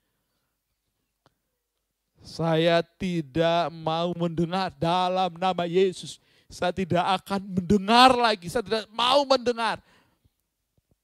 Saya 2.24 2.80
tidak 2.80 3.68
mau 3.76 4.16
mendengar 4.16 4.72
dalam 4.72 5.36
nama 5.36 5.68
Yesus. 5.68 6.16
Saya 6.48 6.72
tidak 6.72 7.04
akan 7.04 7.44
mendengar 7.44 8.16
lagi. 8.16 8.48
Saya 8.48 8.64
tidak 8.64 8.88
mau 8.96 9.28
mendengar. 9.28 9.84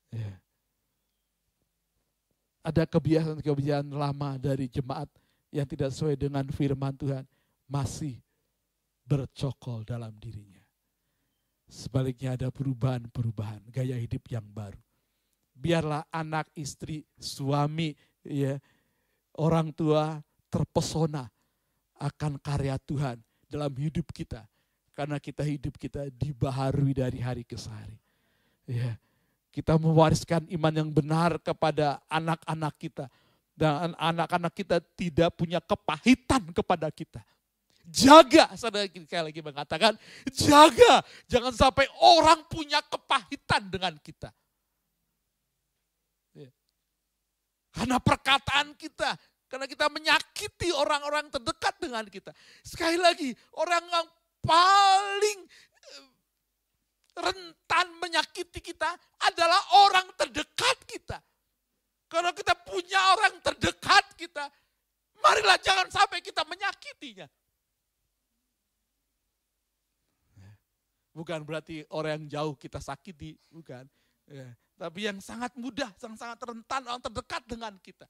Ya. 0.07 0.40
Ada 2.64 2.88
kebiasaan-kebiasaan 2.88 3.91
lama 3.91 4.40
dari 4.40 4.72
jemaat 4.72 5.11
yang 5.52 5.68
tidak 5.68 5.91
sesuai 5.91 6.15
dengan 6.15 6.48
firman 6.48 6.95
Tuhan. 6.95 7.28
Masih 7.68 8.24
bercokol 9.03 9.84
dalam 9.84 10.15
dirinya. 10.15 10.64
Sebaliknya 11.68 12.40
ada 12.40 12.48
perubahan-perubahan, 12.48 13.68
gaya 13.68 13.99
hidup 13.99 14.24
yang 14.32 14.48
baru 14.48 14.83
biarlah 15.64 16.03
anak, 16.11 16.52
istri, 16.60 17.07
suami, 17.15 17.95
ya, 18.27 18.60
orang 19.40 19.72
tua 19.72 20.19
terpesona 20.52 21.23
akan 22.03 22.35
karya 22.44 22.76
Tuhan 22.84 23.23
dalam 23.48 23.72
hidup 23.80 24.11
kita. 24.11 24.44
Karena 24.94 25.18
kita 25.18 25.41
hidup 25.41 25.80
kita 25.80 26.11
dibaharui 26.11 26.94
dari 26.94 27.18
hari 27.18 27.48
ke 27.48 27.57
hari. 27.65 27.98
Ya, 28.68 28.99
Kita 29.49 29.80
mewariskan 29.80 30.45
iman 30.53 30.73
yang 30.73 30.90
benar 30.94 31.41
kepada 31.41 32.03
anak-anak 32.11 32.73
kita. 32.77 33.06
Dan 33.53 33.94
anak-anak 33.98 34.53
kita 34.53 34.77
tidak 34.98 35.34
punya 35.34 35.61
kepahitan 35.61 36.41
kepada 36.53 36.90
kita. 36.94 37.22
Jaga, 37.84 38.56
saudara 38.56 38.88
saya 38.88 39.27
lagi 39.27 39.44
mengatakan, 39.44 39.99
jaga. 40.31 41.03
Jangan 41.27 41.52
sampai 41.52 41.84
orang 41.99 42.48
punya 42.48 42.80
kepahitan 42.80 43.68
dengan 43.68 43.99
kita. 43.99 44.31
Ya. 46.31 46.48
Karena 47.74 47.98
perkataan 47.98 48.78
kita, 48.78 49.18
karena 49.50 49.66
kita 49.66 49.90
menyakiti 49.90 50.70
orang-orang 50.70 51.34
terdekat 51.34 51.74
dengan 51.82 52.06
kita. 52.06 52.30
Sekali 52.62 53.02
lagi, 53.02 53.34
orang 53.58 53.82
yang 53.90 54.08
paling 54.45 55.40
eh, 55.98 56.06
rentan 57.18 57.88
menyakiti 57.98 58.62
kita 58.62 58.94
adalah 59.26 59.62
orang 59.90 60.06
terdekat 60.14 60.78
kita. 60.86 61.18
Kalau 62.06 62.30
kita 62.30 62.54
punya 62.62 63.18
orang 63.18 63.41
terdekat 63.41 64.14
kita, 64.14 64.45
marilah 65.18 65.58
jangan 65.58 65.90
sampai 65.90 66.22
kita 66.22 66.45
menyakitinya. 66.45 67.26
Bukan 71.14 71.45
berarti 71.45 71.86
orang 71.94 72.22
yang 72.22 72.26
jauh 72.41 72.54
kita 72.58 72.82
sakiti, 72.82 73.38
bukan. 73.54 73.86
Tapi 74.84 75.08
yang 75.08 75.24
sangat 75.24 75.56
mudah, 75.56 75.88
yang 75.96 76.20
sangat 76.20 76.44
rentan, 76.44 76.84
orang 76.84 77.00
terdekat 77.00 77.40
dengan 77.48 77.72
kita. 77.80 78.04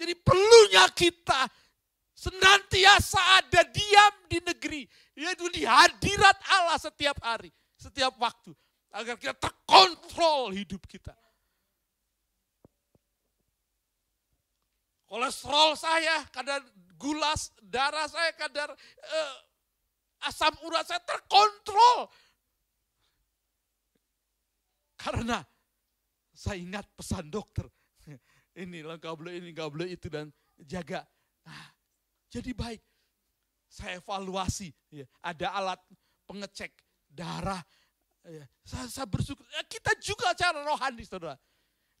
Jadi 0.00 0.16
perlunya 0.16 0.88
kita 0.88 1.44
senantiasa 2.16 3.44
ada 3.44 3.60
diam 3.68 4.14
di 4.24 4.40
negeri, 4.40 4.88
yaitu 5.12 5.52
di 5.52 5.68
hadirat 5.68 6.40
Allah 6.48 6.80
setiap 6.80 7.20
hari, 7.20 7.52
setiap 7.76 8.16
waktu. 8.16 8.56
Agar 8.96 9.20
kita 9.20 9.36
terkontrol 9.36 10.56
hidup 10.56 10.80
kita. 10.88 11.12
kolesterol 15.12 15.76
saya, 15.76 16.24
kadar 16.32 16.64
gula 16.96 17.36
darah 17.60 18.08
saya, 18.08 18.32
kadar 18.32 18.72
eh, 18.96 19.32
asam 20.24 20.56
urat 20.64 20.88
saya 20.88 21.04
terkontrol. 21.04 22.08
Karena 24.96 25.44
saya 26.42 26.58
ingat 26.58 26.82
pesan 26.98 27.30
dokter. 27.30 27.70
Ini 28.58 28.82
nggak 28.82 29.14
boleh 29.14 29.38
ini, 29.38 29.54
nggak 29.54 29.70
boleh 29.70 29.88
itu 29.94 30.10
dan 30.10 30.26
jaga. 30.58 31.06
Nah, 31.46 31.70
jadi 32.26 32.50
baik. 32.50 32.82
Saya 33.70 34.02
evaluasi, 34.02 34.68
ya, 34.92 35.06
ada 35.22 35.54
alat 35.54 35.80
pengecek 36.26 36.74
darah. 37.08 37.62
Ya, 38.26 38.44
saya, 38.66 38.84
saya 38.90 39.06
bersyukur. 39.08 39.46
Ya, 39.48 39.62
kita 39.64 39.96
juga 40.02 40.34
cara 40.36 40.60
rohani, 40.60 41.06
saudara. 41.08 41.38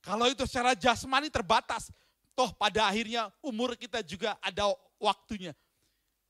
Kalau 0.02 0.28
itu 0.28 0.44
secara 0.44 0.76
jasmani 0.76 1.32
terbatas, 1.32 1.88
Toh 2.32 2.48
pada 2.56 2.88
akhirnya 2.88 3.28
umur 3.44 3.76
kita 3.76 4.00
juga 4.00 4.40
ada 4.40 4.72
waktunya. 4.96 5.52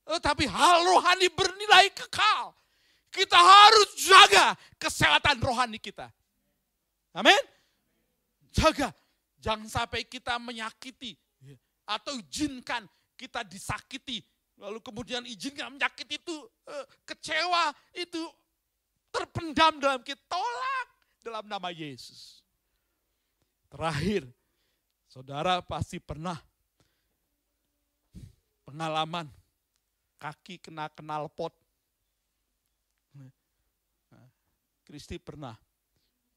Tapi 0.03 0.51
hal 0.51 0.83
rohani 0.83 1.31
bernilai 1.31 1.95
kekal. 1.95 2.51
Kita 3.07 3.39
harus 3.39 3.89
jaga 4.03 4.59
kesehatan 4.83 5.39
rohani 5.39 5.79
kita. 5.79 6.11
Amin. 7.15 7.39
Jaga. 8.53 8.93
Jangan 9.43 9.66
sampai 9.66 10.07
kita 10.07 10.39
menyakiti 10.39 11.19
atau 11.83 12.15
izinkan 12.20 12.87
kita 13.19 13.43
disakiti. 13.43 14.23
Lalu 14.61 14.79
kemudian 14.79 15.27
izinkan 15.27 15.74
menyakiti 15.74 16.20
itu 16.20 16.37
eh, 16.70 16.87
kecewa, 17.03 17.74
itu 17.97 18.23
terpendam 19.11 19.83
dalam 19.83 19.99
kita. 20.07 20.20
Tolak 20.31 20.89
dalam 21.24 21.45
nama 21.51 21.74
Yesus. 21.74 22.45
Terakhir, 23.73 24.29
Saudara 25.12 25.61
pasti 25.61 26.01
pernah 26.01 26.41
pengalaman 28.65 29.29
kaki 30.16 30.57
kena 30.57 30.89
kenal 30.89 31.29
pot. 31.29 31.53
Kristi 34.83 35.16
pernah 35.20 35.57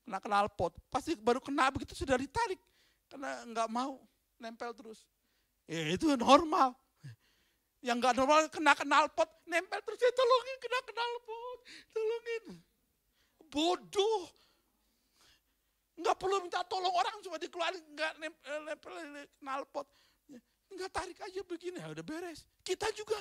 kena 0.05 0.21
kenal 0.21 0.45
pot. 0.53 0.77
Pasti 0.93 1.17
baru 1.17 1.41
kena 1.41 1.73
begitu 1.73 1.97
sudah 1.97 2.15
ditarik. 2.15 2.61
Karena 3.09 3.41
nggak 3.49 3.69
mau 3.73 3.97
nempel 4.37 4.71
terus. 4.77 5.01
Ya 5.65 5.81
itu 5.89 6.05
normal. 6.13 6.77
Yang 7.81 7.97
nggak 8.01 8.15
normal 8.17 8.39
kena 8.53 8.73
kenal 8.77 9.09
pot, 9.09 9.29
nempel 9.49 9.81
terus. 9.81 9.99
Ya 9.99 10.13
tolongin 10.13 10.57
kena 10.61 10.79
kenal 10.85 11.11
pot. 11.25 11.59
Tolongin. 11.89 12.43
Bodoh. 13.49 14.23
Enggak 15.95 16.15
perlu 16.19 16.43
minta 16.43 16.59
tolong 16.67 16.91
orang 16.91 17.15
cuma 17.23 17.39
dikeluarin 17.39 17.81
enggak 17.95 18.13
nempel 18.67 18.93
knalpot. 19.41 19.87
Enggak 20.69 20.91
tarik 20.91 21.17
aja 21.23 21.41
begini 21.47 21.79
ya 21.79 21.87
udah 21.95 22.03
beres. 22.03 22.43
Kita 22.67 22.91
juga 22.91 23.15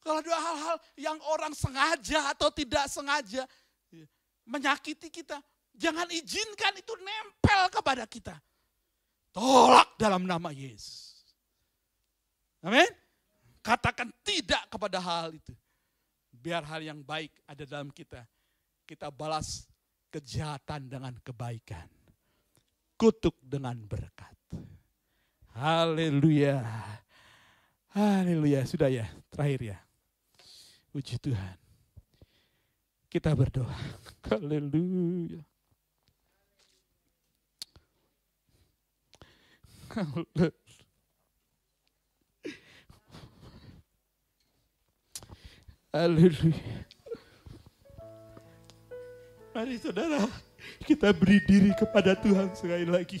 kalau 0.00 0.22
ada 0.22 0.32
hal-hal 0.32 0.76
yang 0.96 1.18
orang 1.28 1.52
sengaja 1.52 2.30
atau 2.32 2.48
tidak 2.48 2.88
sengaja 2.88 3.44
ya, 3.92 4.06
menyakiti 4.48 5.10
kita, 5.12 5.36
jangan 5.76 6.08
izinkan 6.10 6.74
itu 6.76 6.92
nempel 6.98 7.60
kepada 7.70 8.04
kita. 8.06 8.36
Tolak 9.30 9.94
dalam 9.94 10.26
nama 10.26 10.50
Yesus. 10.50 11.22
Amin. 12.60 12.88
Katakan 13.60 14.10
tidak 14.24 14.66
kepada 14.68 14.98
hal 14.98 15.32
itu. 15.36 15.54
Biar 16.32 16.64
hal 16.64 16.80
yang 16.80 17.00
baik 17.04 17.30
ada 17.44 17.62
dalam 17.68 17.92
kita. 17.92 18.24
Kita 18.88 19.12
balas 19.12 19.68
kejahatan 20.10 20.90
dengan 20.90 21.14
kebaikan. 21.22 21.86
Kutuk 22.98 23.38
dengan 23.40 23.76
berkat. 23.86 24.34
Haleluya. 25.56 26.60
Haleluya. 27.94 28.66
Sudah 28.66 28.90
ya, 28.90 29.06
terakhir 29.30 29.76
ya. 29.76 29.78
Puji 30.90 31.16
Tuhan. 31.22 31.56
Kita 33.10 33.34
berdoa. 33.34 33.74
Haleluya. 34.30 35.49
Haleluya. 45.90 46.54
Mari 49.50 49.74
saudara, 49.82 50.30
kita 50.86 51.10
beri 51.10 51.42
diri 51.42 51.74
kepada 51.74 52.14
Tuhan 52.14 52.54
sekali 52.54 52.86
lagi. 52.86 53.18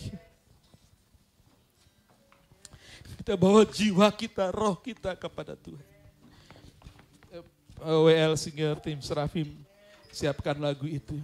Kita 3.18 3.34
bawa 3.34 3.66
jiwa 3.66 4.06
kita, 4.14 4.54
roh 4.54 4.78
kita 4.78 5.18
kepada 5.18 5.58
Tuhan. 5.58 5.82
WL 7.82 8.38
Singer 8.38 8.78
Tim 8.78 9.02
Serafim 9.02 9.50
siapkan 10.14 10.54
lagu 10.54 10.86
itu. 10.86 11.18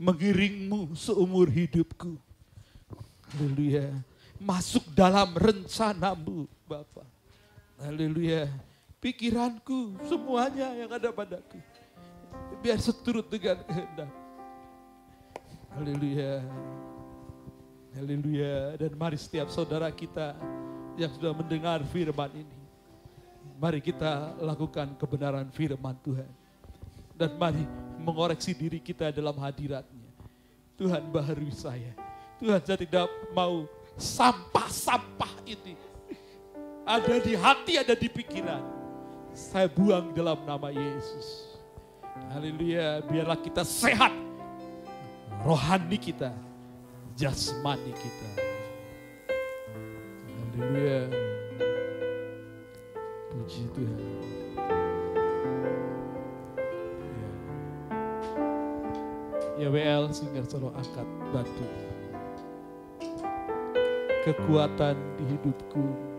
Mengiringmu 0.00 0.96
seumur 0.96 1.52
hidupku. 1.52 2.16
Haleluya. 3.36 3.92
Masuk 4.44 4.84
dalam 4.92 5.32
rencanamu 5.32 6.44
Bapak. 6.68 7.08
Haleluya. 7.80 8.52
Pikiranku 9.00 9.96
semuanya 10.04 10.72
yang 10.76 10.92
ada 10.92 11.08
padaku 11.08 11.60
biar 12.64 12.80
seturut 12.80 13.28
dengan 13.28 13.60
kehendak. 13.68 14.10
Haleluya. 15.76 16.40
Haleluya. 17.92 18.56
Dan 18.80 18.92
mari 18.96 19.18
setiap 19.20 19.52
saudara 19.52 19.92
kita 19.92 20.32
yang 20.96 21.12
sudah 21.12 21.36
mendengar 21.36 21.84
firman 21.92 22.32
ini. 22.32 22.58
Mari 23.60 23.84
kita 23.84 24.34
lakukan 24.40 24.96
kebenaran 24.96 25.46
firman 25.52 25.92
Tuhan. 26.00 26.30
Dan 27.14 27.36
mari 27.36 27.68
mengoreksi 28.00 28.56
diri 28.56 28.80
kita 28.80 29.12
dalam 29.12 29.36
hadiratnya. 29.36 30.08
Tuhan 30.74 31.06
baharui 31.12 31.54
saya. 31.54 31.92
Tuhan 32.40 32.58
saya 32.64 32.80
tidak 32.80 33.06
mau 33.30 33.68
sampah-sampah 33.98 35.32
ini. 35.46 35.78
Ada 36.84 37.16
di 37.22 37.32
hati, 37.32 37.72
ada 37.80 37.94
di 37.96 38.08
pikiran. 38.10 38.60
Saya 39.34 39.66
buang 39.66 40.12
dalam 40.14 40.38
nama 40.46 40.70
Yesus. 40.70 41.58
Haleluya, 42.30 43.02
biarlah 43.02 43.38
kita 43.40 43.66
sehat. 43.66 44.12
Rohani 45.42 45.98
kita, 45.98 46.30
jasmani 47.18 47.90
kita. 47.96 48.28
Haleluya. 50.54 51.10
Puji 53.34 53.66
Tuhan. 53.74 53.98
Ya, 59.58 59.66
ya 59.66 59.68
WL 59.68 60.14
singer 60.14 60.46
solo 60.46 60.70
angkat 60.78 61.06
batu. 61.34 61.93
Kekuatan 64.24 64.96
di 65.20 65.36
hidupku 65.36 66.13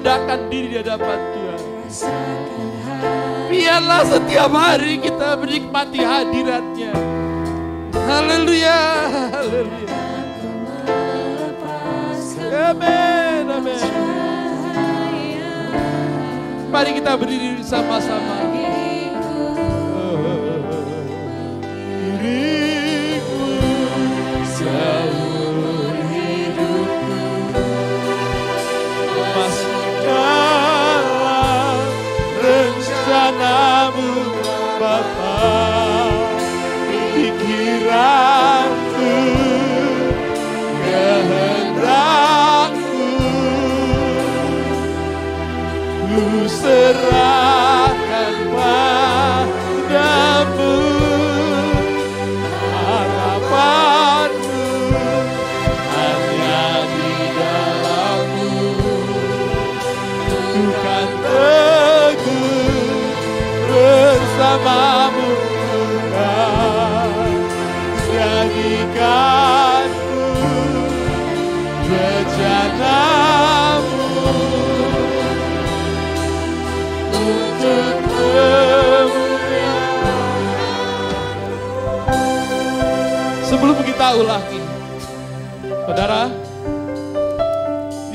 merendahkan 0.00 0.48
diri 0.48 0.66
di 0.72 0.76
hadapan 0.80 1.18
Tuhan. 1.36 1.60
Biarlah 3.52 4.02
setiap 4.08 4.48
hari 4.48 4.96
kita 4.96 5.36
menikmati 5.36 6.00
hadiratnya. 6.00 6.92
Haleluya, 7.92 8.80
haleluya. 9.28 10.00
Amin, 12.50 13.44
amin. 13.44 13.84
Mari 16.72 16.90
kita 16.96 17.12
berdiri 17.20 17.60
bersama-sama. 17.60 18.39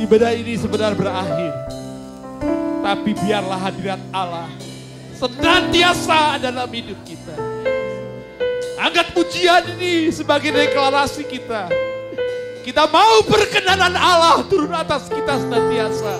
Ibadah 0.06 0.32
ini 0.38 0.54
sebenarnya 0.54 0.94
berakhir. 0.94 1.54
Tapi 2.86 3.12
biarlah 3.18 3.58
hadirat 3.58 4.02
Allah 4.14 4.46
senantiasa 5.18 6.38
dalam 6.38 6.70
hidup 6.70 7.00
kita. 7.02 7.34
Angkat 8.78 9.18
pujian 9.18 9.66
ini 9.76 10.14
sebagai 10.14 10.54
deklarasi 10.54 11.26
kita. 11.26 11.74
Kita 12.62 12.86
mau 12.94 13.26
perkenanan 13.26 13.98
Allah 13.98 14.46
turun 14.46 14.70
atas 14.70 15.10
kita 15.10 15.42
senantiasa. 15.42 16.14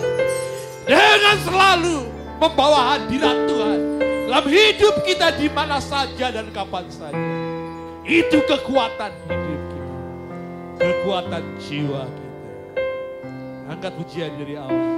Dengan 0.86 1.36
selalu 1.46 1.98
membawa 2.42 2.94
hadirat 2.98 3.38
Tuhan 3.46 3.80
dalam 4.26 4.44
hidup 4.50 4.94
kita 5.06 5.34
di 5.38 5.46
mana 5.50 5.78
saja 5.78 6.34
dan 6.34 6.50
kapan 6.50 6.86
saja. 6.90 7.26
Itu 8.02 8.42
kekuatan 8.46 9.12
hidup 9.30 9.62
kita. 9.70 9.94
Kekuatan 10.82 11.42
jiwa 11.62 12.02
kita. 12.06 12.25
Angkat 13.76 13.92
pujian 13.92 14.32
dari 14.40 14.56
Allah. 14.56 14.95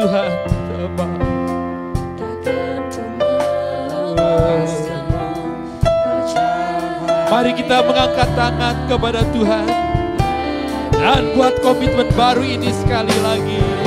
Tuhan. 0.00 0.32
Mari 7.28 7.52
kita 7.52 7.84
mengangkat 7.84 8.28
tangan 8.32 8.76
kepada 8.88 9.20
Tuhan. 9.28 9.66
Dan 11.00 11.22
buat 11.36 11.60
komitmen 11.60 12.08
baru 12.16 12.44
ini 12.44 12.72
sekali 12.72 13.12
lagi. 13.20 13.79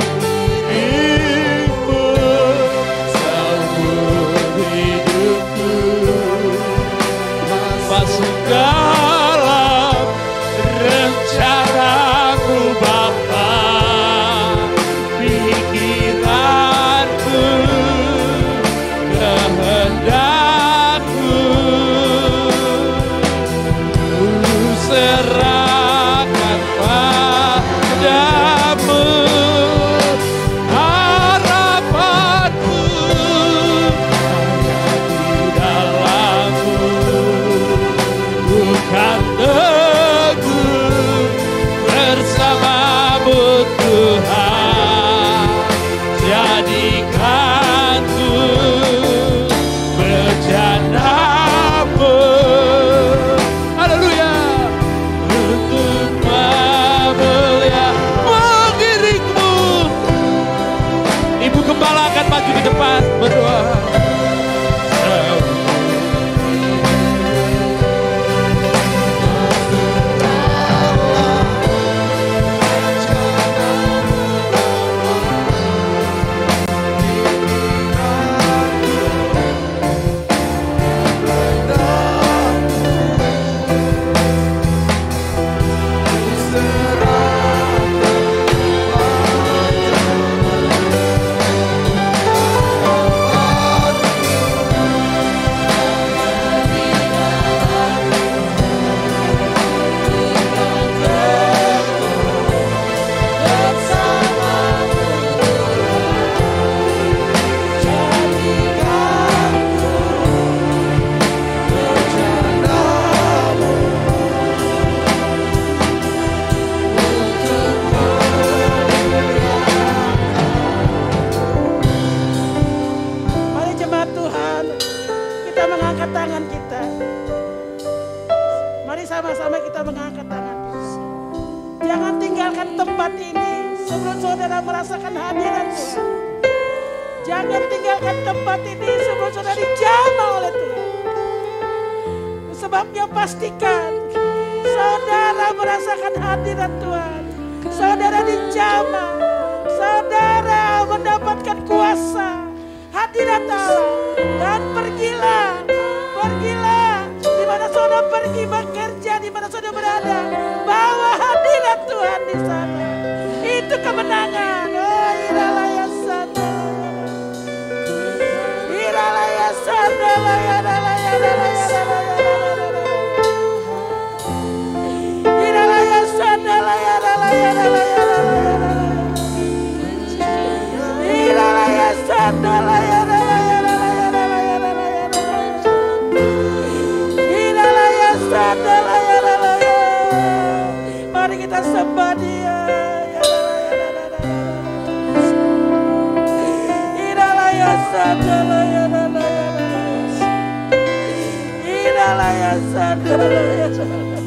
Iralaya 202.14 202.54
sana, 202.70 203.14
laya, 203.18 203.66
laya. 203.74 204.18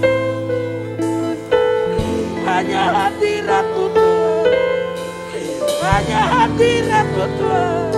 Hanya 2.43 2.83
hadiratmu 2.91 3.85
Tuhan 3.95 4.51
Hanya 5.87 6.21
hadiratmu 6.35 7.23
Tuhan 7.39 7.91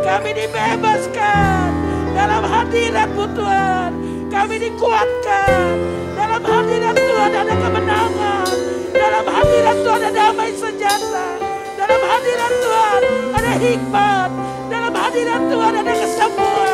Kami 0.00 0.30
dibebaskan 0.32 1.68
Dalam 2.16 2.40
hadiratmu 2.40 3.24
Tuhan 3.36 3.90
Kami 4.32 4.56
dikuatkan 4.64 5.76
Dalam 6.16 6.42
hadirat 6.48 6.96
Tuhan 6.96 7.32
ada 7.36 7.52
kemenangan 7.52 8.48
Dalam 8.96 9.24
hadirat 9.28 9.76
Tuhan 9.84 10.00
ada 10.08 10.12
damai 10.16 10.56
sejahtera 10.56 11.28
Dalam 11.76 12.00
hadirat 12.00 12.52
Tuhan 12.64 13.00
ada 13.36 13.52
hikmat 13.60 14.30
Dalam 14.72 14.92
hadirat 14.96 15.42
Tuhan 15.52 15.72
ada 15.84 15.92
kesembuhan 16.00 16.67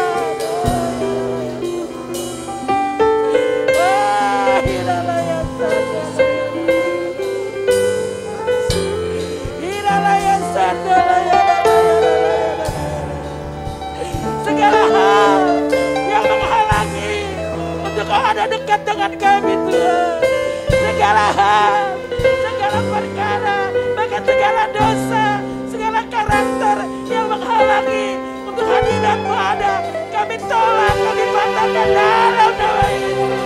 untuk 18.14 18.22
kau 18.22 18.30
ada 18.30 18.44
dekat 18.46 18.80
dengan 18.86 19.10
kami 19.18 19.54
Tuhan. 19.66 20.22
Segala 20.70 21.26
hal, 21.34 21.74
segala 22.22 22.78
perkara, 22.86 23.58
bahkan 23.98 24.22
segala 24.22 24.62
dosa, 24.70 25.24
segala 25.66 26.00
karakter 26.06 26.76
yang 27.10 27.26
menghalangi 27.26 28.08
untuk 28.46 28.66
hadiratmu 28.70 29.34
ada. 29.34 29.82
Kami 30.14 30.36
tolak, 30.46 30.94
kami 30.94 31.24
patahkan 31.34 31.88
dalam 31.90 32.30
nama 32.38 32.66
Yesus. 32.94 33.42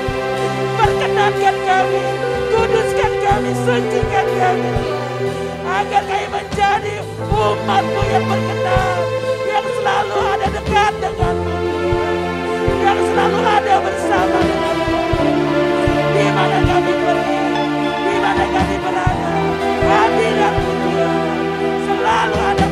Perkenankan 0.77 1.57
kami, 1.65 2.03
kuduskan 2.53 3.13
kami, 3.25 3.51
sucikan 3.65 4.27
kami. 4.37 4.73
Agar 5.65 6.03
kami 6.05 6.27
menjadi 6.29 6.95
umatmu 7.25 8.01
yang 8.13 8.25
berkenan. 8.29 9.01
Yang 9.49 9.67
selalu 9.81 10.19
ada 10.37 10.47
dekat 10.53 10.93
denganmu. 11.01 11.48
Yang 12.89 13.05
selalu 13.05 13.41
ada 13.45 13.75
bersama. 13.85 14.41
Di 16.09 16.25
mana 16.33 16.59
kami 16.65 16.93
pergi, 17.05 17.41
di 17.85 18.17
mana 18.17 18.45
kami 18.49 18.77
berada. 18.81 19.33
Hadiratmu 19.85 20.73
Tuhan 20.73 21.21
selalu 21.85 22.39
ada 22.49 22.68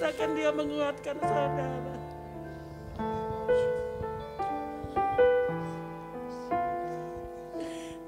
Rasakan 0.00 0.32
dia 0.32 0.48
menguatkan 0.48 1.12
saudara. 1.20 1.92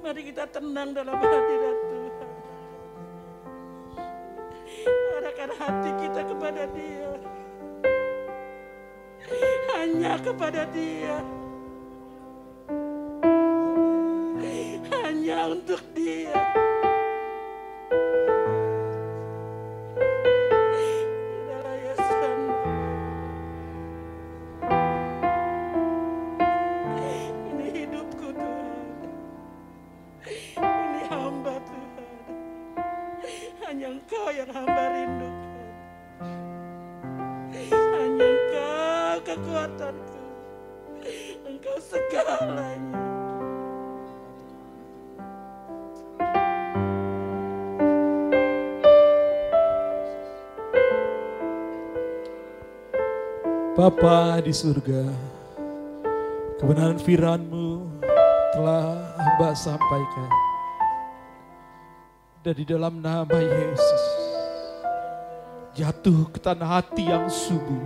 Mari 0.01 0.21
kita 0.25 0.49
tenang 0.49 0.97
dalam 0.97 1.13
hadirat 1.21 1.79
Tuhan. 1.93 2.29
Arahkan 5.21 5.51
hati 5.53 5.91
kita 6.01 6.21
kepada 6.33 6.65
dia. 6.73 7.13
Hanya 9.77 10.13
kepada 10.17 10.63
dia. 10.73 11.21
Hanya 14.97 15.39
untuk 15.53 15.85
dia. 15.93 16.72
Yang 34.33 34.49
hamba 34.49 34.85
rindukan. 34.97 35.61
Hanya 37.69 38.27
engkau 38.33 39.17
kekuatanku. 39.29 40.21
Engkau 41.45 41.77
segalanya. 41.79 43.01
Bapa 53.73 54.39
di 54.45 54.53
surga, 54.53 55.11
kebenaran 56.61 57.01
firman-Mu 57.01 57.89
telah 58.53 59.01
hamba 59.17 59.51
sampaikan. 59.57 60.31
Dan 62.45 62.55
di 62.59 62.69
dalam 62.69 63.01
nama 63.01 63.39
Yesus, 63.41 64.03
jatuh 65.73 66.29
ke 66.29 66.37
tanah 66.37 66.81
hati 66.81 67.09
yang 67.09 67.33
subur, 67.33 67.81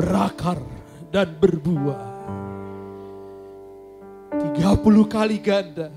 berakar 0.00 0.56
dan 1.12 1.28
berbuah. 1.36 2.16
30 4.56 5.04
kali 5.08 5.36
ganda, 5.40 5.92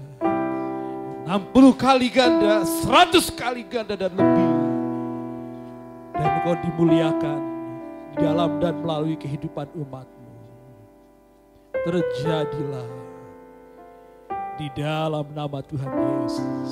60 1.23 1.71
kali 1.79 2.07
ganda, 2.11 2.67
100 2.67 3.31
kali 3.31 3.63
ganda 3.63 3.95
dan 3.95 4.11
lebih. 4.11 4.51
Dan 6.19 6.27
engkau 6.27 6.55
dimuliakan 6.67 7.39
di 8.11 8.15
dalam 8.19 8.59
dan 8.59 8.75
melalui 8.83 9.15
kehidupan 9.15 9.71
umatmu. 9.71 10.31
Terjadilah 11.81 12.91
di 14.59 14.67
dalam 14.75 15.25
nama 15.31 15.59
Tuhan 15.63 15.91
Yesus. 15.95 16.71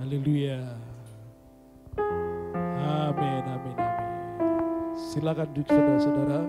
Haleluya. 0.00 0.85
Amin, 2.86 3.42
amin, 3.42 3.74
amin. 3.74 3.76
Silakan 4.94 5.48
duduk 5.50 5.66
saudara-saudara. 5.66 6.40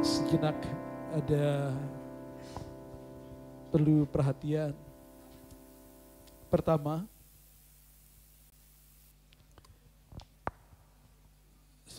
Sejenak 0.00 0.56
ada 1.12 1.76
perlu 3.68 4.08
perhatian. 4.08 4.72
Pertama, 6.48 7.04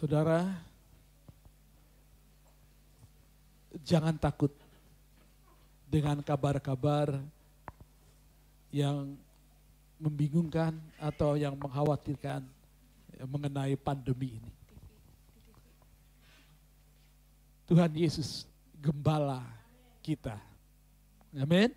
Saudara, 0.04 0.52
jangan 3.88 4.20
takut 4.20 4.52
dengan 5.88 6.20
kabar-kabar 6.20 7.24
yang 8.68 9.16
membingungkan 9.96 10.76
atau 11.00 11.40
yang 11.40 11.56
mengkhawatirkan 11.56 12.44
mengenai 13.22 13.78
pandemi 13.78 14.42
ini. 14.42 14.52
Tuhan 17.70 17.92
Yesus 17.96 18.46
gembala 18.82 19.42
kita. 20.04 20.36
Amin. 21.34 21.72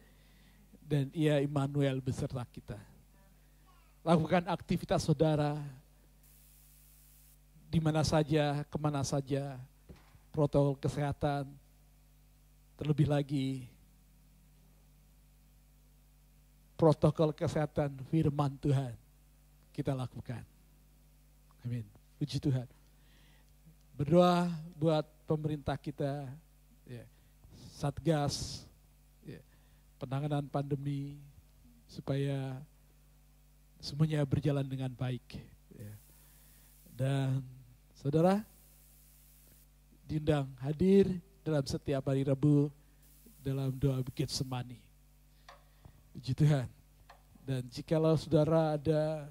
Dan 0.87 1.11
ia 1.15 1.43
Immanuel 1.43 1.99
beserta 2.03 2.43
kita. 2.49 2.79
Lakukan 4.07 4.47
aktivitas 4.47 5.03
saudara 5.03 5.59
di 7.67 7.83
mana 7.83 8.07
saja, 8.07 8.63
ke 8.63 8.77
mana 8.79 9.03
saja, 9.03 9.59
protokol 10.31 10.79
kesehatan, 10.79 11.51
terlebih 12.79 13.09
lagi 13.11 13.67
protokol 16.77 17.33
kesehatan 17.33 17.97
firman 18.13 18.53
Tuhan 18.61 18.93
kita 19.73 19.97
lakukan. 19.97 20.45
Amin. 21.67 21.83
Puji 22.23 22.39
Tuhan. 22.39 22.63
Berdoa 23.99 24.47
buat 24.79 25.03
pemerintah 25.27 25.75
kita, 25.75 26.31
ya, 26.87 27.03
Satgas, 27.75 28.63
ya, 29.27 29.43
penanganan 29.99 30.47
pandemi, 30.47 31.19
supaya 31.91 32.63
semuanya 33.83 34.23
berjalan 34.23 34.63
dengan 34.63 34.95
baik. 34.95 35.43
ya. 35.75 35.93
Dan 36.95 37.43
saudara, 37.99 38.47
diundang 40.07 40.47
hadir 40.63 41.19
dalam 41.43 41.67
setiap 41.67 42.07
hari 42.07 42.23
Rabu 42.23 42.71
dalam 43.43 43.75
doa 43.75 43.99
bukit 44.07 44.31
semani. 44.31 44.79
Puji 46.15 46.31
Tuhan. 46.31 46.71
Dan 47.43 47.67
jikalau 47.75 48.15
saudara 48.15 48.79
ada 48.79 49.27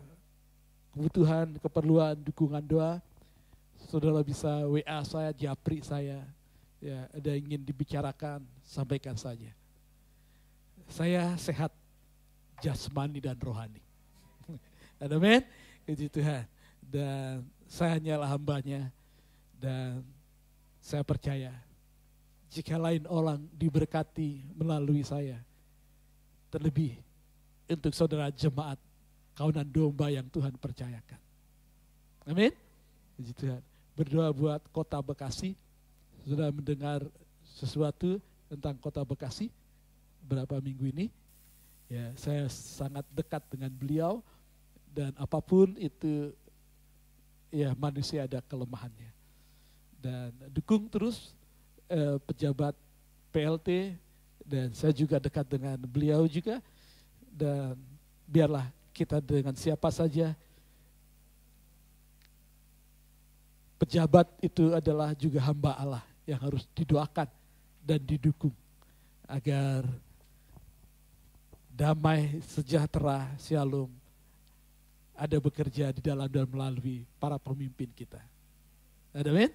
kebutuhan, 0.96 1.60
keperluan, 1.60 2.16
dukungan 2.24 2.64
doa, 2.64 3.04
saudara 3.92 4.24
bisa 4.24 4.64
WA 4.64 5.00
saya, 5.04 5.36
japri 5.36 5.84
saya. 5.84 6.24
Ya, 6.80 7.04
ada 7.12 7.36
yang 7.36 7.52
ingin 7.52 7.62
dibicarakan, 7.68 8.48
sampaikan 8.64 9.20
saja. 9.20 9.52
Saya 10.88 11.36
sehat 11.36 11.76
jasmani 12.64 13.20
dan 13.20 13.36
rohani. 13.36 13.84
Amin. 15.04 15.44
Puji 15.84 16.08
Tuhan. 16.08 16.48
Dan 16.80 17.44
saya 17.68 18.00
hanyalah 18.00 18.32
hambanya 18.32 18.88
dan 19.60 20.06
saya 20.80 21.02
percaya 21.02 21.52
jika 22.56 22.80
lain 22.80 23.04
orang 23.12 23.44
diberkati 23.52 24.48
melalui 24.56 25.04
saya, 25.04 25.42
terlebih 26.48 26.96
untuk 27.68 27.92
saudara 27.92 28.32
jemaat 28.32 28.80
kawanan 29.36 29.68
domba 29.68 30.08
yang 30.10 30.26
Tuhan 30.32 30.56
percayakan. 30.56 31.20
Amin. 32.26 32.56
Puji 33.20 33.32
Tuhan. 33.36 33.62
Berdoa 33.94 34.32
buat 34.32 34.62
kota 34.72 34.98
Bekasi. 35.04 35.54
Sudah 36.26 36.50
mendengar 36.50 37.06
sesuatu 37.46 38.18
tentang 38.50 38.80
kota 38.82 39.06
Bekasi 39.06 39.54
berapa 40.26 40.58
minggu 40.64 40.90
ini. 40.90 41.08
Ya, 41.86 42.10
saya 42.18 42.50
sangat 42.50 43.06
dekat 43.14 43.46
dengan 43.46 43.70
beliau 43.70 44.26
dan 44.90 45.14
apa 45.22 45.38
pun 45.38 45.78
itu 45.78 46.34
ya 47.54 47.78
manusia 47.78 48.26
ada 48.26 48.42
kelemahannya. 48.42 49.12
Dan 50.02 50.34
dukung 50.50 50.90
terus 50.90 51.38
eh, 51.86 52.18
pejabat 52.26 52.74
PLT 53.30 53.94
dan 54.42 54.74
saya 54.74 54.94
juga 54.94 55.22
dekat 55.22 55.46
dengan 55.46 55.78
beliau 55.86 56.26
juga 56.26 56.58
dan 57.30 57.78
biarlah 58.26 58.66
kita 58.96 59.20
dengan 59.20 59.52
siapa 59.60 59.92
saja 59.92 60.32
pejabat 63.76 64.32
itu 64.40 64.72
adalah 64.72 65.12
juga 65.12 65.44
hamba 65.44 65.76
Allah 65.76 66.04
yang 66.24 66.40
harus 66.40 66.64
didoakan 66.72 67.28
dan 67.84 68.00
didukung 68.00 68.56
agar 69.28 69.84
damai 71.76 72.40
sejahtera 72.48 73.28
shalom 73.36 73.92
ada 75.16 75.38
bekerja 75.44 75.92
di 75.92 76.00
dalam 76.00 76.32
dan 76.32 76.48
melalui 76.48 77.04
para 77.20 77.36
pemimpin 77.36 77.92
kita. 77.92 78.20
Amin. 79.16 79.52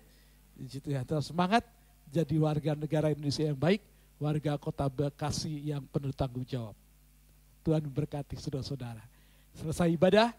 Situ 0.68 0.92
ya, 0.92 1.04
semangat 1.24 1.64
jadi 2.08 2.36
warga 2.40 2.72
negara 2.76 3.12
Indonesia 3.12 3.44
yang 3.44 3.56
baik, 3.56 3.80
warga 4.20 4.56
kota 4.56 4.88
Bekasi 4.88 5.72
yang 5.72 5.84
penuh 5.88 6.12
tanggung 6.12 6.44
jawab. 6.44 6.76
Tuhan 7.60 7.84
memberkati 7.84 8.40
saudara-saudara. 8.40 9.19
Selesai 9.61 9.93
ibadah, 9.93 10.32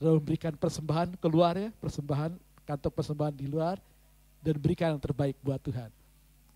saudara 0.00 0.16
memberikan 0.16 0.56
persembahan 0.56 1.20
keluar 1.20 1.52
ya, 1.60 1.68
persembahan, 1.84 2.32
kantong 2.64 2.94
persembahan 2.96 3.34
di 3.36 3.44
luar, 3.44 3.76
dan 4.40 4.56
berikan 4.56 4.96
yang 4.96 5.02
terbaik 5.04 5.36
buat 5.44 5.60
Tuhan. 5.60 5.92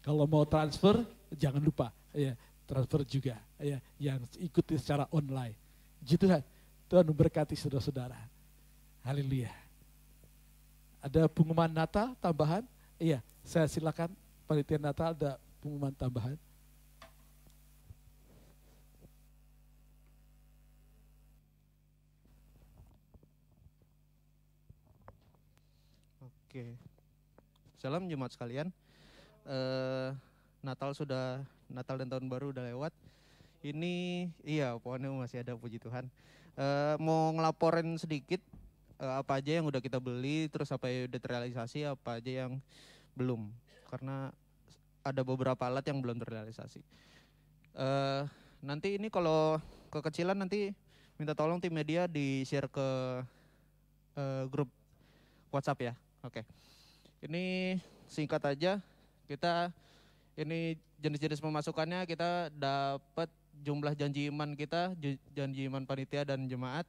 Kalau 0.00 0.24
mau 0.24 0.48
transfer, 0.48 1.04
jangan 1.36 1.60
lupa 1.60 1.92
ya 2.16 2.32
transfer 2.64 3.04
juga 3.04 3.36
ya 3.60 3.76
yang 4.00 4.24
ikuti 4.40 4.80
secara 4.80 5.04
online. 5.12 5.52
Puji 6.00 6.16
Tuhan, 6.16 6.42
Tuhan 6.88 7.04
memberkati 7.12 7.52
saudara-saudara. 7.60 8.16
Haleluya. 9.04 9.52
Ada 11.04 11.28
pengumuman 11.28 11.68
Natal 11.68 12.16
tambahan? 12.18 12.64
Iya, 12.96 13.20
saya 13.44 13.68
silakan 13.68 14.08
panitia 14.48 14.80
Natal 14.80 15.12
ada 15.12 15.36
pengumuman 15.60 15.92
tambahan. 15.92 16.40
Oke. 26.52 26.76
Salam 27.80 28.04
jemaat 28.12 28.36
sekalian. 28.36 28.68
Eh 29.48 30.12
Natal 30.60 30.92
sudah 30.92 31.40
Natal 31.72 31.96
dan 31.96 32.12
tahun 32.12 32.28
baru 32.28 32.52
udah 32.52 32.68
lewat. 32.68 32.92
Ini 33.64 34.28
iya 34.44 34.76
pohonnya 34.76 35.08
masih 35.16 35.40
ada 35.40 35.56
puji 35.56 35.80
Tuhan. 35.80 36.12
Eh 36.60 36.94
mau 37.00 37.32
ngelaporin 37.32 37.96
sedikit 37.96 38.44
eh, 39.00 39.14
apa 39.16 39.40
aja 39.40 39.56
yang 39.56 39.64
udah 39.64 39.80
kita 39.80 39.96
beli, 39.96 40.52
terus 40.52 40.68
apa 40.76 40.92
yang 40.92 41.08
udah 41.08 41.20
terrealisasi, 41.24 41.88
apa 41.88 42.20
aja 42.20 42.44
yang 42.44 42.60
belum. 43.16 43.48
Karena 43.88 44.28
ada 45.00 45.24
beberapa 45.24 45.64
alat 45.64 45.88
yang 45.88 46.04
belum 46.04 46.20
terrealisasi. 46.20 46.84
Eh 47.80 48.22
nanti 48.60 49.00
ini 49.00 49.08
kalau 49.08 49.56
kekecilan 49.88 50.36
nanti 50.36 50.76
minta 51.16 51.32
tolong 51.32 51.64
tim 51.64 51.72
media 51.72 52.04
di 52.04 52.44
share 52.44 52.68
ke 52.68 52.88
eh, 54.20 54.44
grup 54.52 54.68
WhatsApp 55.48 55.80
ya. 55.80 56.01
Oke. 56.22 56.46
Ini 57.22 57.76
singkat 58.06 58.42
aja. 58.46 58.78
Kita 59.26 59.70
ini 60.38 60.78
jenis-jenis 61.02 61.42
pemasukannya 61.42 62.06
kita 62.06 62.48
dapat 62.54 63.28
jumlah 63.62 63.92
janji 63.92 64.30
iman 64.30 64.54
kita, 64.54 64.94
janji 65.34 65.66
iman 65.68 65.84
panitia 65.84 66.24
dan 66.24 66.46
jemaat 66.46 66.86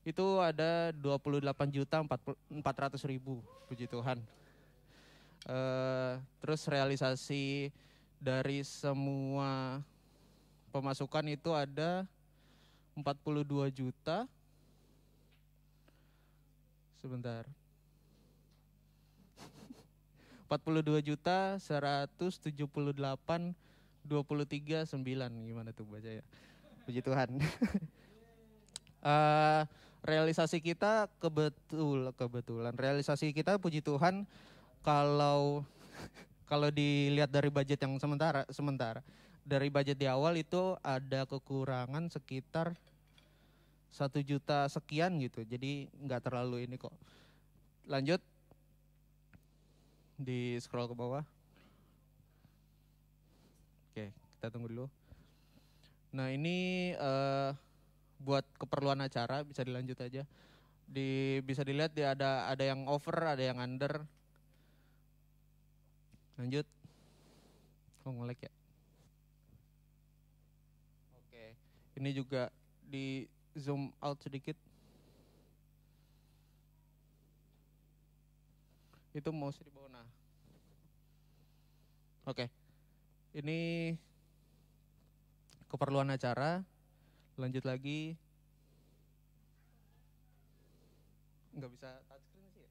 itu 0.00 0.40
ada 0.40 0.96
28 0.96 1.44
juta 1.68 2.00
400 2.00 2.96
ribu, 3.04 3.44
puji 3.68 3.84
Tuhan. 3.84 4.16
Eh, 5.44 6.12
terus 6.40 6.64
realisasi 6.64 7.68
dari 8.16 8.64
semua 8.64 9.80
pemasukan 10.72 11.24
itu 11.28 11.52
ada 11.52 12.08
42 12.96 13.68
juta. 13.68 14.24
Sebentar. 17.00 17.59
42 20.50 20.98
juta 21.06 21.62
178 21.62 22.10
23 22.26 23.54
9 24.02 25.46
gimana 25.46 25.70
tuh 25.70 25.86
baca 25.86 26.10
ya 26.10 26.24
puji 26.82 27.00
Tuhan. 27.06 27.30
Eh, 29.00 29.62
realisasi 30.04 30.60
kita 30.60 31.08
kebetul 31.24 32.12
kebetulan. 32.20 32.76
Realisasi 32.76 33.32
kita 33.32 33.56
puji 33.56 33.80
Tuhan 33.80 34.28
kalau 34.84 35.64
kalau 36.52 36.68
dilihat 36.68 37.32
dari 37.32 37.48
budget 37.48 37.80
yang 37.80 37.96
sementara 37.96 38.44
sementara 38.52 39.00
dari 39.40 39.72
budget 39.72 39.96
di 39.96 40.04
awal 40.04 40.36
itu 40.36 40.76
ada 40.84 41.24
kekurangan 41.24 42.12
sekitar 42.12 42.76
satu 43.88 44.20
juta 44.20 44.68
sekian 44.68 45.16
gitu. 45.16 45.48
Jadi 45.48 45.88
nggak 45.96 46.28
terlalu 46.28 46.68
ini 46.68 46.76
kok. 46.76 46.92
Lanjut 47.88 48.20
di 50.20 50.60
scroll 50.60 50.84
ke 50.84 50.92
bawah. 50.92 51.24
Oke, 53.90 54.12
kita 54.12 54.52
tunggu 54.52 54.68
dulu. 54.68 54.86
Nah 56.12 56.28
ini 56.28 56.92
eh, 56.92 57.50
buat 58.20 58.44
keperluan 58.60 59.00
acara 59.00 59.40
bisa 59.40 59.64
dilanjut 59.64 59.96
aja. 60.04 60.22
Di 60.84 61.40
bisa 61.40 61.64
dilihat 61.64 61.96
di 61.96 62.04
ada 62.04 62.52
ada 62.52 62.60
yang 62.60 62.84
over, 62.84 63.16
ada 63.32 63.40
yang 63.40 63.56
under. 63.56 64.04
Lanjut. 66.36 66.68
Oh 68.04 68.12
ngelek 68.12 68.44
ya. 68.44 68.52
Oke. 71.16 71.44
Ini 71.96 72.10
juga 72.12 72.52
di 72.84 73.24
zoom 73.56 73.88
out 74.04 74.20
sedikit. 74.20 74.56
Itu 79.10 79.34
mouse 79.34 79.58
di 79.58 79.70
Oke. 82.30 82.46
Ini 83.34 83.90
keperluan 85.66 86.14
acara. 86.14 86.62
Lanjut 87.34 87.66
lagi. 87.66 88.14
Nggak 91.58 91.70
bisa 91.74 91.90
touchscreen 92.06 92.46
sih 92.54 92.62
ya? 92.62 92.70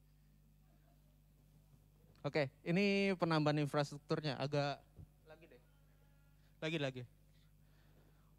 Oke, 2.24 2.48
ini 2.64 3.12
penambahan 3.20 3.60
infrastrukturnya 3.60 4.40
agak 4.40 4.80
lagi 5.28 5.46
deh. 5.52 5.62
Lagi 6.64 6.78
lagi. 6.80 7.04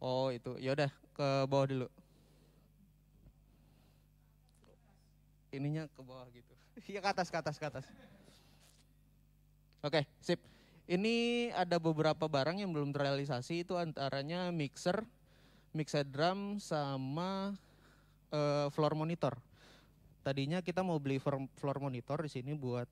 Oh, 0.01 0.33
itu. 0.33 0.57
Ya 0.57 0.73
udah 0.73 0.89
ke 1.13 1.29
bawah 1.45 1.69
dulu. 1.69 1.89
Ininya 5.53 5.85
ke 5.85 6.01
bawah 6.01 6.25
gitu. 6.33 6.55
Iya 6.89 7.05
ke 7.05 7.09
atas, 7.13 7.29
ke 7.29 7.37
atas, 7.37 7.61
ke 7.61 7.67
atas. 7.69 7.85
Oke, 9.85 10.09
sip. 10.25 10.41
Ini 10.91 11.47
ada 11.55 11.79
beberapa 11.79 12.27
barang 12.27 12.59
yang 12.59 12.75
belum 12.75 12.91
terrealisasi 12.91 13.63
itu 13.63 13.79
antaranya 13.79 14.51
mixer, 14.51 15.07
mixer 15.71 16.03
drum 16.03 16.59
sama 16.59 17.55
eh, 18.35 18.67
floor 18.75 18.99
monitor. 18.99 19.39
Tadinya 20.27 20.59
kita 20.59 20.83
mau 20.83 20.99
beli 20.99 21.23
floor, 21.23 21.79
monitor 21.79 22.27
di 22.27 22.31
sini 22.35 22.59
buat 22.59 22.91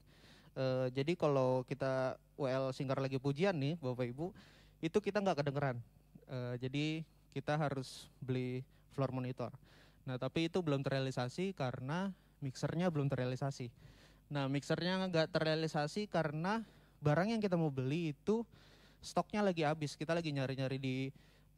eh, 0.55 0.95
jadi 0.95 1.19
kalau 1.19 1.67
kita 1.67 2.15
WL 2.39 2.71
Singkar 2.71 3.03
lagi 3.03 3.19
pujian 3.19 3.59
nih 3.59 3.75
Bapak 3.83 4.07
Ibu, 4.15 4.31
itu 4.79 4.99
kita 5.03 5.19
nggak 5.19 5.43
kedengeran. 5.43 5.83
Eh, 6.31 6.55
jadi 6.63 7.03
kita 7.35 7.59
harus 7.59 8.07
beli 8.23 8.63
floor 8.95 9.11
monitor. 9.11 9.51
Nah 10.07 10.23
tapi 10.23 10.47
itu 10.47 10.63
belum 10.63 10.87
terrealisasi 10.87 11.51
karena 11.51 12.15
mixernya 12.47 12.95
belum 12.95 13.11
terrealisasi. 13.11 13.75
Nah 14.31 14.47
mixernya 14.47 15.03
nggak 15.11 15.35
terrealisasi 15.35 16.07
karena 16.07 16.63
barang 16.99 17.35
yang 17.35 17.41
kita 17.43 17.55
mau 17.55 17.71
beli 17.71 18.13
itu 18.17 18.43
stoknya 19.03 19.43
lagi 19.43 19.63
habis. 19.63 19.95
Kita 19.95 20.15
lagi 20.15 20.31
nyari-nyari 20.35 20.79
di 20.79 20.97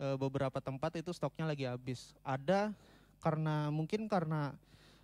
eh, 0.00 0.16
beberapa 0.16 0.60
tempat 0.60 1.00
itu 1.00 1.10
stoknya 1.12 1.48
lagi 1.48 1.64
habis. 1.68 2.12
Ada 2.24 2.72
karena 3.20 3.68
mungkin 3.68 4.08
karena 4.08 4.56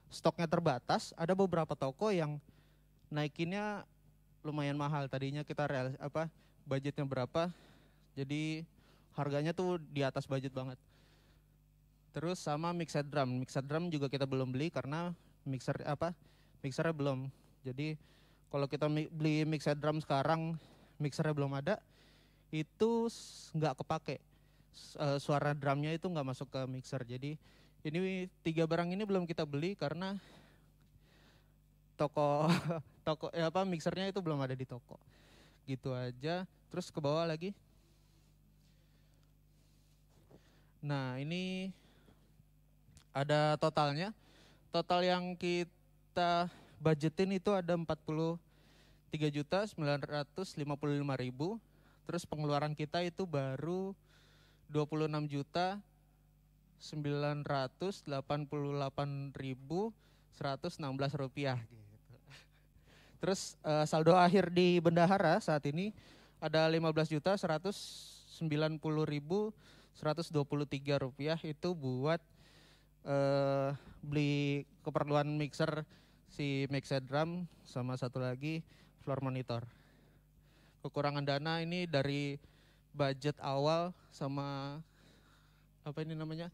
stoknya 0.09 0.49
terbatas, 0.49 1.13
ada 1.19 1.37
beberapa 1.37 1.77
toko 1.77 2.09
yang 2.09 2.41
naikinnya 3.13 3.85
lumayan 4.41 4.79
mahal. 4.79 5.11
Tadinya 5.11 5.43
kita 5.43 5.67
real, 5.69 5.93
apa 5.99 6.31
budgetnya 6.67 7.07
berapa, 7.07 7.51
jadi 8.15 8.65
harganya 9.15 9.53
tuh 9.53 9.79
di 9.93 10.03
atas 10.03 10.25
budget 10.27 10.51
banget. 10.55 10.79
Terus 12.17 12.41
sama 12.41 12.73
mixer 12.73 13.05
drum, 13.05 13.45
mixer 13.45 13.61
drum 13.61 13.93
juga 13.93 14.09
kita 14.09 14.25
belum 14.25 14.49
beli 14.49 14.73
karena 14.73 15.13
mixer 15.45 15.77
apa 15.85 16.17
mixernya 16.65 16.97
belum. 16.97 17.29
Jadi 17.61 18.01
kalau 18.57 18.73
kita 18.73 18.89
beli 18.89 19.45
mixer 19.45 19.77
drum 19.77 20.01
sekarang 20.01 20.57
mixernya 20.97 21.37
belum 21.37 21.61
ada, 21.61 21.77
itu 22.49 23.05
nggak 23.53 23.85
kepake. 23.85 24.17
Eh, 24.97 25.19
suara 25.21 25.53
drumnya 25.53 25.93
itu 25.93 26.09
nggak 26.09 26.25
masuk 26.25 26.49
ke 26.49 26.65
mixer. 26.65 27.05
Jadi 27.05 27.37
ini 27.85 28.25
tiga 28.41 28.65
barang 28.65 28.89
ini 28.97 29.05
belum 29.05 29.29
kita 29.29 29.45
beli 29.45 29.77
karena 29.77 30.17
toko 32.01 32.49
toko 33.07 33.29
ya 33.37 33.53
apa 33.53 33.61
mixernya 33.69 34.09
itu 34.09 34.25
belum 34.25 34.41
ada 34.41 34.57
di 34.57 34.65
toko. 34.65 34.97
Gitu 35.69 35.93
aja. 35.93 36.49
Terus 36.73 36.89
ke 36.89 36.97
bawah 36.97 37.29
lagi. 37.29 37.53
Nah, 40.81 41.21
ini 41.21 41.69
ada 43.13 43.61
totalnya. 43.61 44.17
Total 44.73 45.05
yang 45.05 45.37
kita 45.37 46.49
budgetin 46.81 47.37
itu 47.37 47.53
ada 47.53 47.77
43 47.77 47.85
juta 47.85 48.37
955 48.37 48.46
ribu. 51.19 51.59
Terus 52.07 52.23
pengeluaran 52.23 52.75
kita 52.75 53.03
itu 53.03 53.27
baru 53.27 53.95
26 54.71 55.27
juta 55.31 55.79
988 56.79 58.07
ribu 59.35 59.95
116 60.37 60.85
rupiah 61.17 61.59
gitu. 61.67 61.95
Terus 63.17 63.57
eh, 63.65 63.85
saldo 63.89 64.13
akhir 64.15 64.53
di 64.53 64.79
bendahara 64.79 65.41
saat 65.41 65.65
ini 65.67 65.91
ada 66.39 66.69
15 66.69 67.17
juta 67.17 67.33
190 67.35 68.45
ribu 69.09 69.51
123 69.97 70.29
rupiah 71.01 71.39
itu 71.41 71.69
buat 71.73 72.21
eh, 73.09 73.71
beli 74.05 74.69
keperluan 74.85 75.27
mixer 75.41 75.89
si 76.29 76.69
mixer 76.69 77.01
drum 77.01 77.49
sama 77.65 77.97
satu 77.97 78.21
lagi 78.21 78.61
floor 79.07 79.23
monitor. 79.23 79.63
Kekurangan 80.83 81.23
dana 81.23 81.63
ini 81.63 81.87
dari 81.87 82.43
budget 82.91 83.39
awal 83.39 83.95
sama 84.11 84.83
apa 85.87 86.03
ini 86.03 86.19
namanya? 86.19 86.51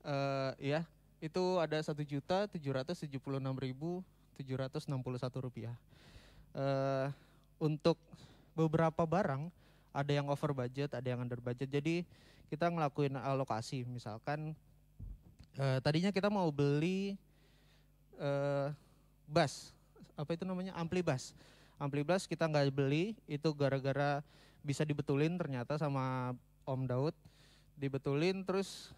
eh 0.00 0.52
ya, 0.72 0.80
itu 1.20 1.60
ada 1.60 1.76
satu 1.84 2.00
juta 2.00 2.48
tujuh 2.48 2.72
ratus 2.72 3.04
tujuh 3.04 3.20
puluh 3.20 3.36
enam 3.36 3.52
ribu 3.52 4.00
tujuh 4.40 4.56
ratus 4.56 4.88
enam 4.88 5.04
puluh 5.04 5.20
satu 5.20 5.44
rupiah. 5.44 5.76
Eh 6.56 7.12
untuk 7.60 8.00
beberapa 8.56 9.04
barang 9.04 9.52
ada 9.92 10.12
yang 10.14 10.32
over 10.32 10.56
budget, 10.56 10.96
ada 10.96 11.04
yang 11.04 11.20
under 11.20 11.36
budget. 11.44 11.68
Jadi 11.68 12.08
kita 12.48 12.72
ngelakuin 12.72 13.20
alokasi, 13.20 13.84
misalkan 13.84 14.56
eh, 15.60 15.78
tadinya 15.84 16.08
kita 16.08 16.32
mau 16.32 16.48
beli 16.48 17.12
eh 18.16 18.68
bass, 19.28 19.76
apa 20.16 20.32
itu 20.32 20.48
namanya 20.48 20.72
ampli 20.72 21.04
bass. 21.04 21.36
Ampli 21.78 22.02
bass 22.02 22.26
kita 22.26 22.50
nggak 22.50 22.74
beli, 22.74 23.14
itu 23.30 23.54
gara-gara 23.54 24.26
bisa 24.66 24.82
dibetulin 24.82 25.38
ternyata 25.38 25.78
sama 25.78 26.34
Om 26.66 26.90
Daud. 26.90 27.14
Dibetulin 27.78 28.42
terus 28.42 28.90